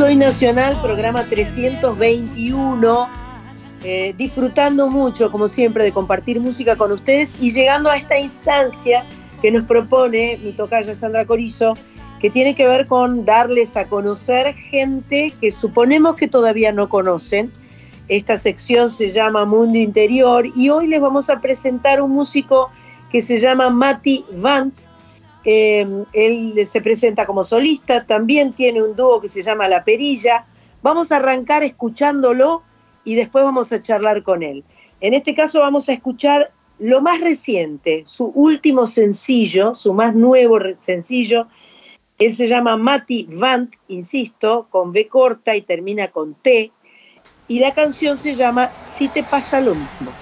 Soy 0.00 0.16
Nacional, 0.16 0.80
programa 0.80 1.24
321. 1.24 3.08
eh, 3.84 4.14
disfrutando 4.16 4.88
mucho, 4.88 5.30
como 5.30 5.46
siempre, 5.46 5.84
de 5.84 5.92
compartir 5.92 6.40
música 6.40 6.74
con 6.74 6.90
ustedes 6.90 7.36
y 7.38 7.50
llegando 7.50 7.90
a 7.90 7.98
esta 7.98 8.18
instancia 8.18 9.04
que 9.42 9.50
nos 9.50 9.64
propone 9.66 10.40
mi 10.42 10.52
tocaya 10.52 10.94
Sandra 10.94 11.26
Corizo, 11.26 11.74
que 12.18 12.30
tiene 12.30 12.54
que 12.54 12.66
ver 12.66 12.86
con 12.86 13.26
darles 13.26 13.76
a 13.76 13.88
conocer 13.88 14.54
gente 14.54 15.34
que 15.38 15.52
suponemos 15.52 16.14
que 16.14 16.28
todavía 16.28 16.72
no 16.72 16.88
conocen. 16.88 17.52
Esta 18.08 18.38
sección 18.38 18.88
se 18.88 19.10
llama 19.10 19.44
Mundo 19.44 19.76
Interior 19.76 20.46
y 20.56 20.70
hoy 20.70 20.86
les 20.86 21.02
vamos 21.02 21.28
a 21.28 21.42
presentar 21.42 22.00
un 22.00 22.12
músico 22.12 22.70
que 23.10 23.20
se 23.20 23.38
llama 23.38 23.68
Mati 23.68 24.24
Vant. 24.36 24.89
Eh, 25.44 26.04
él 26.12 26.66
se 26.66 26.80
presenta 26.80 27.26
como 27.26 27.44
solista, 27.44 28.06
también 28.06 28.52
tiene 28.52 28.82
un 28.82 28.94
dúo 28.94 29.20
que 29.20 29.28
se 29.28 29.42
llama 29.42 29.68
La 29.68 29.84
Perilla. 29.84 30.46
Vamos 30.82 31.12
a 31.12 31.16
arrancar 31.16 31.62
escuchándolo 31.62 32.62
y 33.04 33.14
después 33.14 33.44
vamos 33.44 33.72
a 33.72 33.82
charlar 33.82 34.22
con 34.22 34.42
él. 34.42 34.64
En 35.00 35.14
este 35.14 35.34
caso 35.34 35.60
vamos 35.60 35.88
a 35.88 35.92
escuchar 35.92 36.52
lo 36.78 37.02
más 37.02 37.20
reciente, 37.20 38.02
su 38.06 38.26
último 38.34 38.86
sencillo, 38.86 39.74
su 39.74 39.94
más 39.94 40.14
nuevo 40.14 40.58
sencillo. 40.78 41.46
Él 42.18 42.32
se 42.32 42.48
llama 42.48 42.76
Mati 42.76 43.28
Vant, 43.30 43.74
insisto, 43.88 44.66
con 44.70 44.90
V 44.90 45.08
corta 45.08 45.56
y 45.56 45.62
termina 45.62 46.08
con 46.08 46.34
T. 46.34 46.70
Y 47.48 47.58
la 47.58 47.72
canción 47.72 48.16
se 48.16 48.34
llama 48.34 48.70
Si 48.82 49.08
te 49.08 49.22
pasa 49.22 49.60
lo 49.60 49.74
mismo. 49.74 50.12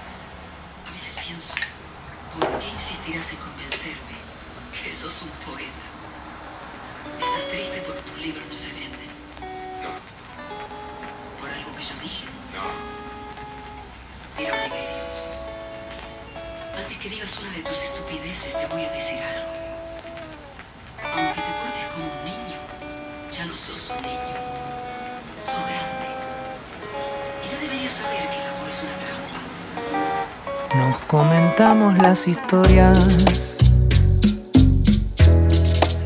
Saber 27.89 28.29
que 28.29 28.37
el 28.37 28.47
amor 28.47 28.69
es 28.69 28.81
una 28.83 28.97
trampa. 29.03 30.77
Nos 30.77 30.97
comentamos 31.07 31.97
las 31.97 32.27
historias, 32.27 33.57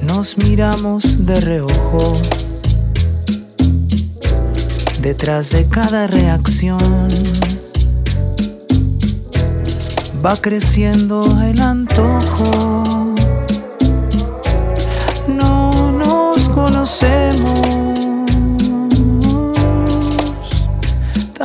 nos 0.01 0.37
miramos 0.37 1.25
de 1.25 1.39
reojo. 1.41 2.13
Detrás 5.01 5.49
de 5.49 5.67
cada 5.67 6.07
reacción 6.07 7.09
va 10.25 10.35
creciendo 10.37 11.25
el 11.41 11.59
antojo. 11.59 13.13
No 15.27 15.91
nos 15.91 16.47
conocemos, 16.49 17.82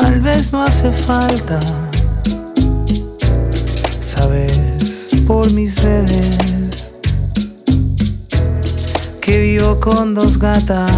tal 0.01 0.21
vez 0.21 0.53
no 0.53 0.63
hace 0.63 0.93
falta. 0.93 1.61
Sabes 4.01 5.11
por 5.27 5.53
mis 5.53 5.83
redes 5.83 6.95
que 9.21 9.39
vivo 9.39 9.81
con 9.81 10.15
dos 10.15 10.39
gatas. 10.39 10.91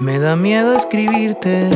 Me 0.00 0.18
da 0.18 0.36
miedo 0.36 0.74
escribirte. 0.76 1.70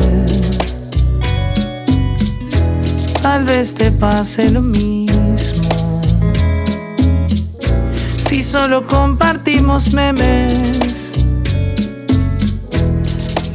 Tal 3.21 3.45
vez 3.45 3.73
te 3.73 3.91
pase 3.91 4.49
lo 4.49 4.61
mismo. 4.61 6.01
Si 8.17 8.43
solo 8.43 8.85
compartimos 8.85 9.93
memes 9.93 11.25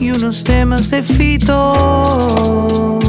y 0.02 0.10
unos 0.10 0.42
temas 0.42 0.90
de 0.90 1.02
fito. 1.02 3.01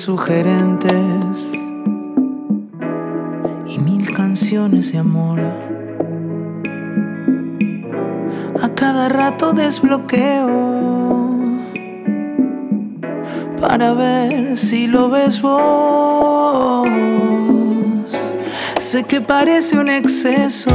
Sugerentes 0.00 1.52
y 3.66 3.78
mil 3.80 4.10
canciones 4.14 4.92
de 4.92 4.98
amor. 4.98 5.38
A 8.62 8.68
cada 8.74 9.10
rato 9.10 9.52
desbloqueo 9.52 10.48
para 13.60 13.92
ver 13.92 14.56
si 14.56 14.86
lo 14.86 15.10
ves 15.10 15.42
vos. 15.42 16.88
Sé 18.78 19.04
que 19.04 19.20
parece 19.20 19.76
un 19.78 19.90
exceso, 19.90 20.70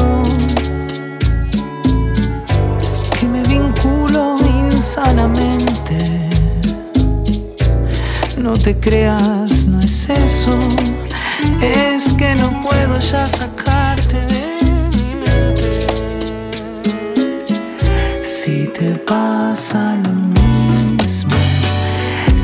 te 8.66 8.76
creas, 8.76 9.68
no 9.68 9.80
es 9.80 10.10
eso, 10.10 10.58
es 11.62 12.12
que 12.14 12.34
no 12.34 12.62
puedo 12.62 12.98
ya 12.98 13.28
sacarte 13.28 14.18
de 14.26 14.58
mi 14.98 15.14
mente. 15.22 15.86
Si 18.24 18.68
te 18.70 18.96
pasa 18.96 19.96
lo 20.04 20.10
mismo, 21.00 21.36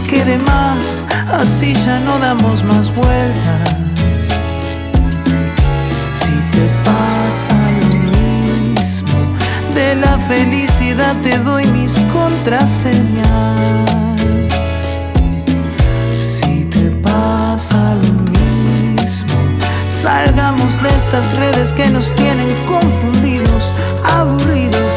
que 0.08 0.24
de 0.24 0.38
más, 0.38 1.04
así 1.34 1.74
ya 1.74 2.00
no 2.02 2.20
damos 2.20 2.64
más 2.66 2.94
vueltas. 2.94 4.28
Si 6.14 6.36
te 6.52 6.70
pasa 6.86 7.56
lo 7.82 7.96
mismo, 8.76 9.18
de 9.74 9.96
la 9.96 10.20
felicidad 10.20 11.20
te 11.24 11.40
doy 11.40 11.66
mis 11.66 12.00
contraseñas. 12.14 14.01
Salgamos 20.12 20.84
de 20.84 20.90
estas 20.90 21.38
redes 21.38 21.72
que 21.72 21.88
nos 21.88 22.14
tienen 22.16 22.50
confundidos, 22.66 23.72
aburridos, 24.04 24.91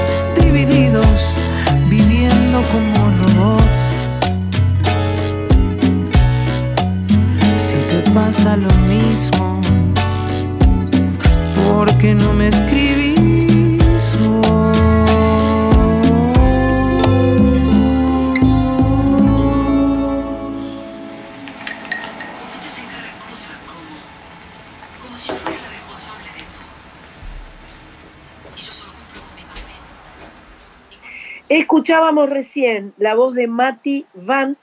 Escuchábamos 31.94 32.28
recién 32.28 32.92
la 32.98 33.14
voz 33.14 33.34
de 33.34 33.46
Mati 33.46 34.04
Vant, 34.14 34.58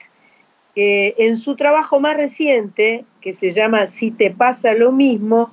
que 0.74 1.14
en 1.16 1.38
su 1.38 1.56
trabajo 1.56 1.98
más 1.98 2.14
reciente, 2.14 3.06
que 3.22 3.32
se 3.32 3.52
llama 3.52 3.86
Si 3.86 4.10
te 4.10 4.30
pasa 4.30 4.74
lo 4.74 4.92
mismo, 4.92 5.50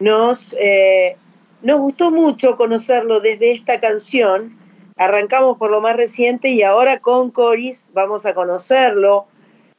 nos, 0.00 0.56
eh, 0.58 1.16
nos 1.62 1.78
gustó 1.78 2.10
mucho 2.10 2.56
conocerlo 2.56 3.20
desde 3.20 3.52
esta 3.52 3.78
canción. 3.78 4.58
Arrancamos 4.96 5.56
por 5.56 5.70
lo 5.70 5.80
más 5.80 5.96
reciente 5.96 6.48
y 6.48 6.62
ahora 6.62 6.98
con 6.98 7.30
Coris 7.30 7.92
vamos 7.94 8.26
a 8.26 8.34
conocerlo, 8.34 9.26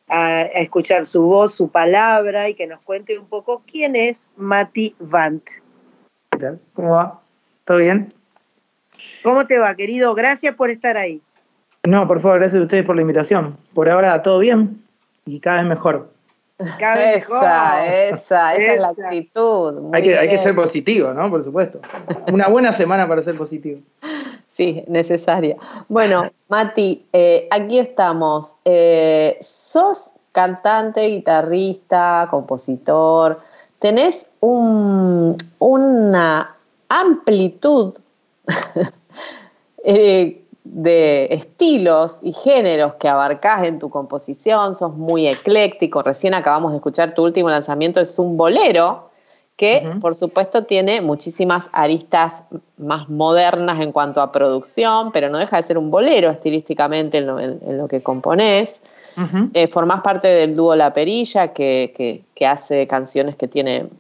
a, 0.07 0.37
a 0.37 0.41
escuchar 0.43 1.05
su 1.05 1.23
voz, 1.23 1.53
su 1.53 1.67
palabra 1.67 2.47
y 2.47 2.53
que 2.53 2.65
nos 2.65 2.79
cuente 2.79 3.19
un 3.19 3.27
poco 3.27 3.61
quién 3.69 3.97
es 3.97 4.31
Mati 4.37 4.95
Vant. 4.99 5.43
¿Qué 6.29 6.39
tal? 6.39 6.61
¿Cómo 6.73 6.91
va? 6.91 7.21
¿Todo 7.65 7.79
bien? 7.79 8.07
¿Cómo 9.21 9.45
te 9.45 9.57
va, 9.57 9.75
querido? 9.75 10.15
Gracias 10.15 10.55
por 10.55 10.69
estar 10.69 10.95
ahí. 10.95 11.21
No, 11.87 12.07
por 12.07 12.19
favor, 12.19 12.39
gracias 12.39 12.59
a 12.59 12.63
ustedes 12.63 12.85
por 12.85 12.95
la 12.95 13.01
invitación. 13.01 13.57
Por 13.73 13.89
ahora 13.89 14.21
todo 14.21 14.39
bien 14.39 14.83
y 15.25 15.39
cada 15.39 15.57
vez 15.61 15.69
mejor. 15.69 16.09
Cada 16.79 16.95
vez 16.95 17.15
mejor. 17.17 17.37
Esa, 17.43 17.85
esa, 18.07 18.55
esa 18.55 18.73
es 18.73 18.81
la 18.81 18.87
actitud. 18.89 19.89
Hay 19.93 20.03
que, 20.03 20.17
hay 20.17 20.29
que 20.29 20.37
ser 20.37 20.55
positivo, 20.55 21.13
¿no? 21.13 21.29
Por 21.29 21.43
supuesto. 21.43 21.79
Una 22.31 22.47
buena 22.47 22.71
semana 22.71 23.07
para 23.07 23.21
ser 23.21 23.37
positivo. 23.37 23.81
Sí, 24.47 24.83
necesaria. 24.87 25.57
Bueno, 25.89 26.29
Mati, 26.47 27.05
eh, 27.11 27.47
aquí 27.51 27.77
estamos. 27.77 28.55
Eh, 28.63 29.37
sos 29.41 30.11
cantante, 30.31 31.01
guitarrista, 31.07 32.27
compositor. 32.31 33.41
Tenés 33.79 34.25
un- 34.39 35.35
una 35.59 36.55
amplitud 36.87 37.93
eh, 39.83 40.41
de 40.65 41.27
estilos 41.31 42.19
y 42.23 42.33
géneros 42.33 42.95
que 42.95 43.07
abarcás 43.07 43.63
en 43.63 43.79
tu 43.79 43.89
composición. 43.89 44.75
Sos 44.75 44.95
muy 44.95 45.27
ecléctico. 45.27 46.01
Recién 46.01 46.33
acabamos 46.33 46.71
de 46.71 46.77
escuchar 46.77 47.13
tu 47.13 47.23
último 47.23 47.49
lanzamiento, 47.49 47.99
es 48.01 48.17
un 48.19 48.35
bolero 48.35 49.09
que 49.55 49.83
por 50.01 50.15
supuesto 50.15 50.65
tiene 50.65 50.99
muchísimas 50.99 51.69
aristas 51.71 52.43
más 52.77 53.07
modernas 53.09 53.79
en 53.79 53.93
cuanto 53.93 54.19
a 54.21 54.31
producción, 54.31 55.11
pero 55.13 55.29
no 55.29 55.37
deja 55.37 55.55
de 55.55 55.61
ser 55.61 55.77
un 55.77 55.89
bolero 55.91 56.29
estilísticamente 56.29 57.19
en 57.19 57.27
lo, 57.27 57.39
en- 57.39 57.59
en 57.65 57.77
lo 57.77 57.87
que 57.87 58.01
componés. 58.03 58.83
Eh, 59.53 59.67
formás 59.67 60.01
parte 60.01 60.27
del 60.27 60.55
dúo 60.57 60.75
La 60.75 60.93
Perilla, 60.93 61.53
que, 61.53 61.93
que- 61.95 62.23
que 62.35 62.45
hace 62.45 62.85
canciones 62.85 63.37
que 63.37 63.47
tienen 63.47 63.91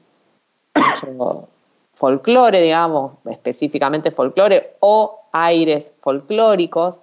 mucho 0.75 1.47
folclore, 1.95 2.61
digamos, 2.61 3.13
específicamente 3.25 4.11
folclore, 4.11 4.75
o 4.81 5.21
aires 5.31 5.93
folclóricos. 6.01 7.01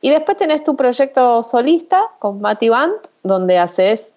Y 0.00 0.10
después 0.10 0.36
tenés 0.36 0.62
tu 0.64 0.76
proyecto 0.76 1.42
solista 1.42 2.10
con 2.18 2.40
Mati 2.40 2.68
Band, 2.68 2.94
donde 3.22 3.58
haces 3.58 4.12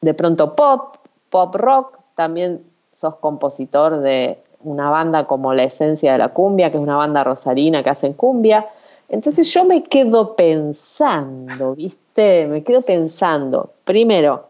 de 0.00 0.14
pronto 0.14 0.56
pop, 0.56 0.96
pop 1.28 1.54
rock, 1.54 1.98
también 2.14 2.64
sos 2.92 3.16
compositor 3.16 4.00
de 4.00 4.38
una 4.60 4.90
banda 4.90 5.26
como 5.26 5.54
La 5.54 5.64
Esencia 5.64 6.12
de 6.12 6.18
la 6.18 6.30
Cumbia, 6.30 6.70
que 6.70 6.78
es 6.78 6.82
una 6.82 6.96
banda 6.96 7.22
rosarina 7.24 7.82
que 7.82 7.90
hacen 7.90 8.14
cumbia. 8.14 8.66
Entonces 9.08 9.52
yo 9.52 9.64
me 9.64 9.82
quedo 9.82 10.34
pensando, 10.34 11.74
¿viste? 11.74 12.46
Me 12.46 12.62
quedo 12.62 12.82
pensando, 12.82 13.72
primero, 13.84 14.48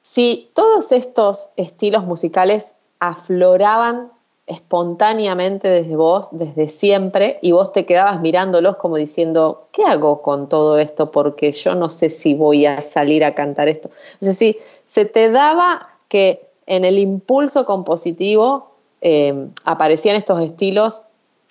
si 0.00 0.50
todos 0.54 0.92
estos 0.92 1.48
estilos 1.56 2.04
musicales 2.04 2.74
afloraban 3.08 4.10
espontáneamente 4.46 5.68
desde 5.68 5.96
vos, 5.96 6.28
desde 6.32 6.68
siempre, 6.68 7.38
y 7.40 7.52
vos 7.52 7.72
te 7.72 7.86
quedabas 7.86 8.20
mirándolos 8.20 8.76
como 8.76 8.96
diciendo, 8.96 9.68
¿qué 9.72 9.84
hago 9.84 10.20
con 10.20 10.48
todo 10.48 10.78
esto? 10.78 11.10
Porque 11.10 11.52
yo 11.52 11.74
no 11.74 11.88
sé 11.88 12.10
si 12.10 12.34
voy 12.34 12.66
a 12.66 12.82
salir 12.82 13.24
a 13.24 13.34
cantar 13.34 13.68
esto. 13.68 13.90
Es 14.20 14.28
decir, 14.28 14.58
se 14.84 15.06
te 15.06 15.30
daba 15.30 15.88
que 16.08 16.46
en 16.66 16.84
el 16.84 16.98
impulso 16.98 17.64
compositivo 17.64 18.70
eh, 19.00 19.48
aparecían 19.64 20.16
estos 20.16 20.40
estilos 20.42 21.02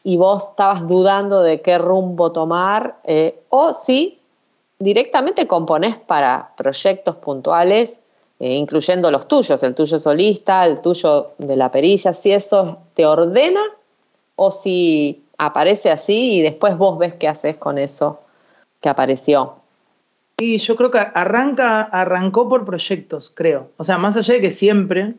y 0.04 0.18
vos 0.18 0.50
estabas 0.50 0.88
dudando 0.88 1.42
de 1.42 1.62
qué 1.62 1.78
rumbo 1.78 2.32
tomar, 2.32 2.98
eh, 3.06 3.40
o 3.50 3.74
si 3.74 4.20
directamente 4.78 5.48
componés 5.48 5.98
para 5.98 6.52
proyectos 6.58 7.16
puntuales, 7.16 8.00
eh, 8.40 8.54
incluyendo 8.54 9.12
los 9.12 9.28
tuyos, 9.28 9.62
el 9.64 9.76
tuyo 9.76 10.00
solista, 10.00 10.66
el 10.66 10.82
tuyo 10.82 11.32
de 11.38 11.56
la 11.56 11.72
perilla, 11.72 12.14
si 12.14 12.32
eso 12.32 12.80
te 12.94 13.06
ordena 13.06 13.62
o 14.36 14.52
si 14.52 15.24
aparece 15.38 15.92
así 15.92 16.36
y 16.36 16.42
después 16.42 16.78
vos 16.78 16.98
ves 16.98 17.14
qué 17.16 17.28
haces 17.28 17.58
con 17.58 17.78
eso 17.78 18.20
que 18.82 18.90
apareció. 18.90 19.56
Y 20.38 20.58
yo 20.58 20.76
creo 20.76 20.92
que 20.92 21.00
arranca, 21.00 21.82
arrancó 21.82 22.50
por 22.50 22.66
proyectos, 22.66 23.32
creo. 23.34 23.70
O 23.78 23.84
sea, 23.84 23.98
más 23.98 24.18
allá 24.18 24.34
de 24.34 24.42
que 24.42 24.52
siempre 24.52 25.14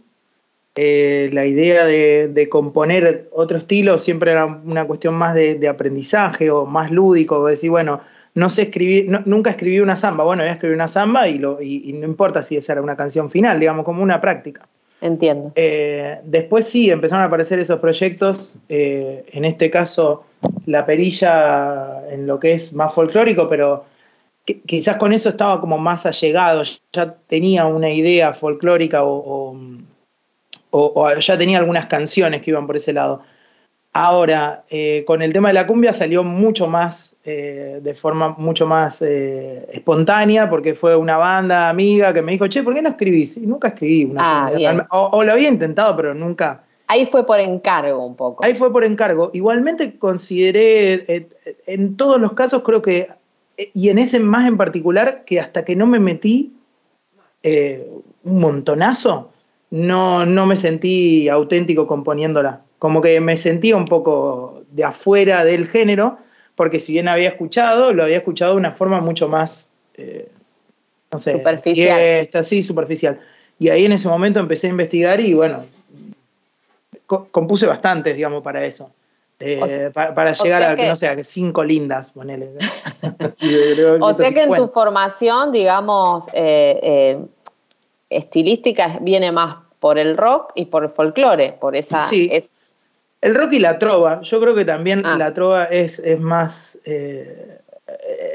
eh, 0.76 1.30
la 1.32 1.46
idea 1.46 1.86
de, 1.86 2.28
de 2.32 2.48
componer 2.48 3.28
otro 3.32 3.58
estilo 3.58 3.96
siempre 3.96 4.32
era 4.32 4.46
una 4.46 4.84
cuestión 4.86 5.14
más 5.14 5.34
de, 5.34 5.68
aprendizaje 5.68 6.50
o 6.50 6.66
más 6.66 6.90
lúdico, 6.90 7.46
decir, 7.46 7.70
bueno, 7.70 8.00
no 8.34 8.50
sé 8.50 8.62
escribir, 8.62 9.10
no- 9.10 9.22
nunca 9.24 9.50
escribí 9.50 9.80
una 9.80 9.96
samba, 9.96 10.24
bueno, 10.24 10.42
voy 10.42 10.50
a 10.50 10.54
escribir 10.54 10.74
una 10.74 10.88
samba 10.88 11.28
y, 11.28 11.38
lo, 11.38 11.60
y, 11.62 11.88
y 11.90 11.92
no 11.94 12.06
importa 12.06 12.42
si 12.42 12.56
esa 12.56 12.72
era 12.72 12.82
una 12.82 12.96
canción 12.96 13.30
final, 13.30 13.60
digamos, 13.60 13.84
como 13.84 14.02
una 14.02 14.20
práctica. 14.20 14.66
Entiendo. 15.00 15.52
Eh, 15.54 16.18
después 16.24 16.66
sí, 16.66 16.90
empezaron 16.90 17.22
a 17.24 17.26
aparecer 17.26 17.58
esos 17.58 17.78
proyectos, 17.78 18.52
eh, 18.68 19.24
en 19.32 19.44
este 19.44 19.70
caso 19.70 20.24
la 20.66 20.86
perilla 20.86 22.02
en 22.10 22.26
lo 22.26 22.40
que 22.40 22.52
es 22.54 22.72
más 22.72 22.92
folclórico, 22.94 23.48
pero 23.48 23.84
qui- 24.46 24.62
quizás 24.64 24.96
con 24.96 25.12
eso 25.12 25.28
estaba 25.28 25.60
como 25.60 25.76
más 25.78 26.06
allegado, 26.06 26.62
ya 26.92 27.14
tenía 27.26 27.66
una 27.66 27.90
idea 27.90 28.32
folclórica 28.32 29.04
o, 29.04 29.12
o- 29.52 29.56
o- 30.70 30.92
o 30.94 31.18
ya 31.18 31.36
tenía 31.38 31.58
algunas 31.58 31.86
canciones 31.86 32.42
que 32.42 32.50
iban 32.50 32.66
por 32.66 32.76
ese 32.76 32.92
lado. 32.92 33.22
Ahora, 33.96 34.64
eh, 34.70 35.04
con 35.06 35.22
el 35.22 35.32
tema 35.32 35.48
de 35.48 35.54
la 35.54 35.68
cumbia 35.68 35.92
salió 35.92 36.24
mucho 36.24 36.66
más, 36.66 37.14
eh, 37.24 37.78
de 37.80 37.94
forma 37.94 38.34
mucho 38.36 38.66
más 38.66 39.00
eh, 39.02 39.68
espontánea, 39.72 40.50
porque 40.50 40.74
fue 40.74 40.96
una 40.96 41.16
banda 41.16 41.68
amiga 41.68 42.12
que 42.12 42.20
me 42.20 42.32
dijo, 42.32 42.48
che, 42.48 42.64
¿por 42.64 42.74
qué 42.74 42.82
no 42.82 42.88
escribís? 42.88 43.36
Y 43.36 43.46
nunca 43.46 43.68
escribí 43.68 44.06
una 44.06 44.46
Ah, 44.46 44.48
cumbia. 44.50 44.88
O, 44.90 45.10
o 45.12 45.22
lo 45.22 45.30
había 45.30 45.48
intentado, 45.48 45.94
pero 45.94 46.12
nunca. 46.12 46.64
Ahí 46.88 47.06
fue 47.06 47.24
por 47.24 47.38
encargo 47.38 48.04
un 48.04 48.16
poco. 48.16 48.44
Ahí 48.44 48.54
fue 48.56 48.72
por 48.72 48.84
encargo. 48.84 49.30
Igualmente 49.32 49.96
consideré, 49.96 51.28
en 51.64 51.96
todos 51.96 52.20
los 52.20 52.32
casos 52.32 52.62
creo 52.64 52.82
que, 52.82 53.10
y 53.56 53.90
en 53.90 53.98
ese 53.98 54.18
más 54.18 54.48
en 54.48 54.56
particular, 54.56 55.22
que 55.24 55.38
hasta 55.38 55.64
que 55.64 55.76
no 55.76 55.86
me 55.86 56.00
metí 56.00 56.52
un 57.44 58.40
montonazo, 58.40 59.30
no, 59.70 60.26
no 60.26 60.46
me 60.46 60.56
sentí 60.56 61.28
auténtico 61.28 61.86
componiéndola. 61.86 62.62
Como 62.84 63.00
que 63.00 63.18
me 63.18 63.34
sentía 63.38 63.78
un 63.78 63.86
poco 63.86 64.60
de 64.70 64.84
afuera 64.84 65.42
del 65.42 65.68
género, 65.68 66.18
porque 66.54 66.78
si 66.78 66.92
bien 66.92 67.08
había 67.08 67.30
escuchado, 67.30 67.94
lo 67.94 68.02
había 68.02 68.18
escuchado 68.18 68.52
de 68.52 68.58
una 68.58 68.72
forma 68.72 69.00
mucho 69.00 69.26
más, 69.26 69.70
eh, 69.96 70.28
no 71.10 71.18
sé, 71.18 71.32
Superficial. 71.32 72.28
sí, 72.44 72.62
superficial. 72.62 73.18
Y 73.58 73.70
ahí 73.70 73.86
en 73.86 73.92
ese 73.92 74.06
momento 74.06 74.38
empecé 74.38 74.66
a 74.66 74.70
investigar 74.70 75.18
y 75.18 75.32
bueno, 75.32 75.64
co- 77.06 77.26
compuse 77.30 77.64
bastantes, 77.64 78.16
digamos, 78.16 78.42
para 78.42 78.62
eso. 78.66 78.90
Eh, 79.40 79.60
O 79.62 79.66
sea- 79.66 79.90
pa- 79.90 80.12
para 80.12 80.32
o 80.32 80.34
llegar 80.44 80.60
sea 80.60 80.70
a, 80.72 80.76
que- 80.76 80.86
no 80.86 80.96
sé, 80.96 81.08
a 81.08 81.24
cinco 81.24 81.64
lindas, 81.64 82.12
ponele. 82.12 82.50
O 84.02 84.12
sea 84.12 84.30
que 84.30 84.42
en 84.42 84.48
tu 84.50 84.56
150. 84.56 84.68
formación, 84.74 85.52
digamos, 85.52 86.26
eh, 86.34 86.78
eh, 86.82 87.18
estilística 88.10 88.98
viene 89.00 89.32
más 89.32 89.56
por 89.80 89.98
el 89.98 90.18
rock 90.18 90.52
y 90.54 90.66
por 90.66 90.84
el 90.84 90.90
folclore, 90.90 91.52
por 91.58 91.74
esa... 91.76 92.00
Sí. 92.00 92.28
es- 92.30 92.60
El 93.24 93.34
rock 93.34 93.52
y 93.54 93.58
la 93.58 93.78
trova. 93.78 94.20
Yo 94.22 94.40
creo 94.40 94.54
que 94.54 94.64
también 94.64 95.02
Ah. 95.04 95.16
la 95.18 95.32
trova 95.34 95.64
es, 95.64 95.98
es 95.98 96.20
más. 96.20 96.78
eh, 96.84 97.58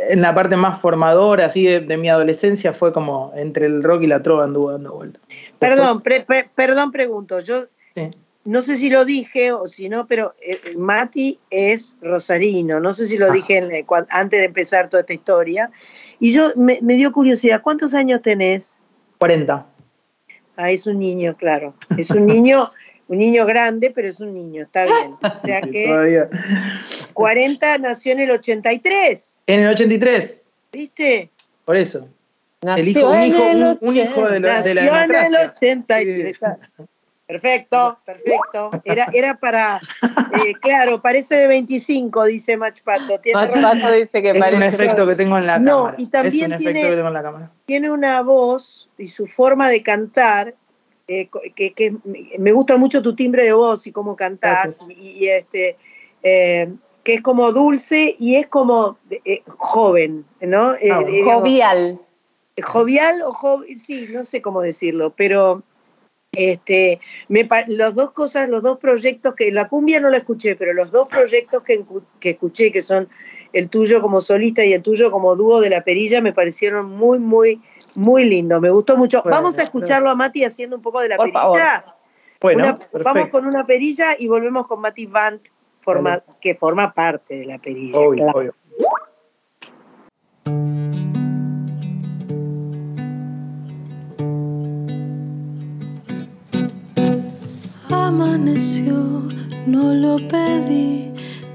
en 0.09 0.21
la 0.21 0.33
parte 0.35 0.55
más 0.55 0.79
formadora, 0.79 1.45
así 1.47 1.65
de, 1.65 1.79
de 1.79 1.97
mi 1.97 2.07
adolescencia, 2.09 2.71
fue 2.71 2.93
como 2.93 3.31
entre 3.35 3.65
el 3.65 3.83
rock 3.83 4.03
y 4.03 4.07
la 4.07 4.21
trova 4.21 4.43
anduvo 4.45 4.71
dando 4.71 4.93
vuelta. 4.93 5.19
Perdón, 5.57 6.01
pre- 6.01 6.21
pre- 6.21 6.49
perdón, 6.55 6.91
pregunto. 6.91 7.39
Yo 7.39 7.65
Sí. 7.95 8.09
no 8.45 8.61
sé 8.61 8.75
si 8.75 8.89
lo 8.89 9.05
dije 9.05 9.51
o 9.51 9.65
si 9.65 9.89
no, 9.89 10.05
pero 10.07 10.33
eh, 10.41 10.75
Mati 10.77 11.39
es 11.49 11.97
rosarino. 12.01 12.79
No 12.79 12.93
sé 12.93 13.05
si 13.07 13.17
lo 13.17 13.27
Ah. 13.27 13.31
dije 13.31 13.57
en- 13.57 13.85
cuan- 13.85 14.07
antes 14.11 14.39
de 14.39 14.45
empezar 14.45 14.87
toda 14.89 15.01
esta 15.01 15.13
historia. 15.13 15.71
Y 16.19 16.31
yo 16.31 16.43
me, 16.55 16.79
me 16.81 16.93
dio 16.95 17.11
curiosidad. 17.11 17.61
¿Cuántos 17.63 17.93
años 17.95 18.21
tenés? 18.21 18.81
40. 19.17 19.65
Ah, 20.57 20.69
es 20.71 20.85
un 20.87 20.99
niño, 20.99 21.35
claro. 21.37 21.73
Es 21.97 22.11
un 22.11 22.25
niño 22.27 22.69
un 23.09 23.17
niño 23.17 23.45
grande, 23.45 23.91
pero 23.93 24.07
es 24.07 24.21
un 24.21 24.33
niño, 24.33 24.63
está 24.63 24.85
bien. 24.85 25.15
O 25.21 25.37
sea 25.39 25.59
que 25.61 25.87
Todavía. 25.87 26.29
40 27.13 27.77
nació 27.79 28.13
en 28.13 28.19
el 28.21 28.31
83, 28.31 29.43
En 29.47 29.59
el 29.61 29.67
83, 29.67 30.45
¿viste? 30.71 31.29
por 31.65 31.75
eso. 31.75 32.07
Nació 32.61 32.81
El 32.83 32.87
hijo, 32.89 33.09
un, 33.11 33.23
hijo, 33.23 33.43
el 33.49 33.63
un, 33.63 33.77
un 33.81 33.97
hijo 33.97 34.27
de, 34.27 34.39
la- 34.39 34.61
de 34.61 34.73
la 34.75 34.81
Nació 34.81 34.95
en 34.95 35.01
el 35.01 35.07
democracia. 35.09 35.51
83. 35.55 36.39
Perfecto, 37.25 37.99
perfecto. 38.05 38.71
Era, 38.83 39.07
era 39.13 39.35
para, 39.37 39.79
eh, 40.43 40.53
claro, 40.59 40.99
parece 40.99 41.35
de 41.35 41.47
25, 41.47 42.25
dice 42.25 42.57
Mach. 42.57 42.81
Pato 42.81 43.19
dice 43.19 44.21
que 44.23 44.31
Es 44.31 44.39
parece. 44.39 44.55
un 44.55 44.63
efecto 44.63 45.05
que 45.05 45.15
tengo 45.15 45.37
en 45.37 45.45
la 45.45 45.59
No, 45.59 45.77
cámara. 45.85 45.95
y 45.99 46.07
también 46.07 46.33
es 46.33 46.41
un 46.47 46.53
efecto 46.53 46.71
tiene- 46.73 46.89
que 46.89 46.95
tengo 46.95 47.07
en 47.07 47.13
la 47.13 47.21
cámara. 47.23 47.51
tiene 47.65 47.91
una 47.91 48.21
voz 48.23 48.89
y 48.97 49.07
su 49.07 49.27
forma 49.27 49.69
de 49.69 49.83
cantar, 49.83 50.55
eh, 51.09 51.27
que, 51.55 51.73
que 51.73 51.95
me 52.37 52.51
gusta 52.51 52.77
mucho 52.77 53.01
tu 53.01 53.15
timbre 53.15 53.43
de 53.43 53.53
voz 53.53 53.87
y 53.87 53.91
cómo 53.91 54.15
cantás, 54.15 54.85
y, 54.89 55.25
y, 55.25 55.27
este, 55.29 55.75
eh, 56.21 56.71
que 57.03 57.15
es 57.15 57.21
como 57.21 57.51
dulce 57.51 58.15
y 58.19 58.35
es 58.35 58.45
como 58.45 58.99
eh, 59.25 59.41
joven, 59.47 60.23
¿no? 60.39 60.75
Eh, 60.75 60.91
Ah, 60.91 61.03
digamos, 61.03 61.39
Jovial. 61.41 62.01
jovial 62.61 63.21
o 63.23 63.31
joven, 63.31 63.79
sí, 63.79 64.07
no 64.11 64.23
sé 64.23 64.43
cómo 64.43 64.61
decirlo, 64.61 65.11
pero 65.17 65.63
este, 66.31 66.99
me, 67.27 67.47
los 67.67 67.95
dos 67.95 68.11
cosas, 68.11 68.47
los 68.47 68.61
dos 68.61 68.77
proyectos 68.77 69.33
que 69.33 69.51
la 69.51 69.67
cumbia 69.67 69.99
no 69.99 70.11
la 70.11 70.17
escuché, 70.17 70.55
pero 70.55 70.73
los 70.73 70.91
dos 70.91 71.07
proyectos 71.07 71.63
que, 71.63 71.83
que 72.19 72.29
escuché, 72.29 72.71
que 72.71 72.83
son 72.83 73.09
el 73.51 73.67
tuyo 73.69 73.99
como 73.99 74.21
solista 74.21 74.63
y 74.63 74.73
el 74.73 74.83
tuyo 74.83 75.09
como 75.09 75.35
dúo 75.35 75.59
de 75.59 75.71
la 75.71 75.83
perilla, 75.83 76.21
me 76.21 76.33
parecieron 76.33 76.91
muy, 76.91 77.17
muy, 77.17 77.59
muy 77.99 78.25
lindos. 78.25 78.61
Me 78.61 78.69
gustó 78.69 78.95
mucho. 78.97 79.21
Bueno, 79.21 79.37
vamos 79.37 79.59
a 79.59 79.63
escucharlo 79.63 80.09
a 80.09 80.15
Mati 80.15 80.43
haciendo 80.43 80.77
un 80.77 80.81
poco 80.81 81.01
de 81.01 81.09
la 81.09 81.17
Por 81.17 81.31
perilla. 81.31 81.85
Bueno, 82.41 82.77
Una- 82.93 83.03
vamos 83.03 83.27
con 83.27 83.45
una 83.45 83.65
perilla 83.65 84.15
y 84.17 84.27
volvemos 84.27 84.65
con 84.65 84.79
Mati 84.79 85.05
Band, 85.05 85.41
forma, 85.81 86.23
que 86.39 86.55
forma 86.55 86.93
parte 86.93 87.35
de 87.39 87.45
la 87.45 87.59
perilla. 87.59 87.99
Obvio, 87.99 88.23
claro. 88.23 88.39
obvio. 88.39 88.55
Amaneció, 97.89 98.95
no 99.65 99.93
lo 99.93 100.17
pedí, 100.27 101.11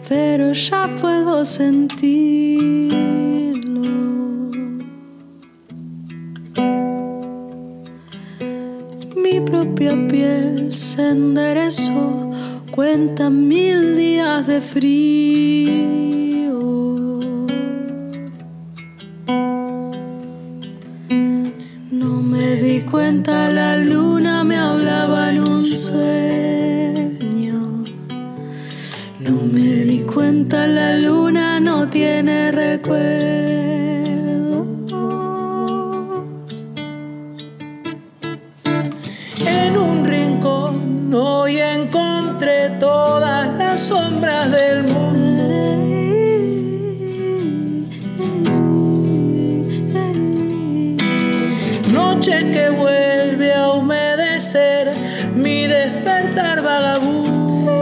pero 0.09 0.53
ya 0.53 0.89
puedo 1.01 1.45
sentirlo. 1.45 2.95
Mi 9.35 9.41
propia 9.41 9.93
piel 10.07 10.77
se 10.77 11.11
enderezó, 11.11 12.31
cuenta 12.71 13.31
mil 13.31 13.97
días 13.97 14.47
de 14.47 14.61
frío. 14.61 16.61
No 21.91 22.23
me 22.23 22.55
di 22.63 22.83
cuenta, 22.83 23.51
la 23.51 23.77
luna 23.77 24.45
me 24.45 24.57
hablaba 24.57 25.31
en 25.31 25.43
un 25.43 25.65
sueño. 25.65 27.59
No 29.19 29.33
me 29.53 29.83
di 29.91 29.99
cuenta, 30.15 30.69
la 30.69 30.97
luna 30.99 31.59
no 31.59 31.89
tiene 31.89 32.53
recuerdos. 32.53 33.44
Las 43.75 43.89
sombras 43.89 44.53
del 44.53 44.85
mundo. 44.85 45.43
Noche 51.93 52.51
que 52.53 52.71
vuelve 52.71 53.53
a 53.53 53.71
humedecer 53.71 54.93
mi 55.35 55.67
despertar 55.67 56.63
vagabundo. 56.63 57.73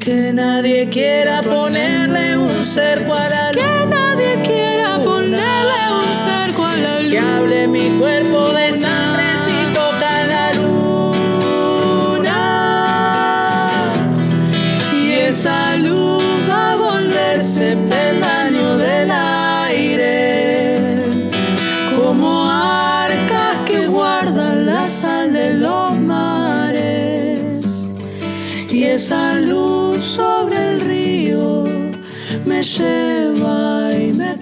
Que 0.00 0.32
nadie 0.34 0.88
quiera 0.90 1.40
ponerle 1.40 2.36
un 2.36 2.62
cerco 2.62 3.14
a. 3.14 3.65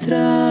y 0.06 0.43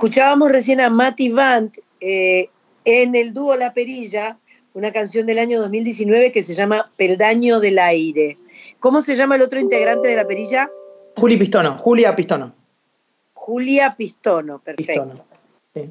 Escuchábamos 0.00 0.50
recién 0.50 0.80
a 0.80 0.88
Mati 0.88 1.28
Vant 1.30 1.76
eh, 2.00 2.48
en 2.86 3.14
el 3.14 3.34
dúo 3.34 3.54
La 3.54 3.74
Perilla, 3.74 4.38
una 4.72 4.92
canción 4.92 5.26
del 5.26 5.38
año 5.38 5.60
2019 5.60 6.32
que 6.32 6.40
se 6.40 6.54
llama 6.54 6.90
Peldaño 6.96 7.60
del 7.60 7.78
Aire. 7.78 8.38
¿Cómo 8.78 9.02
se 9.02 9.14
llama 9.14 9.34
el 9.36 9.42
otro 9.42 9.60
integrante 9.60 10.08
de 10.08 10.16
La 10.16 10.26
Perilla? 10.26 10.70
Juli 11.18 11.36
Pistono, 11.36 11.76
Julia 11.76 12.16
Pistono. 12.16 12.54
Julia 13.34 13.94
Pistono, 13.94 14.58
perfecto. 14.60 15.04
Pistono. 15.04 15.24
Sí. 15.74 15.90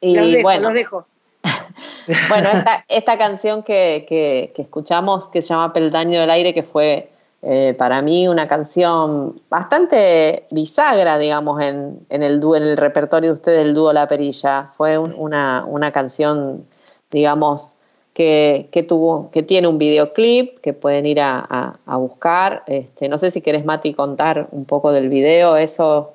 Y 0.00 0.14
los 0.16 0.32
dejo, 0.32 0.42
bueno, 0.44 0.62
los 0.62 0.72
dejo. 0.72 1.06
Bueno, 2.30 2.48
esta, 2.50 2.86
esta 2.88 3.18
canción 3.18 3.62
que, 3.62 4.06
que- 4.08 4.52
que 4.56 4.62
escuchamos, 4.62 5.28
que 5.28 5.42
se 5.42 5.48
llama 5.48 5.74
Peldaño 5.74 6.18
del 6.18 6.30
Aire, 6.30 6.54
que 6.54 6.62
fue 6.62 7.10
eh, 7.42 7.74
para 7.78 8.02
mí 8.02 8.26
una 8.28 8.48
canción 8.48 9.40
bastante 9.48 10.46
bisagra, 10.50 11.18
digamos, 11.18 11.60
en, 11.60 12.00
en 12.10 12.22
el, 12.22 12.42
en 12.42 12.62
el 12.62 12.76
repertorio 12.76 13.30
de 13.30 13.34
ustedes, 13.34 13.60
el 13.64 13.74
dúo 13.74 13.92
La 13.92 14.08
Perilla. 14.08 14.70
Fue 14.76 14.98
un- 14.98 15.14
una, 15.16 15.64
una 15.66 15.92
canción, 15.92 16.64
digamos, 17.10 17.76
que, 18.12 18.68
que 18.72 18.82
tuvo, 18.82 19.30
que 19.30 19.44
tiene 19.44 19.68
un 19.68 19.78
videoclip 19.78 20.58
que 20.58 20.72
pueden 20.72 21.06
ir 21.06 21.20
a, 21.20 21.38
a- 21.86 21.96
buscar. 21.96 22.64
Este, 22.66 23.08
no 23.08 23.16
sé 23.18 23.30
si 23.30 23.40
querés, 23.40 23.64
Mati, 23.64 23.94
contar 23.94 24.48
un 24.50 24.64
poco 24.64 24.90
del 24.90 25.08
video, 25.08 25.56
eso. 25.56 26.14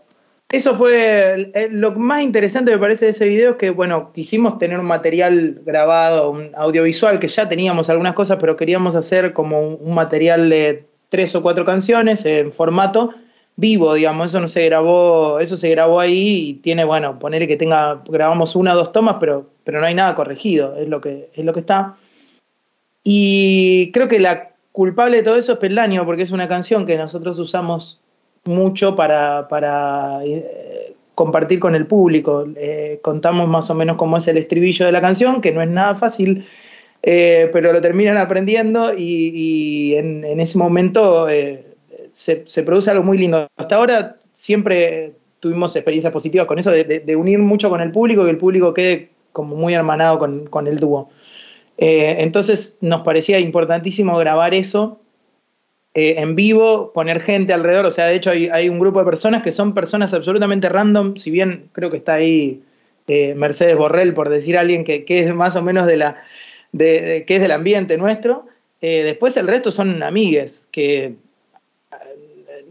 Eso 0.49 0.75
fue 0.75 1.51
lo 1.71 1.93
más 1.93 2.21
interesante 2.21 2.69
me 2.71 2.77
parece 2.77 3.05
de 3.05 3.11
ese 3.11 3.25
video 3.25 3.51
es 3.51 3.57
que 3.57 3.71
bueno 3.71 4.11
quisimos 4.13 4.59
tener 4.59 4.77
un 4.77 4.85
material 4.85 5.61
grabado, 5.65 6.29
un 6.29 6.51
audiovisual 6.55 7.19
que 7.19 7.27
ya 7.27 7.49
teníamos 7.49 7.89
algunas 7.89 8.13
cosas, 8.13 8.37
pero 8.39 8.55
queríamos 8.55 8.93
hacer 8.95 9.33
como 9.33 9.61
un 9.61 9.95
material 9.95 10.49
de 10.49 10.85
tres 11.13 11.35
o 11.35 11.43
cuatro 11.43 11.63
canciones 11.63 12.25
en 12.25 12.51
formato 12.51 13.11
vivo, 13.55 13.93
digamos. 13.93 14.31
Eso 14.31 14.39
no 14.39 14.47
se 14.47 14.65
grabó, 14.65 15.39
eso 15.39 15.55
se 15.57 15.69
grabó 15.69 15.99
ahí 15.99 16.49
y 16.49 16.53
tiene 16.55 16.83
bueno 16.85 17.19
ponerle 17.19 17.47
que 17.47 17.55
tenga 17.55 18.01
grabamos 18.07 18.55
una 18.55 18.73
o 18.73 18.75
dos 18.75 18.91
tomas, 18.91 19.17
pero 19.19 19.47
pero 19.63 19.79
no 19.79 19.85
hay 19.85 19.93
nada 19.93 20.15
corregido, 20.15 20.75
es 20.75 20.87
lo 20.87 21.01
que 21.01 21.29
es 21.35 21.45
lo 21.45 21.53
que 21.53 21.59
está. 21.59 21.97
Y 23.03 23.91
creo 23.91 24.07
que 24.07 24.19
la 24.19 24.53
culpable 24.71 25.17
de 25.17 25.23
todo 25.23 25.35
eso 25.35 25.53
es 25.53 25.59
Peldaño, 25.59 26.03
porque 26.03 26.23
es 26.23 26.31
una 26.31 26.47
canción 26.47 26.87
que 26.87 26.97
nosotros 26.97 27.37
usamos 27.37 28.01
mucho 28.45 28.95
para, 28.95 29.47
para, 29.47 30.19
eh, 30.25 30.95
compartir 31.13 31.59
con 31.59 31.75
el 31.75 31.85
público. 31.85 32.43
Eh, 32.55 32.99
contamos 33.03 33.47
más 33.47 33.69
o 33.69 33.75
menos 33.75 33.97
cómo 33.97 34.17
es 34.17 34.27
el 34.27 34.37
estribillo 34.37 34.87
de 34.87 34.91
la 34.91 35.01
canción, 35.01 35.41
que 35.41 35.51
no 35.51 35.61
es 35.61 35.69
nada 35.69 35.93
fácil, 35.93 36.43
eh, 37.05 37.49
pero 37.51 37.73
lo 37.73 37.81
terminan 37.81 38.15
aprendiendo 38.15 38.93
y, 38.93 39.31
y 39.33 39.95
en, 39.95 40.39
ese 40.39 40.57
momento 40.57 41.27
eh, 41.27 41.75
se, 42.13 42.63
produce 42.63 42.91
algo 42.91 43.03
muy 43.03 43.17
lindo. 43.17 43.49
Hasta 43.57 43.75
ahora 43.75 44.15
siempre 44.31 45.11
tuvimos 45.41 45.75
experiencias 45.75 46.13
positivas 46.13 46.47
con 46.47 46.59
eso, 46.59 46.71
de, 46.71 47.15
unir 47.17 47.39
mucho 47.39 47.69
con 47.69 47.81
el 47.81 47.91
público, 47.91 48.23
que 48.23 48.29
el 48.29 48.37
público 48.37 48.73
quede 48.73 49.09
como 49.33 49.57
muy 49.57 49.73
hermanado 49.73 50.17
con, 50.17 50.67
el 50.67 50.79
dúo. 50.79 51.09
Eh, 51.77 52.17
entonces 52.19 52.77
nos 52.79 53.01
parecía 53.01 53.37
importantísimo 53.37 54.17
grabar 54.17 54.53
eso 54.53 54.99
en 55.95 56.35
vivo, 56.35 56.91
poner 56.93 57.19
gente 57.19 57.51
alrededor. 57.51 57.85
O 57.85 57.91
sea, 57.91 58.05
de 58.05 58.15
hecho 58.15 58.31
hay, 58.31 58.69
un 58.69 58.79
grupo 58.79 58.99
de 58.99 59.05
personas 59.05 59.43
que 59.43 59.51
son 59.51 59.73
personas 59.73 60.13
absolutamente 60.13 60.69
random, 60.69 61.17
si 61.17 61.31
bien 61.31 61.69
creo 61.73 61.91
que 61.91 61.97
está 61.97 62.13
ahí 62.13 62.63
Mercedes 63.35 63.75
Borrell, 63.75 64.13
por 64.13 64.29
decir 64.29 64.57
alguien 64.57 64.85
que, 64.85 65.03
que 65.03 65.19
es 65.19 65.35
más 65.35 65.57
o 65.57 65.61
menos 65.61 65.85
de 65.85 65.97
la, 65.97 66.23
de- 66.73 67.01
de- 67.01 67.25
que 67.25 67.35
es 67.37 67.41
del 67.41 67.51
ambiente 67.51 67.97
nuestro. 67.97 68.45
Eh, 68.81 69.03
después 69.03 69.37
el 69.37 69.47
resto 69.47 69.71
son 69.71 70.03
amigues, 70.03 70.67
que, 70.71 71.15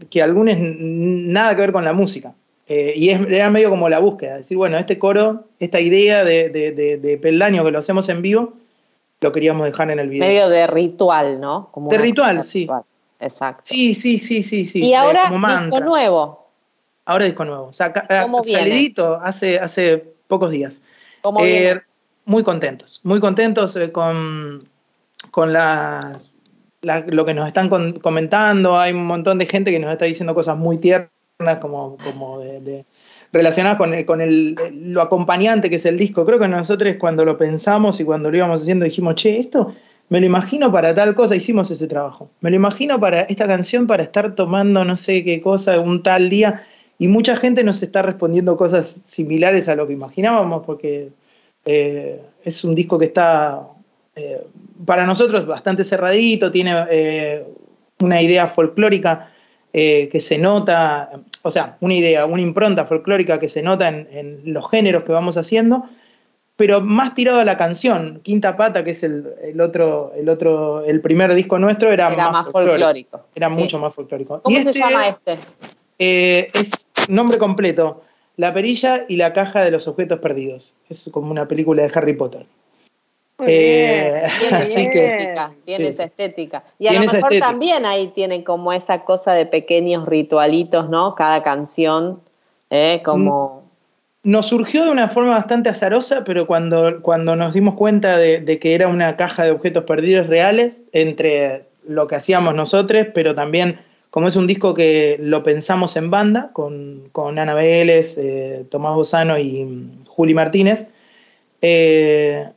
que 0.09 0.21
algunos 0.21 0.55
nada 0.59 1.55
que 1.55 1.61
ver 1.61 1.71
con 1.71 1.83
la 1.83 1.93
música. 1.93 2.33
Eh, 2.67 2.93
y 2.95 3.09
es, 3.09 3.19
era 3.27 3.49
medio 3.49 3.69
como 3.69 3.89
la 3.89 3.99
búsqueda, 3.99 4.37
decir, 4.37 4.55
bueno, 4.57 4.77
este 4.77 4.97
coro, 4.99 5.45
esta 5.59 5.79
idea 5.81 6.23
de, 6.23 6.49
de, 6.49 6.71
de- 6.71 6.97
de 6.97 7.17
peldaño 7.17 7.63
que 7.65 7.71
lo 7.71 7.79
hacemos 7.79 8.07
en 8.09 8.21
vivo, 8.21 8.53
lo 9.21 9.31
queríamos 9.31 9.65
dejar 9.65 9.89
en 9.91 9.99
el 9.99 10.09
video. 10.09 10.27
Medio 10.27 10.49
de 10.49 10.67
ritual, 10.67 11.41
¿no? 11.41 11.69
Como 11.71 11.89
De 11.89 11.97
ritual, 11.97 12.43
sí. 12.43 12.67
Exacto. 13.19 13.63
Sí, 13.65 13.95
sí, 13.95 14.17
sí, 14.17 14.43
sí, 14.43 14.65
sí. 14.65 14.83
y 14.83 14.91
eh, 14.93 14.97
ahora 14.97 15.29
como 15.29 15.47
disco 15.47 15.79
nuevo. 15.79 16.47
Ahora 17.05 17.25
disco 17.25 17.45
nuevo. 17.45 17.65
O 17.67 17.73
sea, 17.73 17.91
salidito 18.43 19.15
hace, 19.21 19.59
hace 19.59 20.03
pocos 20.27 20.51
días. 20.51 20.81
¿Cómo 21.21 21.39
Eh, 21.41 21.45
viene? 21.45 21.81
Muy 22.25 22.43
contentos, 22.43 23.01
muy 23.03 23.19
contentos 23.19 23.75
eh, 23.75 23.91
con, 23.91 24.67
con 25.31 25.51
lo 25.53 27.25
que 27.25 27.33
nos 27.33 27.47
están 27.47 27.69
comentando. 27.99 28.77
Hay 28.77 28.93
un 28.93 29.05
montón 29.05 29.39
de 29.39 29.45
gente 29.45 29.71
que 29.71 29.79
nos 29.79 29.91
está 29.91 30.05
diciendo 30.05 30.33
cosas 30.33 30.57
muy 30.57 30.77
tiernas, 30.77 31.09
como, 31.59 31.97
como 31.97 32.39
de, 32.39 32.61
de- 32.61 32.85
relacionadas 33.33 33.77
con, 33.77 34.03
con 34.03 34.21
el, 34.21 34.55
lo 34.71 35.01
acompañante 35.01 35.69
que 35.69 35.75
es 35.77 35.85
el 35.85 35.97
disco. 35.97 36.25
Creo 36.25 36.39
que 36.39 36.47
nosotros 36.47 36.95
cuando 36.99 37.25
lo 37.25 37.37
pensamos 37.37 37.99
y 37.99 38.05
cuando 38.05 38.31
lo 38.31 38.37
íbamos 38.37 38.61
haciendo 38.61 38.85
dijimos, 38.85 39.15
che, 39.15 39.39
esto 39.39 39.73
me 40.09 40.19
lo 40.19 40.25
imagino 40.25 40.71
para 40.71 40.93
tal 40.95 41.15
cosa, 41.15 41.35
hicimos 41.35 41.71
ese 41.71 41.87
trabajo. 41.87 42.29
Me 42.39 42.51
lo 42.51 42.55
imagino 42.55 42.99
para 42.99 43.21
esta 43.21 43.47
canción, 43.47 43.87
para 43.87 44.03
estar 44.03 44.35
tomando 44.35 44.85
no 44.85 44.95
sé 44.95 45.23
qué 45.23 45.41
cosa 45.41 45.79
un 45.79 46.03
tal 46.03 46.29
día. 46.29 46.63
Y 46.99 47.07
mucha 47.07 47.35
gente 47.35 47.63
nos 47.63 47.81
está 47.83 48.01
respondiendo 48.03 48.55
cosas 48.55 48.87
similares 48.87 49.67
a 49.67 49.75
lo 49.75 49.87
que 49.87 49.93
imaginábamos, 49.93 50.63
porque 50.65 51.09
eh, 51.65 52.21
es 52.43 52.63
un 52.63 52.75
disco 52.75 52.99
que 52.99 53.05
está 53.05 53.61
eh, 54.15 54.41
para 54.85 55.05
nosotros 55.05 55.45
bastante 55.45 55.83
cerradito, 55.83 56.51
tiene 56.51 56.85
eh, 56.89 57.43
una 57.99 58.21
idea 58.21 58.47
folclórica 58.47 59.29
que 59.71 60.19
se 60.19 60.37
nota, 60.37 61.09
o 61.41 61.49
sea, 61.49 61.77
una 61.79 61.95
idea, 61.95 62.27
una 62.27 62.43
impronta 62.43 62.85
folclórica 62.85 63.39
que 63.39 63.49
se 63.49 63.63
nota 63.63 63.87
en, 63.87 64.07
en 64.11 64.53
los 64.53 64.69
géneros 64.69 65.03
que 65.03 65.11
vamos 65.11 65.35
haciendo, 65.35 65.89
pero 66.55 66.79
más 66.79 67.15
tirado 67.15 67.39
a 67.39 67.43
la 67.43 67.57
canción. 67.57 68.19
Quinta 68.21 68.55
Pata, 68.55 68.83
que 68.83 68.91
es 68.91 69.01
el, 69.01 69.25
el 69.41 69.59
otro, 69.59 70.13
el 70.15 70.29
otro, 70.29 70.85
el 70.85 71.01
primer 71.01 71.33
disco 71.33 71.57
nuestro, 71.57 71.91
era, 71.91 72.13
Era 72.13 72.29
más 72.29 72.51
folclórico. 72.51 73.25
Era 73.33 73.49
sí. 73.49 73.55
mucho 73.55 73.79
más 73.79 73.95
folclórico. 73.95 74.41
¿Cómo 74.43 74.55
Y 74.55 74.61
se 74.61 74.69
este, 74.69 74.79
llama 74.79 75.07
este? 75.07 75.39
es 75.97 76.87
nombre 77.09 77.39
completo. 77.39 78.03
La 78.35 78.53
perilla 78.53 79.05
y 79.07 79.17
la 79.17 79.33
caja 79.33 79.63
de 79.63 79.71
los 79.71 79.87
objetos 79.87 80.19
perdidos. 80.19 80.73
Es 80.89 81.09
como 81.11 81.29
una 81.31 81.47
película 81.47 81.83
de 81.83 81.91
Harry 81.93 82.13
Potter. 82.13 82.45
Muy 83.37 83.47
Eh, 83.49 84.23
Tiene 84.39 84.57
así 84.61 84.81
esa 84.81 84.91
que 84.91 85.05
estética, 85.05 85.51
tiene 85.65 85.85
sí, 85.85 85.89
esa 85.89 86.03
sí. 86.03 86.09
estética. 86.09 86.63
Y 86.79 86.87
a 86.87 86.93
lo 86.93 86.99
mejor 86.99 87.15
estética. 87.15 87.47
también 87.47 87.85
ahí 87.85 88.07
tienen 88.07 88.43
como 88.43 88.73
esa 88.73 89.03
cosa 89.03 89.33
de 89.33 89.45
pequeños 89.45 90.05
ritualitos, 90.05 90.89
¿no? 90.89 91.15
Cada 91.15 91.43
canción, 91.43 92.21
¿eh? 92.69 93.01
Como... 93.03 93.63
nos 94.23 94.47
surgió 94.47 94.85
de 94.85 94.91
una 94.91 95.09
forma 95.09 95.35
bastante 95.35 95.69
azarosa, 95.69 96.23
pero 96.23 96.47
cuando, 96.47 97.01
cuando 97.01 97.35
nos 97.35 97.53
dimos 97.53 97.75
cuenta 97.75 98.17
de, 98.17 98.39
de 98.39 98.59
que 98.59 98.73
era 98.73 98.87
una 98.87 99.15
caja 99.15 99.43
de 99.43 99.51
objetos 99.51 99.83
perdidos 99.83 100.27
reales, 100.27 100.81
entre 100.91 101.65
lo 101.87 102.07
que 102.07 102.15
hacíamos 102.15 102.55
nosotros, 102.55 103.07
pero 103.13 103.35
también 103.35 103.79
como 104.13 104.27
es 104.27 104.35
un 104.35 104.45
disco 104.45 104.75
que 104.75 105.17
lo 105.19 105.41
pensamos 105.41 105.97
en 105.97 106.11
banda, 106.11 106.51
con, 106.53 107.09
con 107.11 107.39
Ana 107.39 107.55
Vélez, 107.55 108.15
eh, 108.19 108.63
Tomás 108.69 108.93
Bozano 108.93 109.39
y 109.39 109.65
mm, 109.65 110.05
Juli 110.05 110.35
Martínez, 110.35 110.91
eh, 111.63 112.47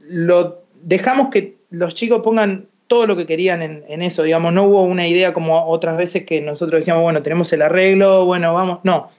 lo 0.00 0.64
dejamos 0.82 1.28
que 1.28 1.58
los 1.70 1.94
chicos 1.94 2.22
pongan 2.24 2.66
todo 2.88 3.06
lo 3.06 3.16
que 3.16 3.24
querían 3.24 3.62
en, 3.62 4.02
eso, 4.02 4.24
digamos, 4.24 4.52
no 4.52 4.64
hubo 4.64 4.82
una 4.82 5.06
idea 5.06 5.32
como 5.32 5.64
otras 5.68 5.96
veces 5.96 6.24
que 6.24 6.40
nosotros 6.40 6.80
decíamos, 6.80 7.04
bueno, 7.04 7.22
tenemos 7.22 7.52
el 7.52 7.62
arreglo, 7.62 8.24
bueno, 8.24 8.52
vamos, 8.52 8.80
no, 8.82 9.10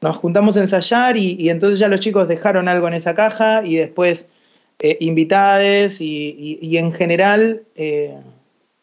nos 0.00 0.16
juntamos 0.16 0.56
a 0.56 0.60
ensayar 0.60 1.18
y, 1.18 1.50
entonces 1.50 1.78
ya 1.78 1.88
los 1.88 2.00
chicos 2.00 2.26
dejaron 2.26 2.68
algo 2.68 2.88
en 2.88 2.94
esa 2.94 3.14
caja 3.14 3.62
y 3.66 3.76
después 3.76 4.30
eh, 4.78 4.96
invitades 5.00 6.00
y 6.00 6.78
en 6.78 6.90
general 6.90 7.64
eh, 7.76 8.16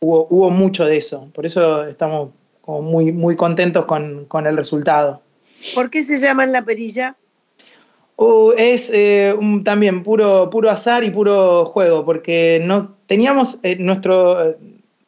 hubo, 0.06 0.28
hubo 0.30 0.50
mucho 0.50 0.86
de 0.86 0.98
eso, 0.98 1.28
por 1.34 1.46
eso 1.46 1.86
estamos 1.86 2.30
como 2.62 2.82
muy, 2.82 3.12
muy 3.12 3.36
contentos 3.36 3.86
con, 3.86 4.26
con 4.26 4.46
el 4.48 4.58
resultado. 4.58 5.22
¿Por 5.74 5.90
qué 5.90 6.04
se 6.04 6.18
llaman 6.18 6.52
La 6.52 6.64
Perilla? 6.64 7.16
Es 8.58 8.90
eh, 8.94 9.36
un- 9.38 9.64
también 9.64 10.04
puro, 10.04 10.50
puro 10.50 10.70
azar 10.72 11.04
y 11.04 11.10
puro 11.12 11.66
juego, 11.66 12.06
porque 12.06 12.62
no 12.64 12.96
teníamos 13.08 13.60
eh, 13.64 13.76
nuestro, 13.78 14.52
eh, 14.52 14.58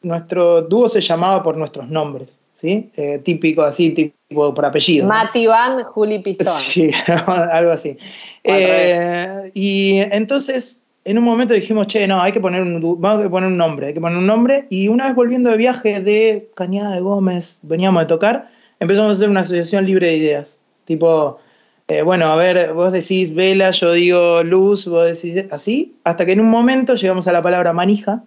nuestro 0.02 0.62
dúo 0.64 0.88
se 0.90 1.00
llamaba 1.00 1.42
por 1.42 1.56
nuestros 1.56 1.88
nombres, 1.90 2.28
¿sí? 2.56 2.92
Eh, 2.98 3.20
típico 3.24 3.62
así, 3.64 3.92
tipo 3.92 4.54
por 4.54 4.66
apellido. 4.66 5.08
¿no? 5.08 5.14
Mati 5.14 5.48
Van, 5.48 5.84
Juli 5.86 6.20
Pistón. 6.20 6.48
Sí, 6.48 6.92
algo 7.52 7.72
así. 7.72 7.98
Eh, 8.44 9.52
y 9.54 10.00
entonces, 10.12 10.82
en 11.08 11.18
un 11.18 11.24
momento 11.24 11.54
dijimos, 11.54 11.88
che, 11.88 12.06
no, 12.06 12.22
hay 12.22 12.34
que 12.34 12.42
poner 12.42 12.62
un, 12.62 12.82
vamos 13.00 13.26
a 13.26 13.30
poner 13.30 13.50
un 13.50 13.56
nombre, 13.56 13.88
hay 13.88 13.94
que 13.94 14.02
poner 14.02 14.18
un 14.18 14.28
nombre. 14.28 14.68
Y 14.70 14.90
una 14.90 15.06
vez 15.06 15.16
volviendo 15.16 15.50
de 15.50 15.56
viaje 15.56 16.02
de 16.02 16.50
Cañada 16.54 16.96
de 16.96 17.00
Gómez, 17.00 17.60
veníamos 17.62 18.02
de 18.02 18.08
tocar, 18.08 18.50
empezamos 18.82 19.12
a 19.12 19.14
hacer 19.14 19.30
una 19.30 19.40
asociación 19.40 19.86
libre 19.86 20.08
de 20.08 20.18
ideas. 20.18 20.60
Tipo, 20.84 21.40
eh, 21.88 22.02
bueno, 22.02 22.26
a 22.26 22.36
ver, 22.36 22.74
vos 22.74 22.92
decís 22.92 23.34
vela, 23.34 23.72
yo 23.72 23.94
digo 23.94 24.44
luz, 24.44 24.86
vos 24.86 25.06
decís 25.06 25.46
así, 25.50 25.96
hasta 26.04 26.26
que 26.26 26.34
en 26.34 26.42
un 26.42 26.50
momento 26.50 26.96
llegamos 26.96 27.26
a 27.30 27.32
la 27.32 27.42
palabra 27.42 27.72
manija. 27.72 28.24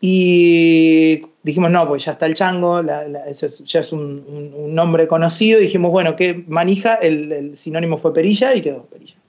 Y 0.00 1.22
dijimos, 1.42 1.72
no, 1.72 1.88
pues 1.88 2.04
ya 2.04 2.12
está 2.12 2.26
el 2.26 2.34
chango, 2.34 2.82
ya 2.84 3.80
es 3.80 3.92
un, 3.92 4.74
nombre 4.74 5.08
conocido. 5.08 5.58
Dijimos, 5.58 5.90
bueno, 5.90 6.14
¿qué 6.14 6.44
manija? 6.46 6.94
El 6.94 7.56
sinónimo 7.56 7.98
fue 7.98 8.14
perilla 8.14 8.54
y 8.54 8.62
quedó 8.62 8.84
perilla. 8.84 9.19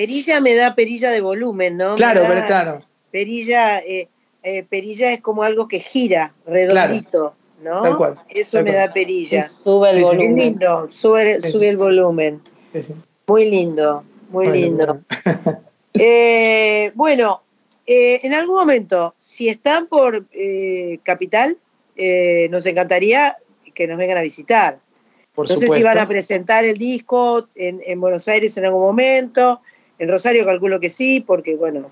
Perilla 0.00 0.40
me 0.40 0.54
da 0.54 0.74
perilla 0.74 1.10
de 1.10 1.20
volumen, 1.20 1.76
¿no? 1.76 1.94
Claro, 1.96 2.22
pero 2.26 2.46
claro. 2.46 2.80
Perilla, 3.10 3.80
eh, 3.80 4.08
eh, 4.42 4.62
perilla 4.62 5.12
es 5.12 5.20
como 5.20 5.42
algo 5.42 5.68
que 5.68 5.78
gira, 5.78 6.32
redondito, 6.46 7.34
¿no? 7.62 7.82
Tal 7.82 7.96
cual, 7.98 8.14
Eso 8.30 8.56
tal 8.56 8.64
me 8.64 8.70
cual. 8.70 8.86
da 8.86 8.94
perilla. 8.94 9.38
Y 9.40 9.42
sube 9.42 9.90
el 9.90 9.96
Sí, 9.98 10.02
volumen. 10.02 10.36
lindo, 10.36 10.88
sube, 10.88 11.38
Sí. 11.42 11.50
sube 11.50 11.68
el 11.68 11.76
volumen. 11.76 12.40
Muy 13.26 13.50
lindo, 13.50 14.04
muy 14.30 14.46
lindo. 14.48 15.00
Eh, 15.92 16.92
bueno, 16.94 17.42
eh, 17.86 18.20
en 18.22 18.32
algún 18.32 18.56
momento, 18.56 19.14
si 19.18 19.48
están 19.50 19.86
por 19.86 20.24
eh, 20.32 20.98
Capital, 21.02 21.58
eh, 21.96 22.48
nos 22.50 22.64
encantaría 22.64 23.36
que 23.74 23.86
nos 23.86 23.98
vengan 23.98 24.16
a 24.16 24.22
visitar. 24.22 24.78
Por 25.34 25.44
no 25.44 25.48
sé 25.56 25.62
supuesto. 25.62 25.74
si 25.76 25.82
van 25.82 25.98
a 25.98 26.08
presentar 26.08 26.64
el 26.64 26.78
disco 26.78 27.48
en, 27.54 27.82
en 27.84 28.00
Buenos 28.00 28.28
Aires 28.28 28.56
en 28.56 28.64
algún 28.64 28.80
momento. 28.82 29.60
En 30.00 30.08
Rosario 30.08 30.44
calculo 30.46 30.80
que 30.80 30.88
sí, 30.88 31.20
porque 31.20 31.54
bueno, 31.56 31.90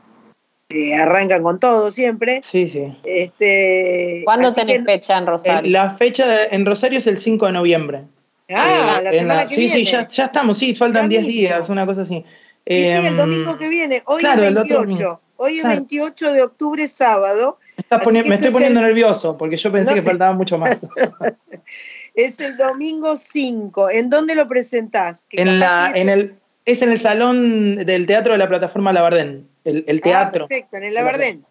eh, 0.71 0.95
arrancan 0.95 1.43
con 1.43 1.61
todo 1.61 1.91
siempre. 1.91 2.41
Sí, 2.43 2.67
sí. 2.67 2.97
Este, 3.05 4.23
¿Cuándo 4.25 4.53
tenés 4.53 4.79
que- 4.79 4.85
fecha 4.85 5.19
en 5.19 5.27
Rosario? 5.27 5.67
En 5.67 5.73
la 5.73 5.91
fecha 5.91 6.27
de- 6.27 6.49
en 6.53 6.65
Rosario 6.67 6.99
es 6.99 7.07
el 7.07 7.19
5 7.19 7.47
de 7.47 7.53
noviembre. 7.53 8.05
Ah, 8.51 8.99
Eh, 9.01 9.05
la 9.05 9.13
semana 9.13 9.43
que 9.47 9.55
sí, 9.55 9.61
viene. 9.61 9.75
sí, 9.77 9.85
ya, 9.85 10.09
ya 10.09 10.25
estamos, 10.25 10.57
sí, 10.57 10.75
faltan 10.75 11.03
Ya 11.05 11.09
10 11.09 11.23
mismo. 11.27 11.39
días, 11.39 11.69
una 11.69 11.85
cosa 11.85 12.03
así. 12.03 12.25
Sí, 12.67 12.75
sí, 12.85 12.87
el 12.89 13.07
Em, 13.07 13.17
domingo 13.17 13.59
que 13.59 13.69
viene. 13.69 14.03
Hoy 14.07 14.21
claro, 14.21 14.43
es 14.43 14.49
el 14.49 14.59
otro 14.59 14.77
28. 14.81 14.81
domingo. 15.05 15.21
Hoy 15.37 15.53
es 15.57 15.61
Claro. 15.61 15.75
28 15.77 16.33
de 16.33 16.43
octubre, 16.43 16.89
sábado. 16.89 17.59
poni- 18.03 18.25
me 18.27 18.35
estoy 18.35 18.49
es 18.49 18.55
poniendo 18.55 18.81
el- 18.81 18.87
nervioso 18.87 19.37
porque 19.39 19.57
yo 19.59 19.71
pensé 19.71 19.91
No 19.95 19.97
que 19.97 20.03
faltaba 20.03 20.33
mucho 20.33 20.57
más. 20.59 20.81
Es 22.15 22.41
el 22.41 22.57
domingo 22.57 23.17
5. 23.17 23.91
¿En 23.91 24.11
dónde 24.11 24.35
lo 24.35 24.49
presentás? 24.49 25.29
En 25.31 25.61
la, 25.61 25.93
en 25.95 26.09
el, 26.09 26.35
es 26.71 26.83
en 26.83 26.93
el 26.93 26.99
salón 26.99 27.75
del 27.77 28.07
teatro 28.07 28.33
de 28.33 28.39
la 28.39 28.49
plataforma 28.49 28.93
Labardén. 28.93 29.49
El, 29.65 29.85
el 29.87 29.99
Ah, 29.99 30.01
teatro. 30.03 30.49
perfecto, 30.49 30.77
en 30.77 30.85
el 30.85 30.95
Labardén. 30.95 31.45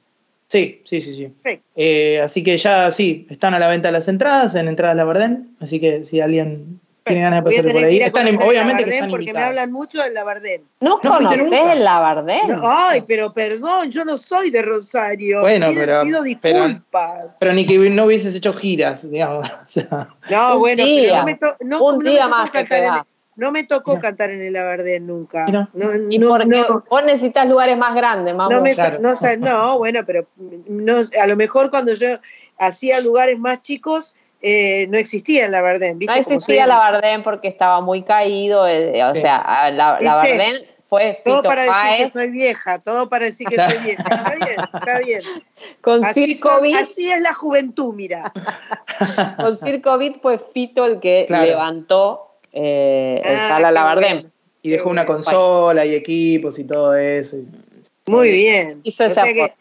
Sí, 0.48 0.81
sí, 0.85 1.02
sí, 1.02 1.14
sí. 1.14 1.26
Perfecto. 1.27 1.65
Eh, 1.76 2.22
así 2.23 2.44
que 2.44 2.56
ya 2.57 2.91
sí, 2.91 3.27
están 3.30 3.53
a 3.53 3.60
la 3.60 3.68
venta 3.68 3.91
las 3.91 4.07
entradas 4.07 4.56
en 4.56 4.68
Entradas 4.68 4.95
Labardén. 4.95 5.56
Así 5.60 5.80
que 5.80 6.06
si 6.06 6.22
alguien 6.22 6.80
tiene 7.03 7.22
ganas 7.22 7.44
de 7.44 7.49
pasarse 7.49 7.72
por 7.73 7.84
ahí, 7.84 7.98
están, 7.99 8.27
obviamente 8.27 8.84
que 8.84 8.89
Labardén 8.89 8.94
están 8.94 9.10
porque 9.10 9.23
me 9.26 9.30
invitados. 9.31 9.49
hablan 9.49 9.72
mucho 9.72 10.02
del 10.02 10.14
Labardén. 10.14 10.61
¿No 10.81 10.99
¿No 11.03 11.19
nunca? 11.19 11.73
el 11.73 11.84
Labardén? 11.84 12.48
No, 12.48 12.61
ay, 12.64 13.03
pero 13.07 13.34
perdón, 13.34 13.89
yo 13.91 14.06
no 14.06 14.18
soy 14.18 14.49
de 14.52 14.61
Rosario. 14.61 15.41
Bueno, 15.41 15.68
pido, 15.68 15.80
pero- 15.81 16.02
pido 16.03 16.22
disculpas. 16.22 17.38
Pero 17.39 17.53
ni 17.53 17.65
que 17.65 17.77
no 17.89 18.06
hubieses 18.06 18.35
hecho 18.35 18.53
giras, 18.53 19.10
digamos. 19.10 19.49
o 19.52 19.56
sea, 19.68 20.10
no, 20.30 20.53
un 20.56 20.60
bueno, 20.60 20.84
día, 20.85 21.10
pero 21.10 21.18
no 21.19 21.26
me, 21.26 21.35
to- 21.35 21.57
no- 21.61 21.84
un 21.84 21.98
no 21.98 22.03
me 22.03 22.10
día 22.11 22.27
más 22.27 22.49
que 22.52 22.65
no 23.38 23.51
me 23.51 23.64
tocó 23.64 23.99
cantar 23.99 24.31
en 24.31 24.41
el 24.41 24.51
Labardén 24.53 25.07
nunca. 25.07 25.45
No, 25.45 25.69
Y 26.09 26.18
no, 26.19 26.30
porque 26.30 26.45
no, 26.47 26.84
vos 26.89 27.03
necesitas 27.05 27.47
lugares 27.47 27.77
más 27.77 27.95
grandes, 27.95 28.35
mamá. 28.35 28.53
no 28.53 28.61
me 28.61 28.73
claro. 28.73 28.99
no, 29.39 29.77
bueno, 29.77 30.01
pero 30.05 30.27
no, 30.68 30.95
a 31.22 31.27
lo 31.27 31.35
mejor 31.38 31.69
cuando 31.69 31.93
yo 31.93 32.18
hacía 32.57 32.99
lugares 32.99 33.39
más 33.39 33.61
chicos 33.61 34.15
eh, 34.41 34.85
no 34.89 34.97
existía 34.97 35.45
el 35.45 35.51
Labardén, 35.51 35.97
¿viste? 35.97 36.14
No 36.14 36.19
existía 36.19 36.64
soy- 36.64 36.68
Labardén 36.69 37.23
porque 37.23 37.47
estaba 37.47 37.80
muy 37.81 38.03
caído, 38.03 38.68
eh, 38.68 39.03
o 39.03 39.15
Sí. 39.15 39.22
sea, 39.22 39.69
la. 39.72 39.99
Labardén 39.99 40.64
fue 40.85 41.18
Todo 41.26 41.38
Fito 41.38 41.49
para 41.49 41.64
decir 41.64 41.97
que 41.97 42.09
soy 42.09 42.30
vieja, 42.31 42.80
todo 42.80 43.09
para 43.09 43.26
decir 43.26 43.47
que 43.47 43.55
soy 43.57 43.77
vieja. 43.84 44.03
Está 44.03 44.35
bien, 44.35 44.55
está 44.73 44.99
bien. 44.99 45.22
con 45.81 46.05
Así, 46.05 46.34
Circo 46.34 46.49
son- 46.59 46.76
así 46.76 47.11
es 47.11 47.19
la 47.22 47.34
juventud, 47.34 47.93
mira. 47.93 48.31
con 49.38 49.57
Circo 49.57 49.97
Beat 49.97 50.22
fue 50.22 50.39
Fito 50.39 50.85
el 50.85 50.99
que 50.99 51.26
Claro. 51.27 51.45
levantó 51.45 52.27
eh, 52.59 53.21
el 53.23 53.35
Ah, 53.35 53.47
Sala 53.47 53.93
bueno. 53.93 54.31
y 54.63 54.69
dejó 54.71 54.89
una 54.89 55.03
bueno. 55.05 55.15
consola 55.23 55.85
y 55.85 55.93
equipos 55.93 56.57
y 56.57 56.63
todo 56.63 56.95
eso. 56.95 57.38
y- 57.38 57.47
Muy 58.09 58.31
bien. 58.31 58.79
Hizo 58.84 59.03
O 59.03 59.05
ese 59.07 59.15
sea 59.15 59.25
que 59.34 59.53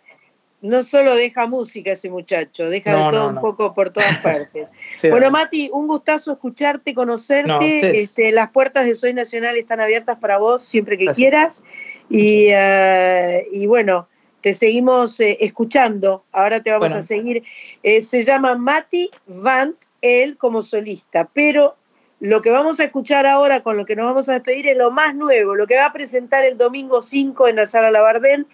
no 0.62 0.82
solo 0.82 1.14
deja 1.14 1.46
música 1.46 1.92
ese 1.92 2.08
muchacho, 2.08 2.70
deja 2.70 2.92
No, 2.92 3.04
de 3.04 3.10
todo 3.10 3.30
no, 3.30 3.36
un 3.36 3.40
poco 3.42 3.74
por 3.74 3.90
todas 3.90 4.16
partes. 4.22 4.70
Sí, 4.96 5.10
bueno, 5.10 5.30
Mati, 5.30 5.68
un 5.72 5.86
gustazo 5.86 6.32
escucharte, 6.32 6.94
conocerte. 6.94 8.00
Este, 8.00 8.32
las 8.32 8.50
puertas 8.50 8.86
de 8.86 8.94
Soy 8.94 9.12
Nacional 9.12 9.58
están 9.58 9.80
abiertas 9.80 10.18
para 10.18 10.38
vos 10.38 10.62
siempre 10.62 10.96
que 10.96 11.04
Gracias. 11.04 11.16
quieras. 11.22 11.64
Y, 12.08 12.46
eh, 12.48 13.46
y 13.52 13.66
bueno, 13.66 14.08
te 14.40 14.54
seguimos 14.54 15.20
eh, 15.20 15.36
escuchando. 15.40 16.24
Ahora 16.32 16.62
te 16.62 16.70
vamos 16.70 16.88
Bueno. 16.88 17.00
a 17.00 17.02
seguir. 17.02 17.42
Eh, 17.82 18.00
se 18.00 18.24
llama 18.24 18.56
Mati 18.56 19.10
Vant, 19.26 19.76
él 20.00 20.38
como 20.38 20.62
solista, 20.62 21.28
pero 21.34 21.76
lo 22.20 22.42
que 22.42 22.50
vamos 22.50 22.80
a 22.80 22.84
escuchar 22.84 23.26
ahora, 23.26 23.60
con 23.60 23.76
lo 23.76 23.84
que 23.84 23.96
nos 23.96 24.06
vamos 24.06 24.28
a 24.28 24.34
despedir, 24.34 24.68
es 24.68 24.76
lo 24.76 24.90
más 24.90 25.14
nuevo, 25.14 25.54
lo 25.54 25.66
que 25.66 25.76
va 25.76 25.86
a 25.86 25.92
presentar 25.92 26.44
el 26.44 26.56
domingo 26.56 27.02
5 27.02 27.48
en 27.48 27.56
la 27.56 27.66
sala 27.66 27.90
Labardén, 27.90 28.46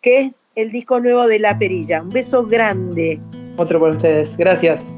que 0.00 0.20
es 0.20 0.48
el 0.54 0.70
disco 0.70 1.00
nuevo 1.00 1.26
de 1.26 1.38
La 1.38 1.58
Perilla. 1.58 2.02
Un 2.02 2.10
beso 2.10 2.44
grande. 2.44 3.20
Otro 3.56 3.80
para 3.80 3.92
ustedes. 3.94 4.36
Gracias. 4.36 4.94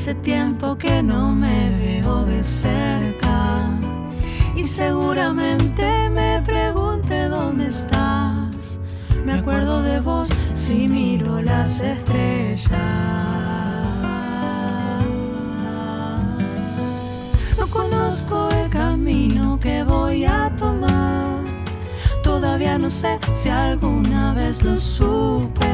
Hace 0.00 0.14
tiempo 0.14 0.78
que 0.78 1.02
no 1.02 1.30
me 1.30 1.76
veo 1.76 2.24
de 2.24 2.42
cerca 2.42 3.68
y 4.56 4.64
seguramente 4.64 6.08
me 6.08 6.40
pregunte 6.40 7.28
dónde 7.28 7.66
estás. 7.66 8.78
Me 9.26 9.34
acuerdo 9.34 9.82
de 9.82 10.00
vos 10.00 10.30
si 10.54 10.88
miro 10.88 11.42
las 11.42 11.82
estrellas. 11.82 12.70
No 17.58 17.66
conozco 17.68 18.48
el 18.52 18.70
camino 18.70 19.60
que 19.60 19.84
voy 19.84 20.24
a 20.24 20.50
tomar. 20.56 21.44
Todavía 22.22 22.78
no 22.78 22.88
sé 22.88 23.18
si 23.34 23.50
alguna 23.50 24.32
vez 24.32 24.62
lo 24.62 24.78
supe. 24.78 25.69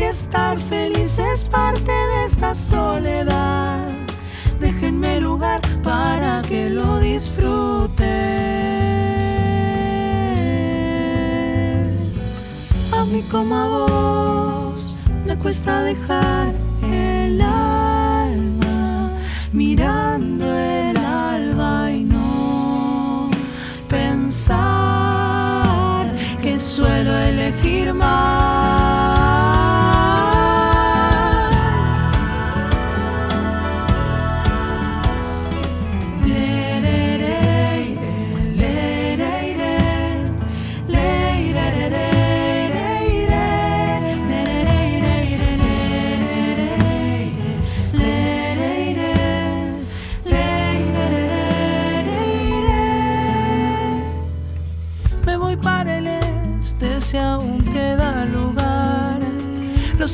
Si 0.00 0.06
estar 0.06 0.56
feliz 0.58 1.18
es 1.18 1.46
parte 1.46 1.92
de 1.92 2.24
esta 2.24 2.54
soledad. 2.54 3.86
Déjenme 4.58 5.20
lugar 5.20 5.60
para 5.82 6.40
que 6.48 6.70
lo 6.70 6.98
disfrute. 7.00 8.08
A 12.92 13.04
mí 13.04 13.22
como 13.30 13.54
a 13.54 13.66
vos 13.66 14.96
me 15.26 15.36
cuesta 15.36 15.82
dejar 15.82 16.54
el 16.82 17.42
alma 17.42 19.10
mirando 19.52 20.46
el 20.46 20.96
alba 20.96 21.90
y 21.90 22.04
no 22.04 23.28
pensar 23.86 24.46
que 26.40 26.58
suelo 26.58 27.14
elegir 27.18 27.92
mal. 27.92 28.79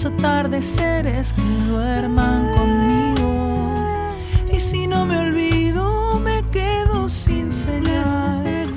Atardeceres 0.07 1.33
que 1.33 1.43
duerman 1.43 2.53
conmigo. 2.55 4.15
Y 4.53 4.59
si 4.59 4.87
no 4.87 5.05
me 5.05 5.19
olvido, 5.19 6.19
me 6.21 6.43
quedo 6.51 7.09
sin 7.09 7.53
señal. 7.53 8.69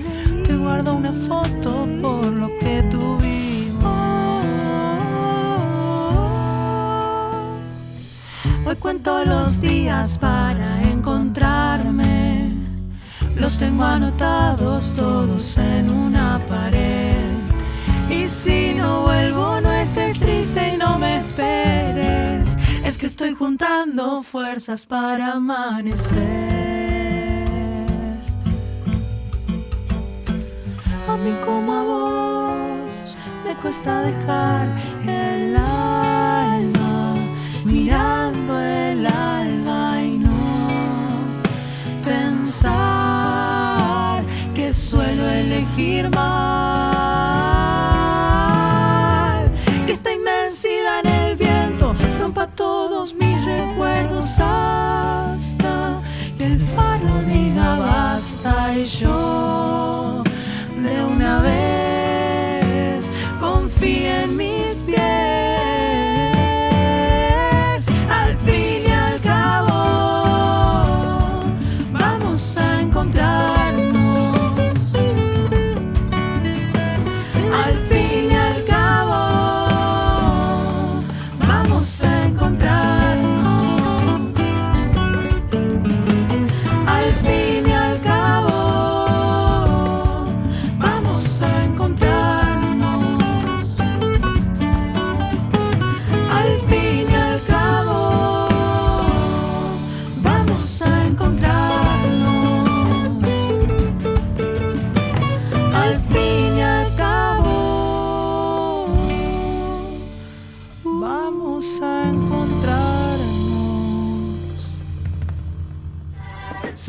Te 0.46 0.56
guardo 0.56 0.94
una 0.94 1.14
foto 1.14 1.88
por 2.02 2.26
lo 2.26 2.48
que 2.60 2.84
tuvimos. 2.92 3.20
Hoy 8.66 8.76
cuento 8.76 9.24
los 9.26 9.62
días 9.62 10.18
para 10.18 10.82
encontrarme. 10.84 12.56
los 13.36 13.58
tengo 13.58 13.84
anotados 13.84 14.92
todos 14.96 15.58
en 15.58 15.90
una 15.90 16.40
pared. 16.50 17.40
Y 18.10 18.28
si 18.28 18.74
no 18.76 19.04
vuelvo, 19.04 19.62
no 19.62 19.72
estés 19.72 20.09
y 20.56 20.78
no 20.78 20.98
me 20.98 21.20
esperes. 21.20 22.58
Es 22.84 22.98
que 22.98 23.06
estoy 23.06 23.36
juntando 23.36 24.24
fuerzas 24.24 24.86
para 24.86 25.34
amanecer. 25.34 26.18
A 31.08 31.18
mí 31.18 31.36
como 31.46 31.74
a 31.74 31.84
vos 31.84 33.18
me 33.46 33.56
cuesta 33.56 34.02
dejar 34.02 34.68
el 35.06 35.56
alma 35.58 37.16
mirando 37.66 38.60
el 38.60 39.06
alma 39.08 40.02
y 40.04 40.18
no 40.20 41.10
pensar 42.06 42.94
que 44.56 44.74
suelo 44.74 45.30
elegir 45.30 46.10
mal. 46.10 46.59
sorry. 54.40 54.69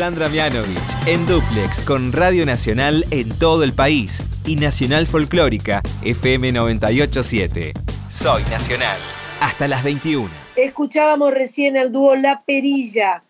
Sandra 0.01 0.31
Mianovich 0.31 0.97
en 1.07 1.27
Duplex 1.27 1.83
con 1.83 2.11
Radio 2.15 2.47
Nacional 2.47 3.05
en 3.11 3.29
todo 3.39 3.63
el 3.65 3.75
país 3.75 4.23
y 4.47 4.57
Nacional 4.57 5.07
Folclórica 5.07 5.83
FM 6.03 6.53
987. 6.53 7.75
Soy 8.09 8.43
Nacional. 8.45 8.97
Hasta 9.43 9.69
las 9.69 9.85
21. 9.85 10.27
Escuchábamos 10.57 11.33
recién 11.33 11.77
al 11.77 11.93
dúo 11.93 12.17
La 12.17 12.43
Perilla. 12.47 13.23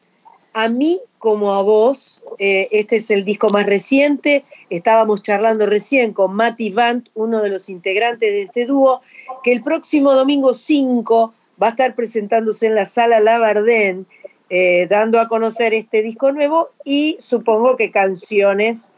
A 0.52 0.68
mí 0.68 1.00
como 1.18 1.54
a 1.54 1.62
vos, 1.62 2.22
eh, 2.38 2.68
este 2.70 2.96
es 2.96 3.10
el 3.10 3.24
disco 3.24 3.48
más 3.48 3.66
reciente. 3.66 4.44
Estábamos 4.70 5.22
charlando 5.22 5.66
recién 5.66 6.12
con 6.12 6.34
Mati 6.34 6.70
Vant, 6.70 7.08
uno 7.14 7.42
de 7.42 7.48
los 7.48 7.68
integrantes 7.68 8.30
de 8.30 8.42
este 8.42 8.66
dúo, 8.66 9.00
que 9.42 9.50
el 9.50 9.64
próximo 9.64 10.14
domingo 10.14 10.54
5 10.54 11.34
va 11.60 11.66
a 11.66 11.70
estar 11.70 11.96
presentándose 11.96 12.66
en 12.66 12.76
la 12.76 12.84
sala 12.84 13.18
Labardén, 13.18 14.06
eh, 14.50 14.88
dando 14.88 15.20
a 15.20 15.28
conocer 15.28 15.72
este 15.74 16.02
disco 16.02 16.32
nuevo 16.32 16.70
y 16.84 17.16
supongo 17.20 17.76
que 17.76 17.92
canciones 17.92 18.90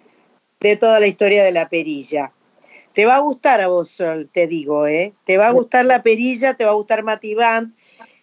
de 0.61 0.77
toda 0.77 0.99
la 0.99 1.07
historia 1.07 1.45
de 1.45 1.53
La 1.53 1.69
Perilla. 1.69 2.33
Te 2.95 3.05
va 3.05 3.17
a 3.17 3.21
gustar 3.21 3.61
a 3.61 3.69
vos, 3.69 3.91
Sol, 3.91 4.31
te 4.33 4.47
digo, 4.47 4.87
¿eh? 4.87 5.13
Te 5.25 5.37
va 5.37 5.49
a 5.49 5.53
gustar 5.53 5.85
La 5.85 6.03
Perilla, 6.03 6.55
te 6.55 6.65
va 6.65 6.71
a 6.71 6.75
gustar 6.75 7.03
Mati 7.03 7.35
Vant. 7.35 7.75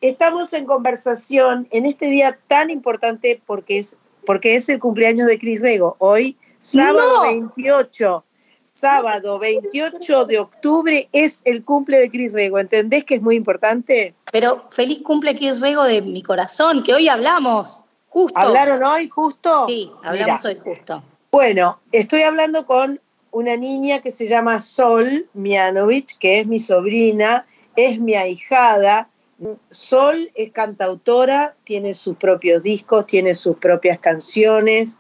Estamos 0.02 0.54
en 0.54 0.66
conversación 0.66 1.68
en 1.72 1.86
este 1.86 2.08
día 2.08 2.40
tan 2.48 2.70
importante 2.72 3.42
porque 3.46 3.78
es, 3.80 4.00
porque 4.26 4.56
es 4.56 4.68
el 4.70 4.80
cumpleaños 4.80 5.28
de 5.28 5.38
Cris 5.38 5.62
Rego. 5.62 5.98
Hoy, 6.00 6.36
sábado 6.58 7.18
No. 7.18 7.22
28, 7.22 8.26
sábado 8.74 9.40
28 9.40 10.26
de 10.26 10.40
octubre 10.40 11.10
es 11.12 11.42
el 11.46 11.64
cumple 11.64 12.00
de 12.00 12.10
Cris 12.10 12.32
Rego. 12.34 12.60
¿Entendés 12.60 13.04
que 13.04 13.16
es 13.16 13.22
muy 13.22 13.36
importante? 13.36 14.14
Pero 14.32 14.66
feliz 14.72 15.00
cumple 15.04 15.36
Cris 15.36 15.60
Rego 15.60 15.84
de 15.84 16.02
mi 16.02 16.24
corazón, 16.24 16.84
que 16.84 16.94
hoy 16.94 17.08
hablamos, 17.08 17.84
justo. 18.08 18.40
¿Hablaron 18.40 18.84
hoy 18.84 19.10
justo? 19.10 19.66
Sí, 19.68 19.92
hablamos 20.04 20.44
Mirá. 20.44 20.50
hoy 20.50 20.60
justo. 20.60 21.04
Bueno, 21.32 21.80
estoy 21.92 22.24
hablando 22.24 22.66
con 22.66 23.00
una 23.32 23.56
niña 23.56 24.00
que 24.00 24.12
se 24.12 24.28
llama 24.28 24.60
Sol 24.60 25.28
Mianovich, 25.34 26.18
que 26.18 26.40
es 26.40 26.48
mi 26.48 26.60
sobrina, 26.60 27.46
es 27.76 28.00
mi 28.00 28.16
ahijada. 28.16 29.10
Sol 29.70 30.32
es 30.36 30.52
cantautora, 30.52 31.56
tiene 31.64 31.94
sus 31.94 32.18
propios 32.18 32.64
discos, 32.64 33.06
tiene 33.06 33.36
sus 33.36 33.58
propias 33.58 34.00
canciones. 34.00 34.98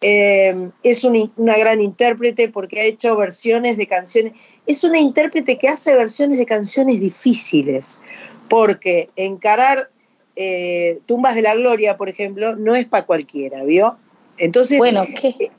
Eh, 0.00 0.70
es 0.82 1.04
un- 1.04 1.32
una 1.36 1.58
gran 1.58 1.80
intérprete 1.82 2.48
porque 2.48 2.80
ha 2.80 2.84
hecho 2.84 3.16
versiones 3.16 3.76
de 3.76 3.86
canciones. 3.86 4.32
Es 4.66 4.82
una 4.84 4.98
intérprete 4.98 5.58
que 5.58 5.68
hace 5.68 5.94
versiones 5.94 6.38
de 6.38 6.46
canciones 6.46 7.00
difíciles, 7.00 8.02
porque 8.48 9.10
encarar 9.16 9.90
eh, 10.36 11.00
Tumbas 11.06 11.34
de 11.34 11.42
la 11.42 11.54
Gloria, 11.54 11.96
por 11.98 12.08
ejemplo, 12.08 12.56
no 12.56 12.74
es 12.74 12.86
para 12.86 13.04
cualquiera, 13.04 13.62
¿vio? 13.64 13.98
Entonces, 14.38 14.78
Bueno, 14.78 15.04
¿qué? 15.20 15.34
eh, 15.38 15.50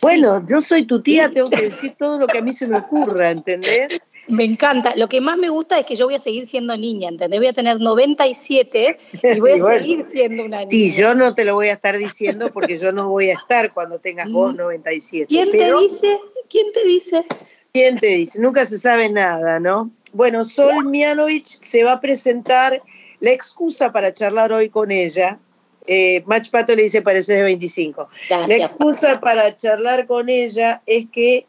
bueno, 0.00 0.42
yo 0.48 0.62
soy 0.62 0.86
tu 0.86 1.02
tía, 1.02 1.28
tengo 1.30 1.50
que 1.50 1.62
decir 1.62 1.94
todo 1.98 2.18
lo 2.18 2.26
que 2.26 2.38
a 2.38 2.42
mí 2.42 2.52
se 2.52 2.66
me 2.66 2.78
ocurra, 2.78 3.30
¿entendés? 3.30 4.07
Me 4.28 4.44
encanta. 4.44 4.94
Lo 4.96 5.08
que 5.08 5.20
más 5.20 5.36
me 5.38 5.48
gusta 5.48 5.78
es 5.78 5.86
que 5.86 5.96
yo 5.96 6.06
voy 6.06 6.14
a 6.14 6.18
seguir 6.18 6.46
siendo 6.46 6.76
niña, 6.76 7.08
¿entendés? 7.08 7.40
Voy 7.40 7.48
a 7.48 7.52
tener 7.52 7.80
97 7.80 8.98
y 9.22 9.40
voy 9.40 9.50
a 9.52 9.56
Y 9.56 9.60
bueno, 9.60 9.78
seguir 9.80 10.04
siendo 10.06 10.44
una 10.44 10.58
niña. 10.58 10.70
Sí, 10.70 10.90
yo 10.90 11.14
no 11.14 11.34
te 11.34 11.44
lo 11.44 11.54
voy 11.54 11.68
a 11.68 11.72
estar 11.74 11.96
diciendo 11.96 12.52
porque 12.52 12.76
yo 12.78 12.92
no 12.92 13.08
voy 13.08 13.30
a 13.30 13.34
estar 13.34 13.72
cuando 13.72 13.98
tengas 13.98 14.30
vos 14.30 14.54
97. 14.54 15.26
¿Quién 15.28 15.48
pero- 15.50 15.78
te 15.78 15.84
dice? 15.88 16.18
¿Quién 16.48 16.72
te 16.72 16.84
dice? 16.84 17.24
¿Quién 17.72 17.98
te 17.98 18.06
dice? 18.06 18.40
Nunca 18.40 18.64
se 18.64 18.78
sabe 18.78 19.10
nada, 19.10 19.60
¿no? 19.60 19.90
Bueno, 20.12 20.44
Sol 20.44 20.84
Mianovich 20.86 21.58
se 21.60 21.84
va 21.84 21.92
a 21.92 22.00
presentar. 22.00 22.82
La 23.20 23.30
excusa 23.32 23.92
para 23.92 24.14
charlar 24.14 24.52
hoy 24.52 24.68
con 24.68 24.90
ella, 24.92 25.38
eh, 25.86 26.22
Mach 26.26 26.48
Pato 26.50 26.74
le 26.76 26.84
dice 26.84 27.02
parecer 27.02 27.38
de 27.38 27.42
25. 27.42 28.08
La 28.46 28.56
excusa 28.56 29.20
para 29.20 29.56
charlar 29.56 30.06
con 30.06 30.28
ella 30.28 30.82
es 30.86 31.06
que 31.10 31.46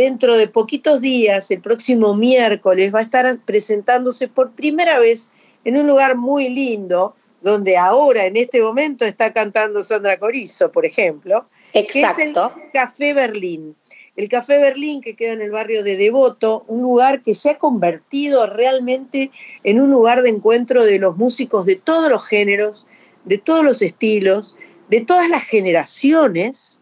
dentro 0.00 0.36
de 0.36 0.48
poquitos 0.48 1.02
días, 1.02 1.50
el 1.50 1.60
próximo 1.60 2.14
miércoles, 2.14 2.92
va 2.94 3.00
a 3.00 3.02
estar 3.02 3.38
presentándose 3.44 4.28
por 4.28 4.52
primera 4.52 4.98
vez 4.98 5.30
en 5.64 5.76
un 5.76 5.86
lugar 5.86 6.16
muy 6.16 6.48
lindo, 6.48 7.14
donde 7.42 7.76
ahora, 7.76 8.24
en 8.24 8.36
este 8.36 8.62
momento, 8.62 9.04
está 9.04 9.32
cantando 9.32 9.82
Sandra 9.82 10.18
Corizo, 10.18 10.72
por 10.72 10.86
ejemplo, 10.86 11.46
que 11.72 11.80
es 11.80 11.94
el 11.94 12.04
Exacto. 12.04 12.52
Café 12.72 13.12
Berlín. 13.12 13.76
El 14.16 14.28
Café 14.28 14.58
Berlín 14.58 15.02
que 15.02 15.16
queda 15.16 15.32
en 15.32 15.42
el 15.42 15.50
barrio 15.50 15.84
de 15.84 15.96
Devoto, 15.96 16.64
un 16.66 16.80
lugar 16.80 17.22
que 17.22 17.34
se 17.34 17.50
ha 17.50 17.58
convertido 17.58 18.46
realmente 18.46 19.30
en 19.64 19.80
un 19.80 19.90
lugar 19.90 20.22
de 20.22 20.30
encuentro 20.30 20.84
de 20.84 20.98
los 20.98 21.16
músicos 21.16 21.66
de 21.66 21.76
todos 21.76 22.10
los 22.10 22.26
géneros, 22.26 22.86
de 23.24 23.38
todos 23.38 23.64
los 23.64 23.82
estilos, 23.82 24.56
de 24.88 25.02
todas 25.02 25.28
las 25.28 25.44
generaciones, 25.44 26.79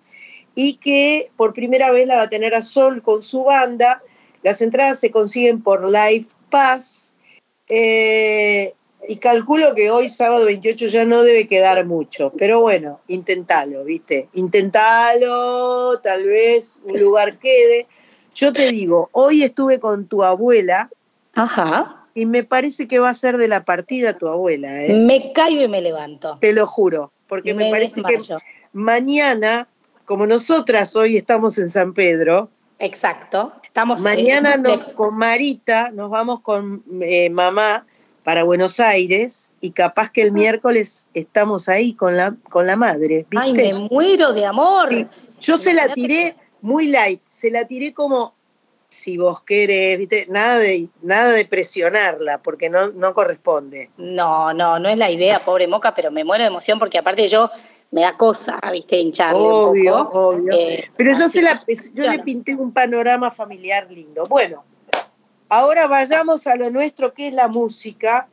y 0.61 0.75
que 0.79 1.31
por 1.37 1.53
primera 1.55 1.93
vez 1.93 2.05
la 2.09 2.17
va 2.17 2.23
a 2.23 2.29
tener 2.29 2.53
a 2.53 2.63
Sol 2.63 3.01
con 3.01 3.23
su 3.23 3.45
banda. 3.45 4.03
Las 4.43 4.61
entradas 4.61 4.99
se 4.99 5.13
consiguen 5.13 5.63
por 5.63 5.85
Live 5.89 6.27
Pass. 6.51 7.15
eh, 7.69 8.75
y 9.07 9.17
calculo 9.19 9.75
que 9.77 9.89
hoy, 9.93 10.09
sábado 10.09 10.45
28, 10.47 10.87
ya 10.89 11.05
no 11.05 11.23
debe 11.23 11.47
quedar 11.47 11.87
mucho. 11.87 12.33
Pero 12.37 12.61
bueno, 12.61 13.01
intentalo, 13.07 13.85
¿viste? 13.85 14.29
Intentalo, 14.35 16.01
tal 16.01 16.25
vez 16.25 16.83
un 16.85 16.99
lugar 16.99 17.39
quede. 17.39 17.87
Yo 18.35 18.53
te 18.53 18.69
digo, 18.71 19.09
hoy 19.13 19.45
estuve 19.45 19.79
con 19.79 20.07
tu 20.09 20.25
abuela. 20.25 20.91
Ajá. 21.35 22.07
Y 22.15 22.27
me 22.27 22.43
parece 22.43 22.89
que 22.89 22.99
va 22.99 23.11
a 23.11 23.15
ser 23.15 23.37
de 23.39 23.47
la 23.47 23.65
partida 23.65 24.19
tu 24.19 24.27
abuela, 24.27 24.83
¿eh? 24.85 24.93
Me 24.93 25.33
caigo 25.33 25.63
y 25.63 25.69
me 25.69 25.81
levanto. 25.81 26.37
Te 26.41 26.53
lo 26.53 26.67
juro, 26.67 27.13
porque 27.29 27.55
me, 27.55 27.67
Me 27.67 27.71
parece 27.71 28.03
desmayo. 28.03 28.39
que 28.39 28.45
mañana, 28.73 29.69
como 30.09 30.27
nosotras 30.27 30.97
hoy 30.97 31.19
estamos 31.19 31.59
en 31.59 31.69
San 31.69 31.93
Pedro, 31.93 32.51
Exacto. 32.79 33.53
Estamos 33.63 34.01
mañana 34.01 34.55
en 34.55 34.63
nos, 34.63 34.93
con 34.95 35.17
Marita 35.17 35.91
nos 35.93 36.11
vamos 36.11 36.41
con 36.41 36.83
eh, 37.03 37.29
mamá 37.29 37.85
para 38.25 38.45
Buenos 38.45 38.81
Aires 38.81 39.53
y 39.61 39.73
capaz 39.73 40.11
que 40.11 40.23
el 40.23 40.33
miércoles 40.33 41.11
estamos 41.13 41.69
ahí 41.69 41.93
con 41.93 42.17
la, 42.17 42.37
con 42.49 42.67
la 42.67 42.77
madre, 42.77 43.27
Ay, 43.37 43.53
me 43.53 43.75
muero 43.91 44.33
de 44.33 44.47
amor. 44.47 44.89
Yo 45.41 45.57
se 45.57 45.75
la 45.75 45.93
tiré 45.93 46.37
muy 46.63 46.87
light, 46.87 47.21
se 47.25 47.51
la 47.51 47.67
tiré 47.67 47.93
como 47.93 48.35
si 48.89 49.19
vos 49.19 49.43
querés, 49.43 49.99
¿viste? 49.99 50.27
Nada 50.31 50.59
de, 50.59 50.89
nada 51.03 51.33
de 51.33 51.45
presionarla, 51.45 52.39
porque 52.39 52.71
no, 52.71 52.89
no 52.89 53.13
corresponde. 53.13 53.91
No, 53.99 54.55
no, 54.55 54.79
no 54.79 54.89
es 54.89 54.97
la 54.97 55.11
idea, 55.11 55.45
pobre 55.45 55.67
Moca, 55.67 55.95
pero 55.95 56.11
me 56.11 56.25
muero 56.25 56.45
de 56.45 56.49
emoción 56.49 56.79
porque 56.79 56.99
aparte 56.99 57.29
yo 57.29 57.51
me 57.91 58.03
da 58.03 58.17
cosa, 58.17 58.59
viste, 58.71 58.99
hincharle 58.99 59.39
Obvio, 59.41 59.97
un 59.97 60.05
poco. 60.05 60.29
obvio. 60.29 60.53
Eh, 60.53 60.91
Pero 60.97 61.13
yo, 61.13 61.29
se 61.29 61.43
la, 61.43 61.65
yo 61.95 62.11
le 62.11 62.19
pinté 62.21 62.55
un 62.55 62.73
panorama 62.73 63.31
familiar 63.31 63.91
lindo. 63.91 64.27
Bueno, 64.27 64.65
ahora 65.49 65.87
vayamos 65.87 66.47
a 66.47 66.57
lo 66.57 66.71
nuestro, 66.71 67.15
que 67.15 67.29
es 67.29 67.35
la 67.35 67.49
música. 67.49 68.29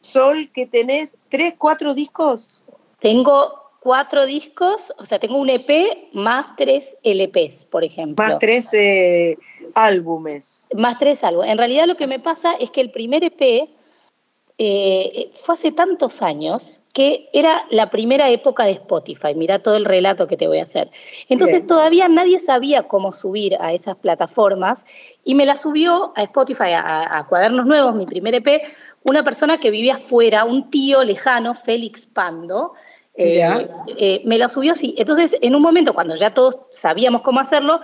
Sol, 0.00 0.50
que 0.54 0.66
tenés 0.66 1.20
tres, 1.28 1.54
cuatro 1.58 1.92
discos. 1.92 2.62
Tengo 3.00 3.60
cuatro 3.80 4.26
discos, 4.26 4.92
o 4.98 5.04
sea, 5.04 5.18
tengo 5.18 5.36
un 5.36 5.50
EP 5.50 5.68
más 6.12 6.54
tres 6.56 6.96
LPs, 7.02 7.64
por 7.64 7.82
ejemplo. 7.82 8.24
Más 8.24 8.38
tres 8.38 8.72
eh, 8.74 9.36
álbumes. 9.74 10.68
Más 10.76 10.98
tres 10.98 11.24
álbumes. 11.24 11.50
En 11.50 11.58
realidad 11.58 11.86
lo 11.86 11.96
que 11.96 12.06
me 12.06 12.20
pasa 12.20 12.52
es 12.60 12.70
que 12.70 12.80
el 12.80 12.90
primer 12.90 13.24
EP 13.24 13.68
eh, 14.62 15.30
fue 15.32 15.54
hace 15.54 15.72
tantos 15.72 16.20
años 16.20 16.82
que 16.92 17.30
era 17.32 17.64
la 17.70 17.88
primera 17.88 18.28
época 18.28 18.64
de 18.64 18.72
Spotify. 18.72 19.34
Mira 19.34 19.60
todo 19.60 19.74
el 19.76 19.86
relato 19.86 20.26
que 20.26 20.36
te 20.36 20.46
voy 20.46 20.58
a 20.58 20.64
hacer. 20.64 20.90
Entonces 21.30 21.60
Bien. 21.60 21.66
todavía 21.66 22.08
nadie 22.10 22.38
sabía 22.40 22.82
cómo 22.82 23.14
subir 23.14 23.56
a 23.58 23.72
esas 23.72 23.96
plataformas 23.96 24.84
y 25.24 25.34
me 25.34 25.46
la 25.46 25.56
subió 25.56 26.12
a 26.14 26.24
Spotify, 26.24 26.72
a, 26.74 27.16
a 27.18 27.26
Cuadernos 27.26 27.64
Nuevos, 27.64 27.94
mi 27.94 28.04
primer 28.04 28.34
EP, 28.34 28.60
una 29.02 29.24
persona 29.24 29.58
que 29.58 29.70
vivía 29.70 29.94
afuera, 29.94 30.44
un 30.44 30.68
tío 30.68 31.04
lejano, 31.04 31.54
Félix 31.54 32.04
Pando. 32.04 32.74
eh, 33.14 33.66
eh, 33.96 34.22
me 34.26 34.36
la 34.36 34.50
subió 34.50 34.72
así. 34.72 34.94
Entonces, 34.98 35.38
en 35.40 35.54
un 35.54 35.62
momento, 35.62 35.94
cuando 35.94 36.16
ya 36.16 36.34
todos 36.34 36.60
sabíamos 36.70 37.22
cómo 37.22 37.40
hacerlo, 37.40 37.80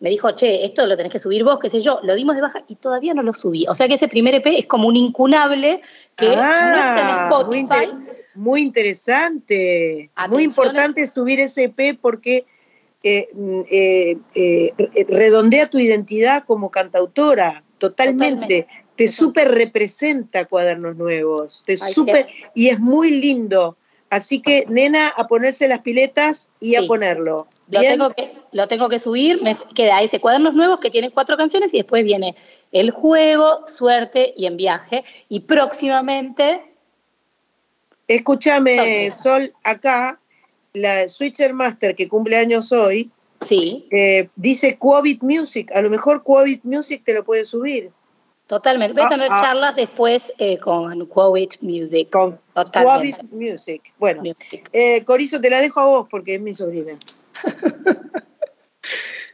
me 0.00 0.10
dijo, 0.10 0.30
che, 0.36 0.64
esto 0.64 0.86
lo 0.86 0.96
tenés 0.96 1.10
que 1.12 1.18
subir 1.18 1.42
vos, 1.44 1.58
qué 1.58 1.68
sé 1.70 1.80
yo, 1.80 1.98
lo 2.04 2.14
dimos 2.14 2.36
de 2.36 2.42
baja 2.42 2.62
y 2.68 2.76
todavía 2.76 3.14
no 3.14 3.22
lo 3.22 3.34
subí. 3.34 3.66
O 3.68 3.74
sea 3.74 3.88
que 3.88 3.94
ese 3.94 4.06
primer 4.08 4.34
EP 4.36 4.46
es 4.58 4.66
como 4.66 4.86
un 4.88 4.94
incunable 4.96 5.80
que 6.16 6.26
no 6.26 6.32
está 6.32 7.00
en 7.00 7.08
Ah, 7.08 7.44
muy, 7.46 7.58
Spotify. 7.58 7.84
inter- 7.90 8.26
muy 8.34 8.62
interesante. 8.62 10.10
Muy 10.28 10.44
importante 10.44 11.06
subir 11.06 11.40
ese 11.40 11.64
EP 11.64 11.98
porque 12.00 12.46
eh, 13.02 13.28
mm, 13.32 13.60
eh, 13.70 14.18
eh, 14.34 14.72
re- 14.78 15.06
redondea 15.08 15.68
tu 15.68 15.78
identidad 15.78 16.44
como 16.44 16.70
cantautora, 16.70 17.62
totalmente. 17.78 18.66
Te 18.96 19.06
súper 19.08 19.52
representa 19.52 20.44
Cuadernos 20.46 20.96
Nuevos. 20.96 21.62
Te 21.64 21.76
súper, 21.76 22.26
y 22.54 22.68
es 22.68 22.80
muy 22.80 23.12
lindo. 23.12 23.76
Así 24.10 24.40
que, 24.40 24.64
nena, 24.68 25.08
a 25.08 25.26
ponerse 25.26 25.68
las 25.68 25.82
piletas 25.82 26.50
y 26.60 26.76
a 26.76 26.86
ponerlo. 26.86 27.46
Lo 27.68 27.80
tengo, 27.80 28.10
que, 28.10 28.32
lo 28.52 28.66
tengo 28.66 28.88
que 28.88 28.98
subir, 28.98 29.42
me 29.42 29.54
queda 29.74 30.00
ese 30.00 30.20
cuadernos 30.20 30.54
nuevos 30.54 30.80
que 30.80 30.90
tiene 30.90 31.10
cuatro 31.10 31.36
canciones 31.36 31.74
y 31.74 31.78
después 31.78 32.02
viene 32.04 32.34
El 32.72 32.90
Juego, 32.90 33.66
Suerte 33.66 34.32
y 34.34 34.46
En 34.46 34.56
Viaje. 34.56 35.04
Y 35.28 35.40
próximamente, 35.40 36.62
Escúchame, 38.06 39.12
Sol, 39.12 39.52
acá 39.64 40.18
la 40.72 41.08
Switcher 41.08 41.52
Master 41.52 41.94
que 41.94 42.08
cumple 42.08 42.36
años 42.36 42.72
hoy, 42.72 43.10
sí, 43.42 43.86
eh, 43.90 44.28
dice 44.36 44.78
Quobit 44.78 45.22
Music. 45.22 45.70
A 45.74 45.82
lo 45.82 45.90
mejor 45.90 46.22
Quobit 46.22 46.64
Music 46.64 47.02
te 47.04 47.12
lo 47.12 47.24
puede 47.24 47.44
subir. 47.44 47.90
Totalmente. 48.48 48.94
Voy 48.94 49.02
a 49.02 49.06
Ah, 49.06 49.10
tener 49.10 49.28
ah. 49.30 49.40
charlas 49.40 49.76
después 49.76 50.32
eh, 50.38 50.58
con 50.58 51.06
Quoit 51.06 51.62
Music. 51.62 52.10
Con. 52.10 52.38
Quobit 52.54 53.22
Music. 53.30 53.94
Bueno, 53.98 54.22
eh, 54.72 55.04
Corizo, 55.04 55.40
te 55.40 55.48
la 55.48 55.60
dejo 55.60 55.78
a 55.78 55.84
vos 55.84 56.06
porque 56.10 56.34
es 56.34 56.40
mi 56.40 56.52
sobrina. 56.52 56.98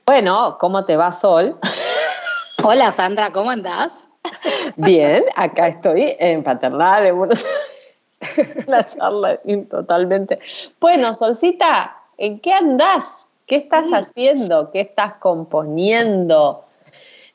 Bueno, 0.07 0.59
¿cómo 0.61 0.85
te 0.85 0.97
va, 0.97 1.11
Sol? 1.13 1.57
Hola, 2.63 2.93
Sandra, 2.93 3.33
¿cómo 3.33 3.49
andás? 3.49 4.07
Bien, 4.77 5.25
acá 5.35 5.69
estoy 5.69 6.15
en 6.19 6.45
Paternal, 6.45 7.07
en 7.07 7.17
Buenos 7.17 7.43
Aires. 7.43 8.69
La 8.69 8.87
charla 8.87 9.41
totalmente. 9.71 10.39
Bueno, 10.79 11.15
Solcita, 11.15 11.97
¿en 12.19 12.39
qué 12.41 12.53
andás? 12.53 13.27
¿Qué 13.47 13.57
estás 13.57 13.89
haciendo? 13.91 14.71
¿Qué 14.71 14.81
estás 14.81 15.15
componiendo? 15.15 16.64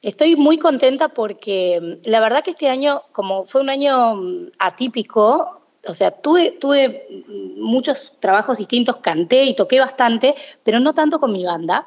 Estoy 0.01 0.35
muy 0.35 0.57
contenta 0.57 1.09
porque 1.09 1.79
mm, 1.81 2.09
la 2.09 2.19
verdad 2.19 2.43
que 2.43 2.51
este 2.51 2.69
año, 2.69 3.03
como 3.11 3.45
fue 3.45 3.61
un 3.61 3.69
año 3.69 4.15
mm, 4.15 4.51
atípico, 4.59 5.61
o 5.85 5.93
sea, 5.93 6.11
tuve, 6.11 6.51
tuve 6.51 7.07
mm, 7.27 7.61
muchos 7.61 8.13
trabajos 8.19 8.57
distintos, 8.57 8.97
canté 8.97 9.43
y 9.43 9.55
toqué 9.55 9.79
bastante, 9.79 10.35
pero 10.63 10.79
no 10.79 10.93
tanto 10.93 11.19
con 11.19 11.33
mi 11.33 11.45
banda. 11.45 11.85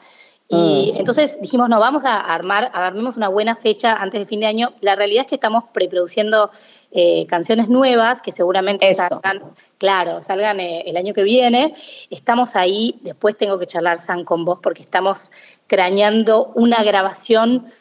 Y 0.54 0.92
entonces 0.96 1.40
dijimos, 1.40 1.70
no, 1.70 1.80
vamos 1.80 2.04
a 2.04 2.20
armar, 2.20 2.70
agarremos 2.74 3.16
una 3.16 3.28
buena 3.28 3.56
fecha 3.56 3.94
antes 3.94 4.20
de 4.20 4.26
fin 4.26 4.40
de 4.40 4.46
año. 4.46 4.74
La 4.82 4.94
realidad 4.94 5.22
es 5.22 5.28
que 5.28 5.36
estamos 5.36 5.64
preproduciendo 5.72 6.50
eh, 6.90 7.26
canciones 7.26 7.70
nuevas 7.70 8.20
que 8.20 8.32
seguramente 8.32 8.90
Eso. 8.90 9.08
salgan, 9.08 9.42
claro, 9.78 10.20
salgan 10.20 10.60
eh, 10.60 10.82
el 10.84 10.98
año 10.98 11.14
que 11.14 11.22
viene. 11.22 11.72
Estamos 12.10 12.54
ahí, 12.54 12.98
después 13.00 13.34
tengo 13.38 13.58
que 13.58 13.66
charlar 13.66 13.96
San 13.96 14.24
con 14.24 14.44
vos 14.44 14.58
porque 14.62 14.82
estamos 14.82 15.32
craneando 15.66 16.52
una 16.54 16.82
grabación, 16.84 17.72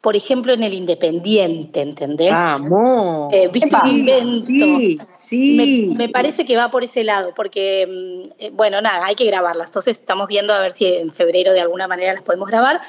por 0.00 0.14
ejemplo, 0.14 0.52
en 0.52 0.62
el 0.62 0.74
Independiente, 0.74 1.80
¿entendés? 1.80 2.30
Vamos. 2.30 3.32
Eh. 3.32 3.50
Invento. 3.84 4.32
Sí, 4.38 4.98
sí. 5.08 5.94
Me, 5.96 6.06
me 6.06 6.08
parece 6.08 6.44
que 6.44 6.56
va 6.56 6.70
por 6.70 6.84
ese 6.84 7.02
lado, 7.02 7.32
porque, 7.34 7.86
mm, 7.86 8.28
eh, 8.38 8.50
bueno, 8.52 8.80
nada, 8.80 9.04
hay 9.06 9.16
que 9.16 9.24
grabarlas. 9.24 9.68
Entonces 9.68 9.98
estamos 9.98 10.28
viendo 10.28 10.54
a 10.54 10.60
ver 10.60 10.72
si 10.72 10.86
en 10.86 11.10
febrero 11.10 11.52
de 11.52 11.60
alguna 11.60 11.88
manera 11.88 12.14
las 12.14 12.22
podemos 12.22 12.48
grabar. 12.48 12.80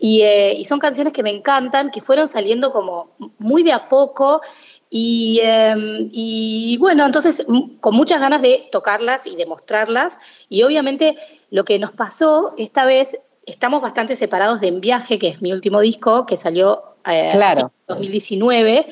Y, 0.00 0.22
eh, 0.22 0.54
y 0.58 0.64
son 0.64 0.80
canciones 0.80 1.12
que 1.12 1.22
me 1.22 1.30
encantan, 1.30 1.90
que 1.90 2.00
fueron 2.00 2.28
saliendo 2.28 2.72
como 2.72 3.12
muy 3.38 3.62
de 3.62 3.72
a 3.72 3.88
poco. 3.88 4.40
Y, 4.90 5.40
eh, 5.42 6.08
y 6.10 6.76
bueno, 6.78 7.06
entonces 7.06 7.44
mm, 7.46 7.76
con 7.78 7.94
muchas 7.94 8.20
ganas 8.20 8.42
de 8.42 8.68
tocarlas 8.72 9.28
y 9.28 9.36
de 9.36 9.46
mostrarlas. 9.46 10.18
Y 10.48 10.64
obviamente 10.64 11.16
lo 11.50 11.64
que 11.64 11.78
nos 11.78 11.92
pasó 11.92 12.54
esta 12.58 12.84
vez, 12.84 13.18
estamos 13.50 13.80
bastante 13.82 14.16
separados 14.16 14.60
de 14.60 14.68
En 14.68 14.80
Viaje, 14.80 15.18
que 15.18 15.28
es 15.28 15.42
mi 15.42 15.52
último 15.52 15.80
disco, 15.80 16.26
que 16.26 16.36
salió 16.36 16.82
eh, 17.06 17.30
Claro. 17.32 17.72
en 17.88 17.94
2019. 17.94 18.86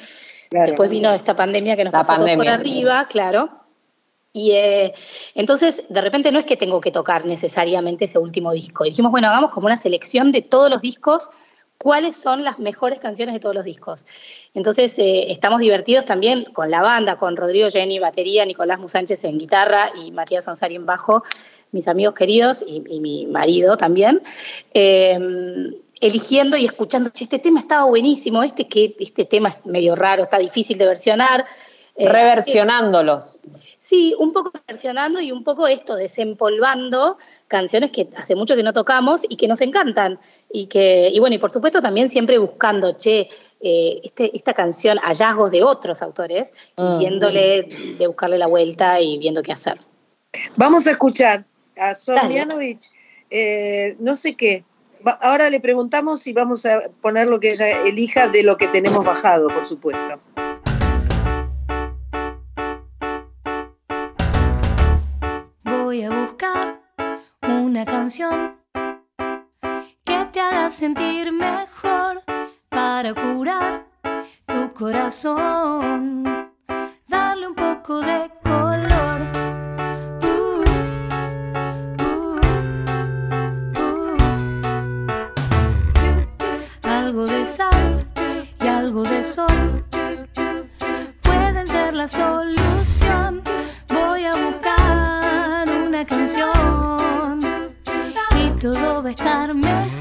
Claro. 0.50 0.66
Después 0.66 0.90
vino 0.90 1.12
esta 1.12 1.34
pandemia 1.36 1.76
que 1.76 1.84
nos 1.84 1.92
La 1.92 2.00
pasó 2.00 2.12
todo 2.14 2.20
por 2.22 2.28
pandemia. 2.28 2.54
arriba, 2.54 3.06
claro. 3.08 3.50
Y 4.32 4.52
eh, 4.52 4.92
entonces, 5.34 5.82
de 5.88 6.00
repente 6.00 6.30
no 6.30 6.38
es 6.38 6.44
que 6.44 6.56
tengo 6.56 6.80
que 6.80 6.92
tocar 6.92 7.24
necesariamente 7.24 8.04
ese 8.04 8.18
último 8.18 8.52
disco. 8.52 8.84
Y 8.84 8.90
dijimos, 8.90 9.10
bueno, 9.10 9.28
hagamos 9.28 9.50
como 9.50 9.66
una 9.66 9.76
selección 9.78 10.30
de 10.30 10.42
todos 10.42 10.70
los 10.70 10.80
discos, 10.82 11.30
cuáles 11.78 12.16
son 12.16 12.44
las 12.44 12.58
mejores 12.58 12.98
canciones 12.98 13.34
de 13.34 13.40
todos 13.40 13.54
los 13.54 13.64
discos. 13.64 14.06
Entonces, 14.54 14.98
eh, 14.98 15.30
estamos 15.30 15.60
divertidos 15.60 16.04
también 16.04 16.44
con 16.52 16.70
la 16.70 16.82
banda, 16.82 17.16
con 17.16 17.36
Rodrigo 17.36 17.68
Jenny, 17.70 17.98
batería, 17.98 18.44
Nicolás 18.44 18.78
Musánchez 18.78 19.24
en 19.24 19.38
guitarra 19.38 19.92
y 19.94 20.10
Matías 20.10 20.48
Ansari 20.48 20.76
en 20.76 20.86
bajo, 20.86 21.22
mis 21.72 21.88
amigos 21.88 22.14
queridos 22.14 22.64
y, 22.66 22.82
y 22.88 23.00
mi 23.00 23.26
marido 23.26 23.76
también. 23.76 24.22
Eh, 24.74 25.18
eligiendo 26.00 26.56
y 26.56 26.66
escuchando, 26.66 27.10
"Che, 27.10 27.24
este 27.24 27.38
tema 27.38 27.60
estaba 27.60 27.84
buenísimo, 27.84 28.42
este, 28.42 28.68
que, 28.68 28.94
este 28.98 29.24
tema 29.24 29.48
es 29.48 29.64
medio 29.64 29.94
raro, 29.94 30.22
está 30.22 30.38
difícil 30.38 30.78
de 30.78 30.86
versionar. 30.86 31.46
Eh, 31.96 32.08
Reversionándolos. 32.08 33.38
Sí, 33.78 34.14
un 34.18 34.32
poco 34.32 34.52
versionando 34.66 35.20
y 35.20 35.32
un 35.32 35.42
poco 35.44 35.66
esto, 35.66 35.96
desempolvando 35.96 37.16
canciones 37.48 37.90
que 37.90 38.08
hace 38.16 38.34
mucho 38.34 38.54
que 38.54 38.62
no 38.62 38.74
tocamos 38.74 39.22
y 39.26 39.36
que 39.36 39.48
nos 39.48 39.62
encantan. 39.62 40.18
Y 40.52 40.66
que, 40.68 41.08
y 41.12 41.18
bueno, 41.18 41.36
y 41.36 41.38
por 41.38 41.50
supuesto 41.50 41.82
también 41.82 42.08
siempre 42.08 42.38
buscando, 42.38 42.92
che, 42.92 43.28
eh, 43.60 44.00
este, 44.04 44.36
esta 44.36 44.54
canción, 44.54 44.98
hallazgos 44.98 45.50
de 45.50 45.62
otros 45.62 46.02
autores, 46.02 46.52
Mm. 46.76 46.82
y 46.82 46.98
viéndole, 46.98 47.62
de 47.98 48.06
buscarle 48.06 48.38
la 48.38 48.46
vuelta 48.46 49.00
y 49.00 49.18
viendo 49.18 49.42
qué 49.42 49.52
hacer. 49.52 49.80
Vamos 50.56 50.86
a 50.86 50.92
escuchar 50.92 51.44
a. 51.78 51.94
Mianovich, 52.28 52.90
eh, 53.30 53.96
no 53.98 54.14
sé 54.14 54.34
qué. 54.36 54.64
Ahora 55.20 55.50
le 55.50 55.60
preguntamos 55.60 56.26
y 56.26 56.32
vamos 56.32 56.66
a 56.66 56.80
poner 57.00 57.28
lo 57.28 57.38
que 57.38 57.52
ella 57.52 57.82
elija 57.82 58.28
de 58.28 58.42
lo 58.42 58.56
que 58.56 58.68
tenemos 58.68 59.04
bajado, 59.04 59.48
por 59.48 59.64
supuesto. 59.66 60.20
Voy 65.64 66.02
a 66.02 66.10
buscar 66.10 66.80
una 67.42 67.84
canción 67.84 68.56
te 70.36 70.42
haga 70.42 70.70
sentir 70.70 71.32
mejor 71.32 72.22
para 72.68 73.14
curar 73.14 73.86
tu 74.44 74.70
corazón, 74.74 76.24
darle 77.08 77.48
un 77.48 77.54
poco 77.54 78.00
de 78.00 78.30
color. 78.42 79.22
Uh, 80.22 80.62
uh, 82.02 82.36
uh. 83.80 83.98
Algo 86.82 87.26
de 87.26 87.46
sal 87.46 88.06
y 88.62 88.66
algo 88.66 89.04
de 89.04 89.24
sol 89.24 89.86
pueden 91.22 91.66
ser 91.66 91.94
la 91.94 92.06
solución. 92.06 93.42
Voy 93.88 94.24
a 94.24 94.32
buscar 94.32 95.66
una 95.70 96.04
canción 96.04 97.40
y 98.36 98.50
todo 98.58 99.02
canción. 99.02 99.95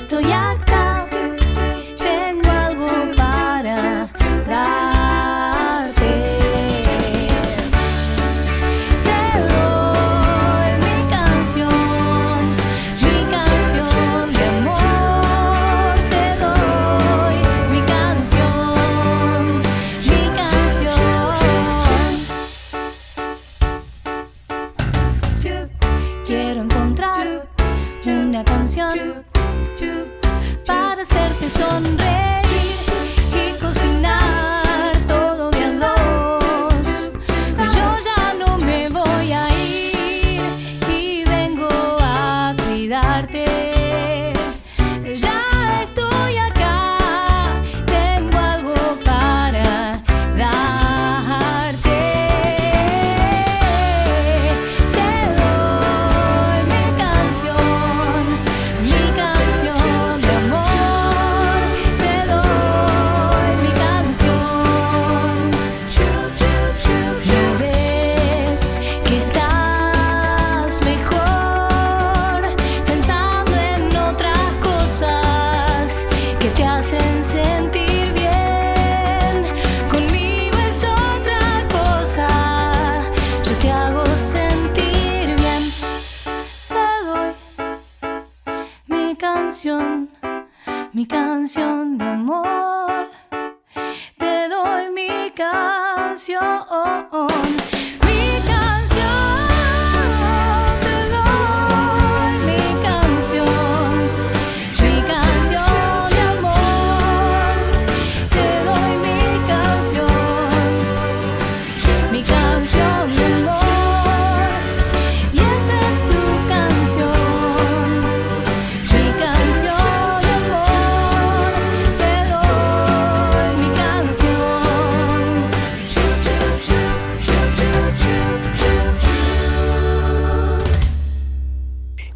часто 0.00 0.16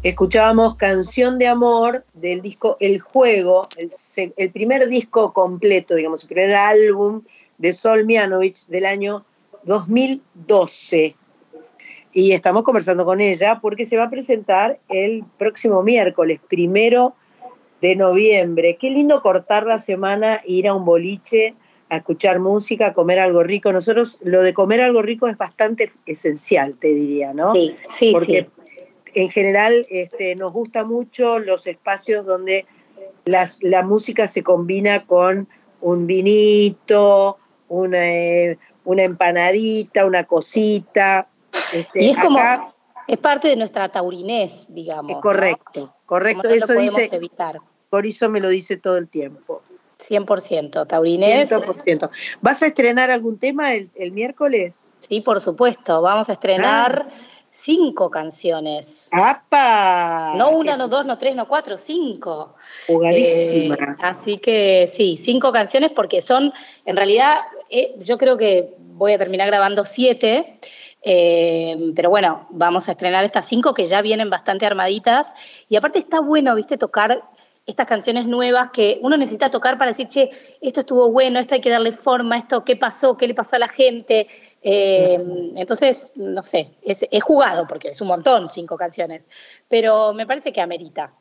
Escuchábamos 0.05 0.75
Canción 0.75 1.39
de 1.39 1.47
Amor 1.47 2.05
del 2.13 2.43
disco 2.43 2.77
El 2.79 2.99
Juego, 2.99 3.67
el, 3.75 4.51
primer 4.51 4.87
disco 4.87 5.33
completo, 5.33 5.95
digamos, 5.95 6.21
el 6.21 6.27
primer 6.27 6.53
álbum 6.53 7.23
de 7.57 7.73
Sol 7.73 8.05
Mianovich 8.05 8.67
del 8.67 8.85
año 8.85 9.25
2012. 9.63 11.15
Y 12.13 12.33
estamos 12.33 12.61
conversando 12.61 13.03
con 13.03 13.19
ella 13.19 13.59
porque 13.59 13.83
se 13.83 13.97
va 13.97 14.03
a 14.03 14.09
presentar 14.11 14.79
el 14.89 15.25
próximo 15.39 15.81
miércoles, 15.81 16.39
primero 16.47 17.15
de 17.81 17.95
noviembre. 17.95 18.77
Qué 18.79 18.91
lindo 18.91 19.23
cortar 19.23 19.65
la 19.65 19.79
semana, 19.79 20.39
ir 20.45 20.67
a 20.67 20.75
un 20.75 20.85
boliche, 20.85 21.55
a 21.89 21.97
escuchar 21.97 22.39
música, 22.39 22.89
a 22.89 22.93
comer 22.93 23.17
algo 23.17 23.41
rico. 23.41 23.73
Nosotros 23.73 24.19
lo 24.21 24.43
de 24.43 24.53
comer 24.53 24.81
algo 24.81 25.01
rico 25.01 25.27
es 25.27 25.37
bastante 25.39 25.89
esencial, 26.05 26.77
te 26.77 26.89
diría, 26.89 27.33
¿no? 27.33 27.53
Sí, 27.53 27.75
sí, 27.89 28.11
Porque 28.11 28.43
sí. 28.55 28.55
En 29.15 29.29
general 29.29 29.85
este, 29.89 30.35
nos 30.35 30.53
gusta 30.53 30.83
mucho 30.83 31.39
los 31.39 31.67
espacios 31.67 32.25
donde 32.25 32.65
las- 33.25 33.57
la 33.61 33.81
música 33.83 34.27
se 34.27 34.43
combina 34.43 35.05
con 35.05 35.47
un 35.81 36.05
vinito, 36.07 37.37
una, 37.69 38.07
eh, 38.11 38.57
una 38.83 39.03
empanadita, 39.03 40.05
una 40.05 40.25
cosita. 40.25 41.27
Este, 41.73 42.03
Y 42.03 42.09
es 42.11 42.17
como, 42.17 42.39
acá- 42.39 42.73
es 43.07 43.17
parte 43.17 43.47
de 43.47 43.55
nuestra 43.55 43.89
taurinés, 43.89 44.67
digamos. 44.69 45.21
correcto, 45.21 45.95
correcto, 46.05 46.47
no 46.49 46.53
eso 46.55 46.73
dice, 46.73 47.09
evitar. 47.11 47.59
Corizo 47.89 48.29
me 48.29 48.39
lo 48.39 48.49
dice 48.49 48.77
todo 48.77 48.97
el 48.97 49.07
tiempo. 49.07 49.61
100%, 49.97 50.85
taurinés. 50.85 51.49
100%. 51.49 52.09
¿Vas 52.41 52.61
a 52.61 52.67
estrenar 52.67 53.11
algún 53.11 53.39
tema 53.39 53.73
el, 53.73 53.89
el 53.95 54.11
miércoles? 54.11 54.93
Sí, 54.99 55.21
por 55.21 55.39
supuesto. 55.39 56.01
Vamos 56.01 56.29
a 56.29 56.33
estrenar 56.33 57.07
cinco 57.65 58.11
canciones. 58.11 59.09
¡Apa! 59.11 60.33
No 60.37 60.51
una, 60.51 60.77
no 60.77 60.87
dos, 60.87 61.03
no 61.07 61.17
tres, 61.17 61.35
no 61.35 61.47
cuatro, 61.47 61.77
cinco. 61.77 62.53
Jugadísima. 62.85 63.73
Eh, 63.73 63.95
así 64.01 64.37
que 64.37 64.87
sí, 64.91 65.17
cinco 65.17 65.51
canciones 65.51 65.89
porque 65.89 66.21
son, 66.21 66.53
en 66.85 66.95
realidad, 66.95 67.37
eh, 67.71 67.95
yo 67.97 68.19
creo 68.19 68.37
que 68.37 68.75
voy 68.77 69.13
a 69.13 69.17
terminar 69.17 69.47
grabando 69.47 69.83
siete, 69.83 70.59
eh, 71.01 71.91
pero 71.95 72.11
bueno, 72.11 72.45
vamos 72.51 72.87
a 72.87 72.91
estrenar 72.91 73.23
estas 73.23 73.47
cinco 73.47 73.73
que 73.73 73.85
ya 73.85 74.03
vienen 74.03 74.29
bastante 74.29 74.67
armaditas. 74.67 75.33
Y 75.67 75.75
aparte 75.75 75.97
está 75.97 76.19
bueno, 76.19 76.53
viste, 76.53 76.77
tocar 76.77 77.23
estas 77.65 77.87
canciones 77.87 78.27
nuevas 78.27 78.69
que 78.69 78.99
uno 79.01 79.17
necesita 79.17 79.49
tocar 79.49 79.79
para 79.79 79.89
decir, 79.89 80.07
che, 80.07 80.29
esto 80.61 80.81
estuvo 80.81 81.11
bueno, 81.11 81.39
esto 81.39 81.55
hay 81.55 81.61
que 81.61 81.71
darle 81.71 81.93
forma, 81.93 82.37
esto 82.37 82.63
qué 82.63 82.75
pasó, 82.75 83.17
qué 83.17 83.27
le 83.27 83.33
pasó 83.33 83.55
a 83.55 83.59
la 83.59 83.69
gente. 83.69 84.27
Eh, 84.67 85.23
entonces, 85.57 86.13
no 86.15 86.41
sé, 86.41 86.71
es, 86.81 87.05
es 87.11 87.23
jugado 87.23 87.67
porque 87.67 87.89
es 87.89 88.01
un 88.01 88.07
montón, 88.07 88.49
cinco 88.49 88.77
canciones, 88.77 89.29
pero 89.69 90.11
me 90.11 90.25
parece 90.25 90.51
que 90.51 90.59
amerita. 90.59 91.13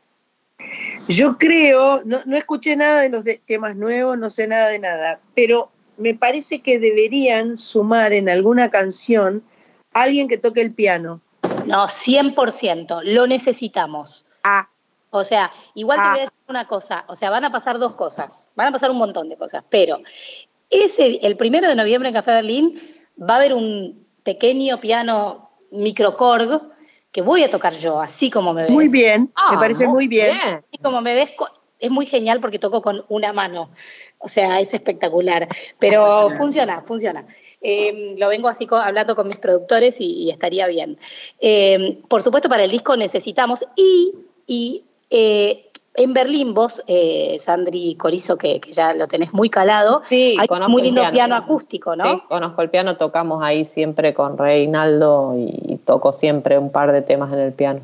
Yo 1.09 1.37
creo, 1.37 2.01
no, 2.07 2.21
no 2.25 2.39
escuché 2.39 2.75
nada 2.75 3.03
de 3.03 3.11
los 3.11 3.23
de- 3.23 3.43
temas 3.45 3.77
nuevos, 3.77 4.16
no 4.16 4.31
sé 4.31 4.47
nada 4.49 4.69
de 4.69 4.79
nada, 4.79 5.21
pero 5.35 5.71
me 5.99 6.15
parece 6.15 6.62
que 6.62 6.79
deberían 6.79 7.59
sumar 7.59 8.15
en 8.15 8.31
alguna 8.31 8.71
canción 8.71 9.45
a 9.93 10.05
alguien 10.05 10.27
que 10.27 10.39
toque 10.39 10.62
el 10.62 10.73
piano. 10.73 11.21
No, 11.66 11.87
100%, 11.87 13.03
lo 13.05 13.27
necesitamos. 13.27 14.27
Ah. 14.43 14.71
O 15.11 15.23
sea, 15.23 15.53
igual 15.75 15.99
te 15.99 16.09
voy 16.09 16.19
a 16.19 16.23
decir 16.23 16.39
una 16.49 16.66
cosa, 16.66 17.05
o 17.09 17.15
sea, 17.15 17.29
van 17.29 17.45
a 17.45 17.53
pasar 17.53 17.79
dos 17.79 17.93
cosas, 17.93 18.49
van 18.57 18.69
a 18.69 18.73
pasar 18.73 18.91
un 18.91 18.97
montón 18.97 19.29
de 19.29 19.37
cosas, 19.37 19.62
pero 19.69 20.01
ese, 20.71 21.19
el 21.23 21.37
primero 21.37 21.69
de 21.69 21.77
noviembre 21.77 22.09
en 22.09 22.15
Café 22.15 22.33
Berlín 22.33 22.94
va 23.20 23.35
a 23.35 23.36
haber 23.39 23.55
un 23.55 24.07
pequeño 24.23 24.81
piano 24.81 25.51
microcorg 25.70 26.61
que 27.12 27.23
voy 27.23 27.45
a 27.45 27.51
tocar 27.51 27.74
yo, 27.74 28.01
así 28.01 28.31
como 28.31 28.53
me 28.53 28.62
ves. 28.62 28.73
Muy 28.73 28.89
bien, 28.89 29.31
Ah, 29.36 29.53
me 29.53 29.59
parece 29.59 29.86
muy 29.86 30.09
bien. 30.09 30.32
Así 30.32 30.78
como 30.82 31.01
me 31.01 31.15
ves, 31.15 31.31
co- 31.36 31.49
es 31.78 31.91
muy 31.91 32.07
genial 32.07 32.41
porque 32.41 32.59
toco 32.59 32.82
con 32.82 33.05
una 33.09 33.32
mano. 33.32 33.70
O 34.19 34.28
sea, 34.28 34.59
es 34.61 34.73
espectacular. 34.74 35.47
Pero 35.78 36.28
funciona, 36.36 36.82
funciona. 36.82 37.27
Eh, 37.61 38.15
lo 38.19 38.28
vengo 38.28 38.49
así 38.49 38.66
co- 38.66 38.77
hablando 38.77 39.15
con 39.15 39.27
mis 39.28 39.36
productores 39.36 40.01
y, 40.01 40.24
y 40.24 40.31
estaría 40.31 40.66
bien. 40.66 40.99
Eh, 41.41 42.01
por 42.09 42.23
supuesto, 42.23 42.49
para 42.49 42.65
el 42.65 42.70
disco 42.70 42.97
necesitamos 42.97 43.65
y, 43.77 44.12
y 44.47 44.85
eh, 45.11 45.64
en 45.97 46.12
Berlín 46.12 46.55
vos, 46.55 46.83
eh, 46.87 47.39
Sandri 47.41 47.95
Corizo, 47.95 48.37
que, 48.37 48.61
que 48.61 48.73
ya 48.73 48.95
lo 48.95 49.07
tenés 49.09 49.33
muy 49.33 49.49
calado, 49.51 50.03
Sí, 50.09 50.37
hay 50.39 50.49
conozco 50.49 50.71
muy 50.73 50.81
el 50.83 50.87
lindo 50.87 51.01
piano. 51.03 51.12
piano, 51.15 51.37
acústico, 51.37 51.95
¿no? 51.97 52.05
Sí, 52.05 52.23
conozco 52.29 52.62
el 52.62 52.71
piano, 52.71 52.97
tocamos 52.97 53.43
ahí 53.43 53.65
siempre 53.65 54.12
con 54.15 54.37
Reinaldo 54.37 55.35
y 55.37 55.77
toco 55.85 56.12
siempre 56.12 56.59
un 56.59 56.71
par 56.71 56.91
de 56.93 57.03
temas 57.03 57.33
en 57.33 57.39
el 57.39 57.53
piano. 57.53 57.81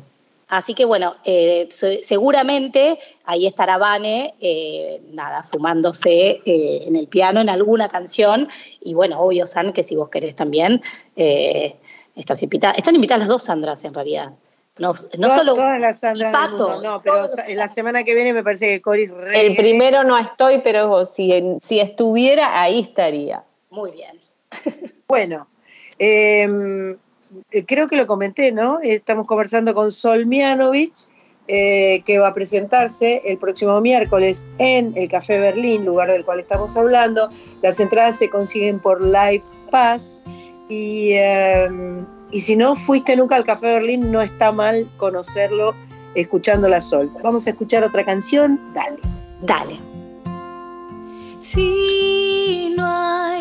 Así 0.49 0.73
que 0.73 0.83
bueno, 0.83 1.15
eh, 1.23 1.69
se- 1.71 2.03
seguramente 2.03 2.99
ahí 3.23 3.47
estará 3.47 3.77
Vane, 3.77 4.33
eh, 4.41 5.01
nada, 5.13 5.45
sumándose 5.45 6.41
eh, 6.45 6.83
en 6.87 6.97
el 6.97 7.07
piano 7.07 7.39
en 7.39 7.47
alguna 7.47 7.87
canción. 7.87 8.49
Y 8.81 8.93
bueno, 8.93 9.21
obvio, 9.21 9.45
San, 9.47 9.71
que 9.71 9.83
si 9.83 9.95
vos 9.95 10.09
querés 10.09 10.35
también, 10.35 10.81
estás 11.15 12.43
invitada. 12.43 12.73
Están 12.73 12.95
invitadas 12.95 13.19
las 13.21 13.29
dos 13.29 13.43
Sandras 13.43 13.83
en 13.85 13.93
realidad. 13.93 14.33
No, 14.79 14.93
no 14.93 15.27
Todas- 15.27 15.37
solo. 15.37 15.53
todas 15.53 15.79
las 15.79 15.99
Sandras 15.99 16.31
del 16.31 16.41
Pato, 16.41 16.69
mundo, 16.69 16.81
no, 16.81 17.01
pero 17.01 17.25
en 17.45 17.57
la 17.57 17.67
semana 17.67 18.03
que 18.03 18.15
viene 18.15 18.33
me 18.33 18.43
parece 18.43 18.67
que 18.67 18.81
Cory 18.81 19.07
re- 19.07 19.47
El 19.47 19.55
primero 19.55 20.03
no 20.03 20.17
estoy, 20.17 20.61
pero 20.63 21.03
si, 21.05 21.57
si 21.59 21.79
estuviera, 21.79 22.61
ahí 22.61 22.79
estaría. 22.81 23.43
Muy 23.69 23.91
bien. 23.91 24.19
Bueno, 25.07 25.47
eh, 25.99 26.95
creo 27.67 27.89
que 27.89 27.97
lo 27.97 28.07
comenté, 28.07 28.53
¿no? 28.53 28.79
Estamos 28.81 29.27
conversando 29.27 29.73
con 29.73 29.91
Sol 29.91 30.25
Mianovich, 30.25 31.05
eh, 31.49 32.01
que 32.05 32.17
va 32.17 32.29
a 32.29 32.33
presentarse 32.33 33.21
el 33.25 33.37
próximo 33.37 33.81
miércoles 33.81 34.47
en 34.57 34.93
el 34.95 35.09
Café 35.09 35.37
Berlín, 35.37 35.83
lugar 35.83 36.09
del 36.09 36.23
cual 36.23 36.39
estamos 36.39 36.77
hablando. 36.77 37.27
Las 37.61 37.81
entradas 37.81 38.17
se 38.19 38.29
consiguen 38.29 38.79
por 38.79 39.01
Live 39.01 39.43
Pass 39.69 40.23
y, 40.69 41.11
eh, 41.15 41.67
y 42.31 42.41
si 42.41 42.55
no 42.55 42.75
fuiste 42.75 43.15
nunca 43.15 43.35
al 43.35 43.45
Café 43.45 43.73
Berlín, 43.73 44.11
no 44.11 44.21
está 44.21 44.51
mal 44.51 44.87
conocerlo 44.97 45.75
escuchando 46.15 46.67
la 46.67 46.81
Sol. 46.81 47.11
Vamos 47.23 47.47
a 47.47 47.51
escuchar 47.51 47.83
otra 47.83 48.03
canción, 48.03 48.59
dale. 48.73 48.97
Dale. 49.41 49.79
Si 51.39 52.73
no 52.77 52.85
hay 52.85 53.40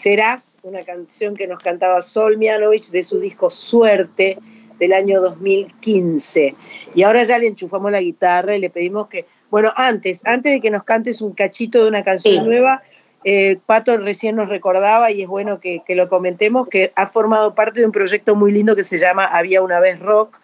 Serás, 0.00 0.58
una 0.62 0.82
canción 0.82 1.36
que 1.36 1.46
nos 1.46 1.58
cantaba 1.58 2.00
Sol 2.00 2.38
Mianovich 2.38 2.88
de 2.88 3.02
su 3.02 3.20
disco 3.20 3.50
Suerte 3.50 4.38
del 4.78 4.94
año 4.94 5.20
2015. 5.20 6.54
Y 6.94 7.02
ahora 7.02 7.22
ya 7.22 7.36
le 7.36 7.48
enchufamos 7.48 7.92
la 7.92 8.00
guitarra 8.00 8.56
y 8.56 8.60
le 8.60 8.70
pedimos 8.70 9.08
que, 9.08 9.26
bueno, 9.50 9.70
antes, 9.76 10.24
antes 10.24 10.52
de 10.52 10.60
que 10.62 10.70
nos 10.70 10.84
cantes 10.84 11.20
un 11.20 11.34
cachito 11.34 11.82
de 11.82 11.88
una 11.90 12.02
canción 12.02 12.36
Sí. 12.36 12.40
nueva, 12.40 12.82
eh, 13.24 13.58
Pato 13.66 13.94
recién 13.98 14.36
nos 14.36 14.48
recordaba, 14.48 15.10
y 15.10 15.20
es 15.20 15.28
bueno 15.28 15.60
que, 15.60 15.82
que 15.86 15.94
lo 15.94 16.08
comentemos, 16.08 16.66
que 16.68 16.92
ha 16.96 17.06
formado 17.06 17.54
parte 17.54 17.80
de 17.80 17.86
un 17.86 17.92
proyecto 17.92 18.34
muy 18.34 18.52
lindo 18.52 18.74
que 18.74 18.84
se 18.84 18.98
llama 18.98 19.26
Había 19.26 19.60
una 19.60 19.80
vez 19.80 19.98
Rock, 19.98 20.40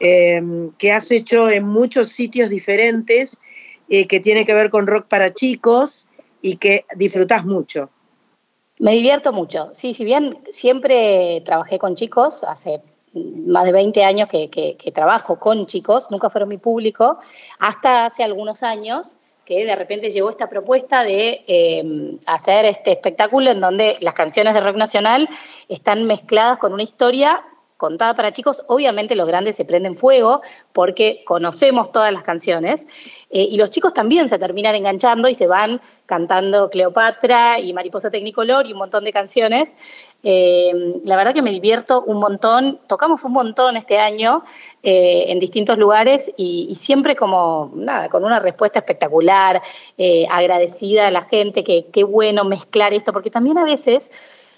eh, 0.00 0.42
que 0.76 0.92
has 0.92 1.10
hecho 1.10 1.48
en 1.48 1.64
muchos 1.64 2.10
sitios 2.10 2.50
diferentes, 2.50 3.40
eh, 3.88 4.06
que 4.06 4.20
tiene 4.20 4.44
que 4.44 4.52
ver 4.52 4.68
con 4.68 4.86
rock 4.86 5.06
para 5.06 5.32
chicos 5.32 6.06
y 6.42 6.56
que 6.56 6.84
disfrutás 6.94 7.46
mucho. 7.46 7.88
Me 8.78 8.92
divierto 8.92 9.32
mucho. 9.32 9.70
Sí, 9.72 9.94
si 9.94 10.04
bien 10.04 10.38
siempre 10.52 11.42
trabajé 11.44 11.78
con 11.78 11.96
chicos, 11.96 12.44
hace 12.44 12.80
más 13.12 13.64
de 13.64 13.72
20 13.72 14.04
años 14.04 14.28
que, 14.28 14.92
trabajo 14.94 15.38
con 15.38 15.66
chicos, 15.66 16.10
nunca 16.10 16.30
fueron 16.30 16.48
mi 16.48 16.58
público, 16.58 17.18
hasta 17.58 18.04
hace 18.04 18.22
algunos 18.22 18.62
años 18.62 19.16
que 19.44 19.64
de 19.64 19.74
repente 19.74 20.10
llegó 20.10 20.28
esta 20.28 20.50
propuesta 20.50 21.02
de 21.02 21.42
eh, 21.46 22.18
hacer 22.26 22.66
este 22.66 22.92
espectáculo 22.92 23.50
en 23.50 23.60
donde 23.60 23.96
las 24.00 24.12
canciones 24.12 24.52
de 24.52 24.60
rock 24.60 24.76
nacional 24.76 25.26
están 25.70 26.04
mezcladas 26.04 26.58
con 26.58 26.74
una 26.74 26.82
historia 26.82 27.42
contada 27.78 28.14
para 28.14 28.32
chicos. 28.32 28.62
Obviamente 28.66 29.14
los 29.14 29.26
grandes 29.26 29.56
se 29.56 29.64
prenden 29.64 29.96
fuego 29.96 30.42
porque 30.72 31.22
conocemos 31.24 31.90
todas 31.92 32.12
las 32.12 32.24
canciones 32.24 32.86
eh, 33.30 33.46
y 33.50 33.56
los 33.56 33.70
chicos 33.70 33.94
también 33.94 34.28
se 34.28 34.38
terminan 34.38 34.74
enganchando 34.74 35.28
y 35.28 35.34
se 35.34 35.46
van 35.46 35.80
cantando 36.04 36.70
Cleopatra 36.70 37.60
y 37.60 37.72
Mariposa 37.72 38.10
Tecnicolor 38.10 38.66
y 38.66 38.72
un 38.72 38.78
montón 38.78 39.04
de 39.04 39.12
canciones. 39.12 39.76
Eh, 40.24 40.72
la 41.04 41.16
verdad 41.16 41.32
que 41.32 41.40
me 41.40 41.52
divierto 41.52 42.02
un 42.02 42.18
montón, 42.18 42.80
tocamos 42.88 43.22
un 43.22 43.32
montón 43.32 43.76
este 43.76 43.98
año 43.98 44.42
eh, 44.82 45.26
en 45.28 45.38
distintos 45.38 45.78
lugares 45.78 46.32
y, 46.36 46.66
y 46.68 46.74
siempre 46.74 47.14
como, 47.14 47.70
nada, 47.76 48.08
con 48.08 48.24
una 48.24 48.40
respuesta 48.40 48.80
espectacular, 48.80 49.62
agradecida 50.30 51.06
a 51.06 51.10
la 51.12 51.22
gente, 51.22 51.62
que 51.62 51.86
qué 51.92 52.02
bueno 52.02 52.44
mezclar 52.44 52.92
esto, 52.92 53.12
porque 53.12 53.30
también 53.30 53.56
a 53.58 53.64
veces 53.64 54.10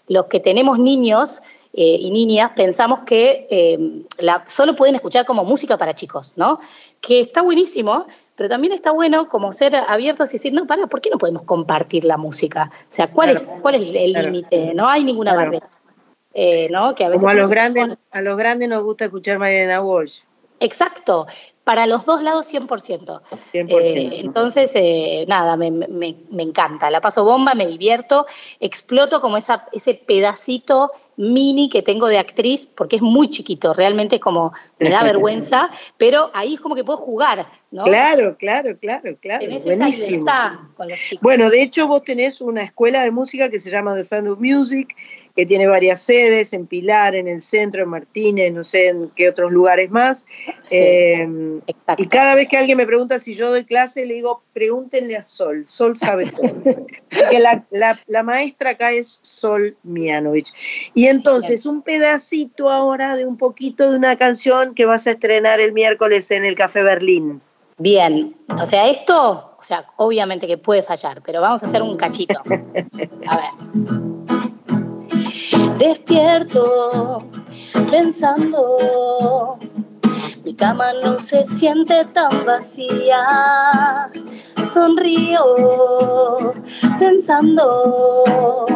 los 0.09 0.27
que 0.27 0.41
tenemos 0.41 0.79
niños 0.79 1.43
eh, 1.73 1.97
y 2.01 2.11
niñas 2.11 2.53
pensamos 2.57 3.01
que 3.01 3.47
eh, 3.51 4.03
la, 4.19 4.43
solo 4.47 4.75
pueden 4.75 4.97
escuchar 4.97 5.25
como 5.25 5.45
música 5.45 5.77
para 5.79 5.95
chicos, 5.95 6.33
¿no? 6.37 6.59
Que 7.01 7.21
está 7.21 7.43
buenísimo, 7.43 8.07
pero 8.35 8.49
también 8.49 8.73
está 8.73 8.91
bueno 8.91 9.29
como 9.29 9.53
ser 9.53 9.77
abiertos 9.77 10.31
y 10.31 10.33
decir, 10.35 10.53
no, 10.53 10.67
para, 10.67 10.87
¿por 10.89 11.01
qué 11.01 11.11
no 11.11 11.19
podemos 11.19 11.43
compartir 11.43 12.05
la 12.05 12.17
música? 12.17 12.71
O 12.75 12.87
sea, 12.93 13.11
¿cuál 13.13 13.31
Claro. 13.31 13.41
es, 13.47 13.57
cuál 13.63 13.75
es 13.77 13.83
el 13.95 14.13
Claro. 14.13 14.27
límite? 14.31 14.75
No 14.75 14.89
hay 14.89 15.05
ninguna 15.05 15.33
Claro. 15.33 15.47
barrera. 15.53 15.69
Eh, 16.35 16.69
¿no? 16.71 16.95
Que 16.95 17.05
a 17.05 17.09
veces 17.09 17.21
Como 17.23 17.31
a 17.31 17.35
los 17.35 17.51
grandes, 17.51 17.99
a 18.13 18.23
los 18.23 18.37
grandes 18.37 18.69
nos 18.69 18.83
gusta 18.85 19.05
escuchar 19.07 19.39
Mariana 19.39 19.81
Walsh. 19.81 20.21
Exacto, 20.61 21.27
para 21.65 21.87
los 21.87 22.05
dos 22.05 22.23
lados 22.23 22.47
100%. 22.47 23.21
100%. 23.53 24.13
Eh, 24.13 24.21
entonces, 24.21 24.71
eh, 24.75 25.25
nada, 25.27 25.57
me, 25.57 25.71
me- 25.71 26.17
me 26.31 26.43
encanta, 26.43 26.91
la 26.91 27.01
paso 27.01 27.25
bomba, 27.25 27.55
me 27.55 27.67
divierto, 27.67 28.27
exploto 28.61 29.21
como 29.21 29.37
esa, 29.39 29.67
ese 29.73 29.95
pedacito 29.95 30.93
mini 31.21 31.69
que 31.69 31.83
tengo 31.83 32.07
de 32.07 32.19
actriz, 32.19 32.67
porque 32.75 32.97
es 32.97 33.03
muy 33.03 33.29
chiquito, 33.29 33.75
realmente 33.75 34.17
es 34.17 34.23
como 34.23 34.53
me 34.79 34.89
da 34.89 35.03
vergüenza, 35.05 35.69
pero 35.99 36.31
ahí 36.33 36.55
es 36.55 36.61
como 36.61 36.75
que 36.75 36.83
puedo 36.83 36.99
jugar, 36.99 37.47
¿no? 37.71 37.85
Claro, 37.85 38.37
claro, 38.39 38.79
claro, 38.79 39.17
claro. 39.21 39.41
Tenés 39.41 39.63
Buenísimo. 39.63 40.25
con 40.75 40.89
los 40.89 40.99
chicos. 40.99 41.23
Bueno, 41.23 41.51
de 41.51 41.63
hecho 41.63 41.87
vos 41.87 42.03
tenés 42.05 42.41
una 42.41 42.63
escuela 42.63 43.03
de 43.03 43.11
música 43.11 43.51
que 43.51 43.59
se 43.59 43.71
llama 43.71 43.95
The 43.95 44.03
Sound 44.03 44.29
of 44.29 44.41
Music, 44.41 44.97
que 45.37 45.47
tiene 45.47 45.67
varias 45.67 46.03
sedes, 46.03 46.53
en 46.53 46.67
Pilar, 46.67 47.15
en 47.15 47.29
el 47.29 47.41
centro, 47.41 47.83
en 47.83 47.89
Martínez, 47.89 48.53
no 48.53 48.65
sé 48.65 48.89
en 48.89 49.11
qué 49.17 49.29
otros 49.29 49.51
lugares 49.53 49.91
más. 49.91 50.27
Eh, 50.71 51.27
y 51.97 52.07
cada 52.07 52.35
vez 52.35 52.49
que 52.49 52.57
alguien 52.57 52.77
me 52.79 52.87
pregunta 52.87 53.19
si 53.19 53.35
yo 53.35 53.51
doy 53.51 53.65
clase, 53.65 54.05
le 54.07 54.15
digo, 54.15 54.43
pregúntenle 54.53 55.17
a 55.17 55.23
Sol, 55.23 55.65
Sol 55.67 55.97
sabe 55.97 56.27
todo. 56.33 56.53
Así 57.11 57.25
que 57.31 57.39
la, 57.41 57.65
la- 57.71 58.01
la 58.07 58.23
maestra 58.23 58.71
acá 58.71 58.93
es 58.93 59.19
Sol 59.23 59.77
Mianovich. 59.83 60.53
Y 60.95 61.07
entonces, 61.07 61.67
un 61.67 61.83
pedacito 61.83 62.71
ahora 62.71 63.17
de 63.17 63.27
un 63.27 63.37
poquito 63.37 63.91
de 63.91 63.97
una 63.97 64.17
canción 64.17 64.75
que 64.75 64.85
vas 64.85 65.07
a 65.07 65.13
estrenar 65.13 65.61
el 65.61 65.73
miércoles 65.73 66.31
en 66.31 66.45
el 66.45 66.55
Café 66.55 66.83
Berlín. 66.83 67.41
Bien, 67.79 68.37
o 68.61 68.67
sea, 68.67 68.89
esto, 68.91 69.57
o 69.59 69.63
sea, 69.63 69.87
obviamente 69.97 70.47
que 70.47 70.59
puede 70.59 70.83
fallar, 70.83 71.23
pero 71.25 71.41
vamos 71.41 71.63
a 71.63 71.67
hacer 71.67 71.81
un 71.81 71.97
cachito. 71.97 72.43
A 73.27 73.37
ver. 73.37 74.20
Despierto 75.81 77.25
pensando, 77.91 79.59
mi 80.45 80.55
cama 80.55 80.93
no 81.03 81.19
se 81.19 81.43
siente 81.47 82.05
tan 82.13 82.45
vacía. 82.45 84.11
Sonrío 84.63 86.53
pensando, 86.99 88.67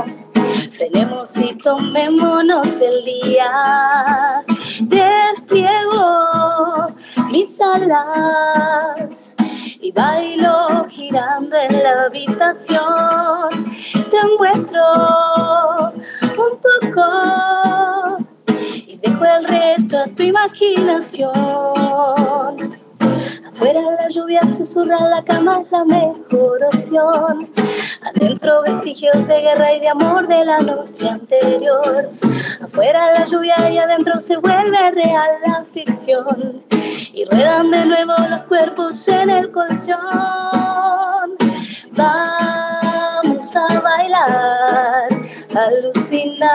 frenemos 0.70 1.36
y 1.36 1.54
tomémonos 1.58 2.80
el 2.80 3.04
día. 3.04 4.42
Despliego 4.80 6.86
mis 7.30 7.60
alas 7.60 9.36
y 9.78 9.92
bailo 9.92 10.86
girando 10.88 11.54
en 11.54 11.82
la 11.82 12.04
habitación. 12.06 13.50
Te 13.92 14.26
muestro 14.38 14.80
un 16.38 16.58
poco 16.58 18.18
y 18.86 18.96
dejo 18.98 19.24
el 19.24 19.44
resto 19.44 19.98
a 19.98 20.06
tu 20.06 20.22
imaginación. 20.22 21.32
Afuera 23.46 23.80
la 23.98 24.08
lluvia 24.08 24.42
susurra, 24.48 24.98
la 25.08 25.22
cama 25.24 25.60
es 25.60 25.70
la 25.70 25.84
mejor 25.84 26.64
opción. 26.72 27.50
Adentro 28.02 28.62
vestigios 28.62 29.26
de 29.28 29.40
guerra 29.40 29.74
y 29.74 29.80
de 29.80 29.88
amor 29.88 30.26
de 30.26 30.44
la 30.44 30.58
noche 30.58 31.08
anterior. 31.08 32.10
Afuera 32.60 33.12
la 33.12 33.24
lluvia 33.26 33.70
y 33.70 33.78
adentro 33.78 34.20
se 34.20 34.36
vuelve 34.38 34.90
real 34.90 35.30
la 35.46 35.64
ficción. 35.72 36.62
Y 36.70 37.24
ruedan 37.26 37.70
de 37.70 37.86
nuevo 37.86 38.12
los 38.28 38.42
cuerpos 38.42 39.06
en 39.08 39.30
el 39.30 39.52
colchón. 39.52 39.98
Vamos 41.92 43.56
a 43.56 43.80
bailar, 43.80 45.08
alucinar. 45.56 46.52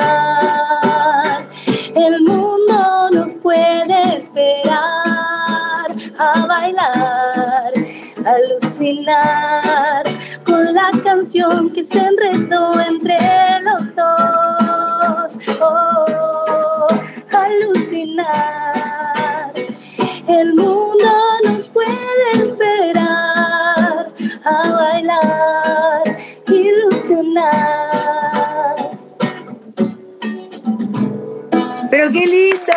El 1.95 2.21
mundo 2.21 3.09
nos 3.11 3.33
puede 3.41 4.17
esperar 4.17 5.95
a 6.17 6.45
bailar, 6.47 7.73
alucinar 8.25 10.03
con 10.45 10.73
la 10.73 10.91
canción 11.03 11.71
que 11.71 11.83
se 11.83 11.99
enredó 11.99 12.79
entre 12.79 13.17
los 13.63 13.95
dos. 13.95 15.37
Oh. 15.61 16.38
Pero 32.09 32.21
qué 32.21 32.27
lindo. 32.27 32.73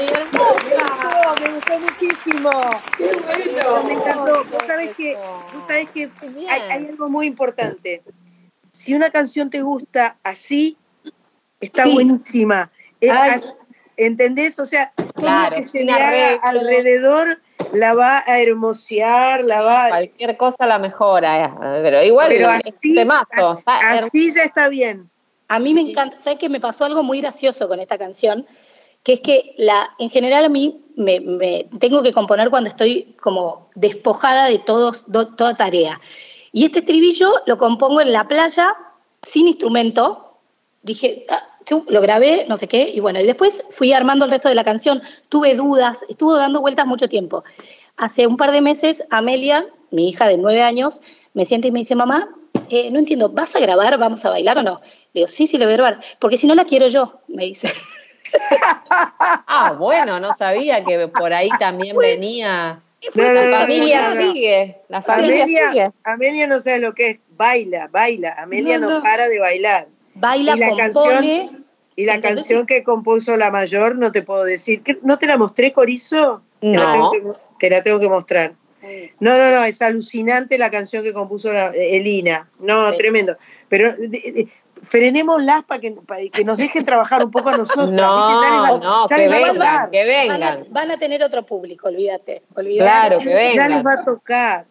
Hermosa. 0.00 1.34
Me 1.40 1.50
gustó 1.50 1.78
muchísimo. 1.78 2.50
Qué 2.96 3.04
bueno. 3.04 3.84
Me 3.84 3.92
encantó. 3.92 4.44
Vos 4.50 4.64
sabés 4.66 4.96
que, 4.96 5.16
vos 5.52 5.64
sabés 5.64 5.90
que 5.90 6.10
hay, 6.48 6.60
hay 6.70 6.86
algo 6.86 7.08
muy 7.08 7.26
importante. 7.26 8.02
Si 8.72 8.94
una 8.94 9.10
canción 9.10 9.50
te 9.50 9.62
gusta 9.62 10.16
así, 10.22 10.76
está 11.60 11.84
Sí. 11.84 11.92
buenísima. 11.92 12.70
Ay. 13.10 13.40
¿Entendés? 13.96 14.58
O 14.60 14.66
sea, 14.66 14.92
todo 14.94 15.12
Claro, 15.14 15.50
lo 15.50 15.56
que 15.56 15.62
se 15.64 15.82
le 15.82 15.92
haga 15.92 16.40
alrededor 16.42 17.40
la 17.72 17.94
va 17.94 18.22
a 18.24 18.40
hermosear, 18.40 19.42
la 19.42 19.62
va 19.62 19.88
Cualquier 19.88 20.36
cosa 20.36 20.66
la 20.66 20.78
mejora, 20.78 21.46
eh, 21.46 21.80
pero 21.82 22.02
igual 22.04 22.28
Pero 22.28 22.48
así, 22.48 22.96
así 23.66 24.32
ya 24.32 24.44
está 24.44 24.68
bien. 24.68 25.10
A 25.48 25.58
mí 25.58 25.74
me 25.74 25.80
encanta, 25.80 26.20
¿sabes 26.20 26.38
que 26.38 26.48
me 26.48 26.60
pasó 26.60 26.84
algo 26.84 27.02
muy 27.02 27.20
gracioso 27.20 27.68
con 27.68 27.80
esta 27.80 27.96
canción? 27.98 28.46
Que 29.02 29.14
es 29.14 29.20
que 29.20 29.54
la, 29.56 29.90
en 29.98 30.10
general 30.10 30.44
a 30.44 30.48
mí 30.48 30.84
me, 30.96 31.20
me- 31.20 31.68
tengo 31.78 32.02
que 32.02 32.12
componer 32.12 32.50
cuando 32.50 32.68
estoy 32.68 33.16
como 33.20 33.70
despojada 33.74 34.46
de 34.46 34.58
todos, 34.58 35.10
do- 35.10 35.34
toda 35.34 35.54
tarea. 35.54 36.00
Y 36.52 36.64
este 36.66 36.80
estribillo 36.80 37.32
lo 37.46 37.56
compongo 37.58 38.00
en 38.00 38.12
la 38.12 38.28
playa, 38.28 38.74
sin 39.22 39.48
instrumento. 39.48 40.38
Dije, 40.82 41.24
ah, 41.30 41.42
lo 41.88 42.00
grabé, 42.00 42.46
no 42.48 42.56
sé 42.56 42.66
qué, 42.68 42.90
y 42.94 43.00
bueno, 43.00 43.20
y 43.20 43.26
después 43.26 43.62
fui 43.70 43.92
armando 43.92 44.24
el 44.24 44.30
resto 44.30 44.48
de 44.48 44.54
la 44.54 44.64
canción. 44.64 45.02
Tuve 45.28 45.54
dudas, 45.54 46.04
estuvo 46.08 46.34
dando 46.36 46.60
vueltas 46.60 46.86
mucho 46.86 47.08
tiempo. 47.08 47.44
Hace 47.96 48.26
un 48.26 48.36
par 48.36 48.52
de 48.52 48.60
meses, 48.60 49.04
Amelia, 49.10 49.66
mi 49.90 50.08
hija 50.08 50.28
de 50.28 50.36
nueve 50.38 50.62
años, 50.62 51.00
me 51.34 51.44
siente 51.44 51.68
y 51.68 51.70
me 51.72 51.80
dice, 51.80 51.94
mamá, 51.94 52.28
eh, 52.70 52.90
no 52.90 52.98
entiendo, 52.98 53.28
¿vas 53.30 53.54
a 53.56 53.60
grabar, 53.60 53.96
vamos 53.98 54.24
a 54.24 54.30
bailar 54.30 54.58
o 54.58 54.62
no? 54.62 54.80
Le 55.12 55.20
digo, 55.20 55.28
sí, 55.28 55.46
sí, 55.46 55.58
le 55.58 55.64
voy 55.64 55.74
a 55.74 55.76
grabar, 55.76 56.00
porque 56.18 56.38
si 56.38 56.46
no 56.46 56.54
la 56.54 56.64
quiero 56.64 56.88
yo, 56.88 57.20
me 57.28 57.44
dice. 57.44 57.72
Ah, 59.46 59.74
bueno, 59.78 60.20
no 60.20 60.34
sabía 60.34 60.84
que 60.84 61.08
por 61.08 61.32
ahí 61.32 61.48
también 61.58 61.96
venía. 61.96 62.80
No, 63.14 63.22
no, 63.24 63.32
no, 63.34 63.40
La 63.42 63.60
familia 63.60 64.02
no, 64.02 64.14
no. 64.14 64.20
sigue, 64.20 64.76
la 64.88 65.02
familia 65.02 65.44
Amelia, 65.44 65.68
sigue. 65.70 65.90
Amelia 66.04 66.46
no 66.46 66.60
sabe 66.60 66.78
lo 66.80 66.94
que 66.94 67.10
es, 67.10 67.18
baila, 67.30 67.88
baila. 67.90 68.34
Amelia 68.38 68.78
no, 68.78 68.88
No, 68.90 68.96
no. 68.98 69.02
para 69.02 69.28
de 69.28 69.38
bailar. 69.38 69.88
Baila, 70.14 70.56
y 70.56 70.58
la 70.58 70.68
compone. 70.68 70.92
canción, 70.92 71.66
y 71.96 72.04
la 72.04 72.14
¿entendés? 72.14 72.40
canción 72.44 72.66
que 72.66 72.82
compuso 72.82 73.36
la 73.36 73.50
mayor, 73.50 73.96
no 73.96 74.10
te 74.12 74.22
puedo 74.22 74.44
decir. 74.44 74.82
¿Qué- 74.82 74.98
¿No 75.02 75.16
te 75.18 75.26
la 75.26 75.36
mostré, 75.38 75.72
Corizo? 75.72 76.42
Que 76.60 76.72
la 76.76 76.86
No. 76.96 77.10
tengo 77.10 77.32
que, 77.32 77.40
que 77.60 77.70
la 77.70 77.82
tengo 77.82 78.00
que 78.00 78.08
mostrar. 78.08 78.52
No, 79.20 79.36
no, 79.38 79.50
no, 79.50 79.64
es 79.64 79.82
alucinante 79.82 80.56
la 80.58 80.70
canción 80.70 81.02
que 81.02 81.12
compuso 81.12 81.52
la- 81.52 81.70
eh, 81.74 81.96
Elina. 81.96 82.48
No, 82.60 82.90
Sí. 82.90 82.96
tremendo. 82.98 83.36
Pero 83.68 83.92
de- 83.94 84.08
de- 84.08 84.48
frenémoslas 84.80 85.64
para 85.64 85.80
que, 85.80 86.44
nos 86.44 86.56
dejen 86.56 86.84
trabajar 86.84 87.24
un 87.24 87.30
poco 87.32 87.48
a 87.48 87.56
nosotros. 87.56 87.90
No, 87.90 88.78
no, 88.78 89.08
ya 89.08 89.16
que 89.16 89.22
les 89.22 89.32
va 89.32 89.36
a 89.36 89.38
vengan, 89.40 89.54
tocar. 89.54 89.90
que 89.90 90.06
Van 90.28 90.42
a, 90.42 90.50
vengan. 90.56 90.72
van 90.72 90.90
a 90.92 90.98
tener 90.98 91.22
otro 91.24 91.44
público, 91.44 91.88
olvídate. 91.88 92.42
olvídate. 92.54 92.84
Claro, 92.88 93.18
que 93.18 93.24
Ya 93.24 93.34
les 93.34 93.56
vengan. 93.56 93.86
va 93.86 93.92
a 93.94 94.04
tocar. 94.04 94.66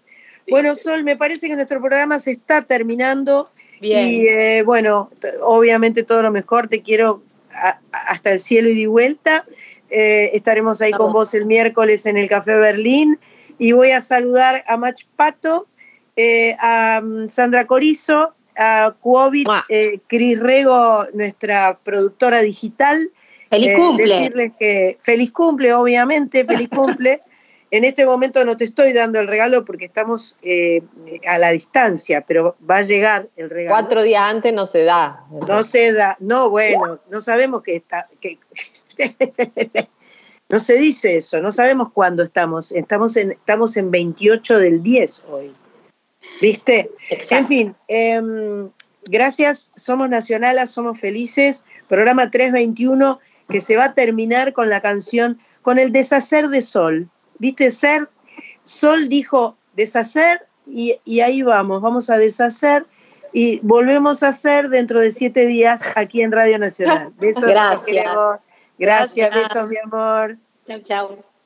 Bueno, 0.50 0.76
Sol, 0.76 1.04
me 1.04 1.18
parece 1.18 1.48
que 1.50 1.56
nuestro 1.56 1.80
programa 1.82 2.20
se 2.20 2.32
está 2.32 2.62
terminando. 2.62 3.50
Bien. 3.82 4.08
Y 4.08 4.28
eh, 4.28 4.64
bueno, 4.66 5.12
obviamente 5.44 6.04
todo 6.04 6.22
lo 6.24 6.32
mejor, 6.32 6.68
te 6.70 6.82
quiero 6.82 7.22
a- 7.54 7.80
hasta 7.92 8.32
el 8.32 8.40
cielo 8.40 8.70
y 8.70 8.80
de 8.80 8.88
vuelta. 8.88 9.44
Eh, 9.90 10.32
estaremos 10.34 10.82
ahí 10.82 10.92
con 10.92 11.12
vos 11.12 11.34
el 11.34 11.46
miércoles 11.46 12.06
en 12.06 12.16
el 12.18 12.30
Café 12.30 12.56
Berlín. 12.56 13.20
Y 13.60 13.72
voy 13.72 13.92
a 13.92 14.02
saludar 14.02 14.64
a 14.68 14.78
Mach 14.78 15.04
Pato, 15.16 15.68
eh, 16.16 16.56
a 16.60 17.02
mm, 17.04 17.30
Sandra 17.30 17.66
Corizo, 17.66 18.34
a 18.58 18.96
Cuovit, 19.00 19.48
eh, 19.70 20.00
Cris 20.08 20.40
Rego, 20.40 21.06
nuestra 21.14 21.78
productora 21.84 22.40
digital. 22.42 23.12
¡Feliz 23.50 23.70
Eh, 23.70 23.76
cumple! 23.76 24.06
Decirles 24.06 24.52
que 24.60 24.98
feliz 25.00 25.32
cumple, 25.32 25.74
obviamente, 25.74 26.46
feliz 26.46 26.70
cumple. 26.70 27.22
En 27.70 27.84
este 27.84 28.06
momento 28.06 28.46
no 28.46 28.56
te 28.56 28.64
estoy 28.64 28.94
dando 28.94 29.20
el 29.20 29.28
regalo 29.28 29.66
porque 29.66 29.86
estamos 29.86 30.38
eh, 30.42 30.84
a 31.28 31.38
la 31.38 31.52
distancia, 31.52 32.22
pero 32.22 32.56
va 32.70 32.78
a 32.78 32.82
llegar 32.82 33.28
el 33.36 33.50
regalo. 33.50 33.76
Cuatro 33.76 34.04
días 34.04 34.22
antes 34.24 34.54
no 34.54 34.66
se 34.66 34.86
da. 34.86 35.26
No 35.30 35.64
se 35.64 35.92
da, 35.92 36.16
no, 36.22 36.50
bueno, 36.50 37.02
no 37.10 37.20
sabemos 37.20 37.64
que 37.64 37.76
está. 37.76 38.08
Que, 38.22 38.40
no 40.50 40.60
se 40.60 40.78
dice 40.78 41.18
eso, 41.18 41.42
no 41.42 41.52
sabemos 41.52 41.92
cuándo 41.92 42.24
estamos. 42.24 42.72
Estamos 42.72 43.18
en, 43.18 43.32
estamos 43.32 43.76
en 43.76 43.92
28 43.92 44.60
del 44.60 44.82
10 44.82 45.26
hoy. 45.30 45.54
¿Viste? 46.42 46.92
Exacto. 47.10 47.36
En 47.36 47.46
fin, 47.46 47.76
em, 47.88 48.70
gracias, 49.04 49.72
somos 49.76 50.10
nacionalas, 50.10 50.72
somos 50.72 51.00
felices. 51.00 51.66
Programa 51.88 52.32
321 52.32 53.20
que 53.50 53.60
se 53.60 53.76
va 53.76 53.86
a 53.86 53.94
terminar 53.94 54.54
con 54.54 54.70
la 54.70 54.82
canción, 54.82 55.40
con 55.62 55.80
el 55.80 55.92
deshacer 55.92 56.50
de 56.50 56.62
Sol. 56.62 57.10
¿Viste? 57.40 57.72
Ser, 57.72 58.10
Sol 58.64 59.10
dijo 59.10 59.58
deshacer 59.76 60.48
y, 60.66 61.00
y 61.06 61.22
ahí 61.22 61.44
vamos, 61.44 61.82
vamos 61.82 62.10
a 62.10 62.18
deshacer 62.18 62.86
y 63.34 63.60
volvemos 63.64 64.24
a 64.24 64.30
hacer 64.30 64.70
dentro 64.70 65.00
de 65.00 65.12
siete 65.12 65.46
días 65.46 65.92
aquí 65.96 66.22
en 66.22 66.32
Radio 66.32 66.58
Nacional. 66.58 67.14
Besos, 67.20 67.44
Gracias. 67.44 68.06
Gracias, 68.78 69.30
Gracias. 69.30 69.54
besos, 69.54 69.70
mi 69.70 69.78
amor. 69.78 70.38
Chau, 70.66 70.82
chau. 70.82 71.37